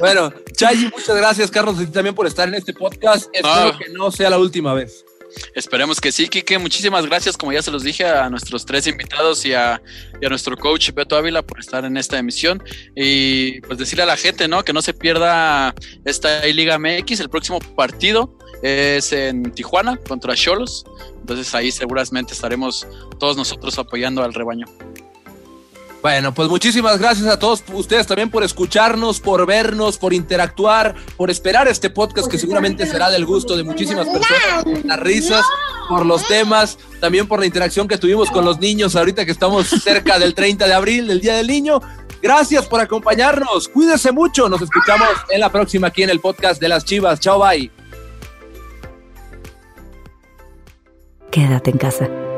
Bueno, 0.00 0.32
Chayi, 0.56 0.86
muchas 0.94 1.16
gracias, 1.16 1.50
Carlos, 1.50 1.76
también 1.92 2.14
por 2.14 2.26
estar 2.26 2.48
en 2.48 2.54
este 2.54 2.72
podcast. 2.72 3.28
Espero 3.32 3.48
Ah. 3.48 3.78
que 3.78 3.90
no 3.92 4.10
sea 4.10 4.30
la 4.30 4.38
última 4.38 4.74
vez. 4.74 5.04
Esperemos 5.54 6.00
que 6.00 6.10
sí, 6.10 6.26
Kike. 6.28 6.58
Muchísimas 6.58 7.06
gracias, 7.06 7.36
como 7.36 7.52
ya 7.52 7.62
se 7.62 7.70
los 7.70 7.84
dije, 7.84 8.04
a 8.04 8.28
nuestros 8.28 8.66
tres 8.66 8.88
invitados 8.88 9.44
y 9.44 9.54
a, 9.54 9.80
y 10.20 10.26
a 10.26 10.28
nuestro 10.28 10.56
coach 10.56 10.90
Beto 10.92 11.16
Ávila 11.16 11.42
por 11.42 11.60
estar 11.60 11.84
en 11.84 11.96
esta 11.96 12.18
emisión. 12.18 12.60
Y 12.96 13.60
pues 13.60 13.78
decirle 13.78 14.02
a 14.02 14.06
la 14.06 14.16
gente, 14.16 14.48
¿no? 14.48 14.64
Que 14.64 14.72
no 14.72 14.82
se 14.82 14.92
pierda 14.92 15.72
esta 16.04 16.44
Liga 16.46 16.78
MX. 16.80 17.20
El 17.20 17.30
próximo 17.30 17.60
partido 17.60 18.36
es 18.62 19.12
en 19.12 19.52
Tijuana 19.52 19.96
contra 19.98 20.34
Cholos. 20.34 20.84
Entonces 21.20 21.54
ahí 21.54 21.70
seguramente 21.70 22.32
estaremos 22.32 22.86
todos 23.20 23.36
nosotros 23.36 23.78
apoyando 23.78 24.24
al 24.24 24.34
rebaño. 24.34 24.66
Bueno, 26.02 26.32
pues 26.32 26.48
muchísimas 26.48 26.98
gracias 26.98 27.28
a 27.28 27.38
todos 27.38 27.62
ustedes 27.74 28.06
también 28.06 28.30
por 28.30 28.42
escucharnos, 28.42 29.20
por 29.20 29.44
vernos, 29.46 29.98
por 29.98 30.14
interactuar, 30.14 30.94
por 31.16 31.30
esperar 31.30 31.68
este 31.68 31.90
podcast 31.90 32.30
que 32.30 32.38
seguramente 32.38 32.86
será 32.86 33.10
del 33.10 33.26
gusto 33.26 33.54
de 33.54 33.64
muchísimas 33.64 34.08
personas, 34.08 34.64
por 34.64 34.84
las 34.86 35.00
risas, 35.00 35.44
por 35.88 36.06
los 36.06 36.26
temas, 36.26 36.78
también 37.00 37.28
por 37.28 37.40
la 37.40 37.46
interacción 37.46 37.86
que 37.86 37.98
tuvimos 37.98 38.30
con 38.30 38.46
los 38.46 38.58
niños 38.58 38.96
ahorita 38.96 39.26
que 39.26 39.32
estamos 39.32 39.68
cerca 39.68 40.18
del 40.18 40.34
30 40.34 40.66
de 40.66 40.72
abril, 40.72 41.06
del 41.06 41.20
Día 41.20 41.34
del 41.34 41.48
Niño. 41.48 41.80
Gracias 42.22 42.66
por 42.66 42.80
acompañarnos, 42.80 43.68
cuídense 43.68 44.10
mucho, 44.10 44.48
nos 44.48 44.62
escuchamos 44.62 45.08
en 45.28 45.40
la 45.40 45.50
próxima 45.50 45.88
aquí 45.88 46.02
en 46.02 46.10
el 46.10 46.20
podcast 46.20 46.60
de 46.60 46.68
las 46.68 46.84
Chivas. 46.84 47.20
Chao, 47.20 47.40
bye. 47.40 47.70
Quédate 51.30 51.70
en 51.70 51.78
casa. 51.78 52.29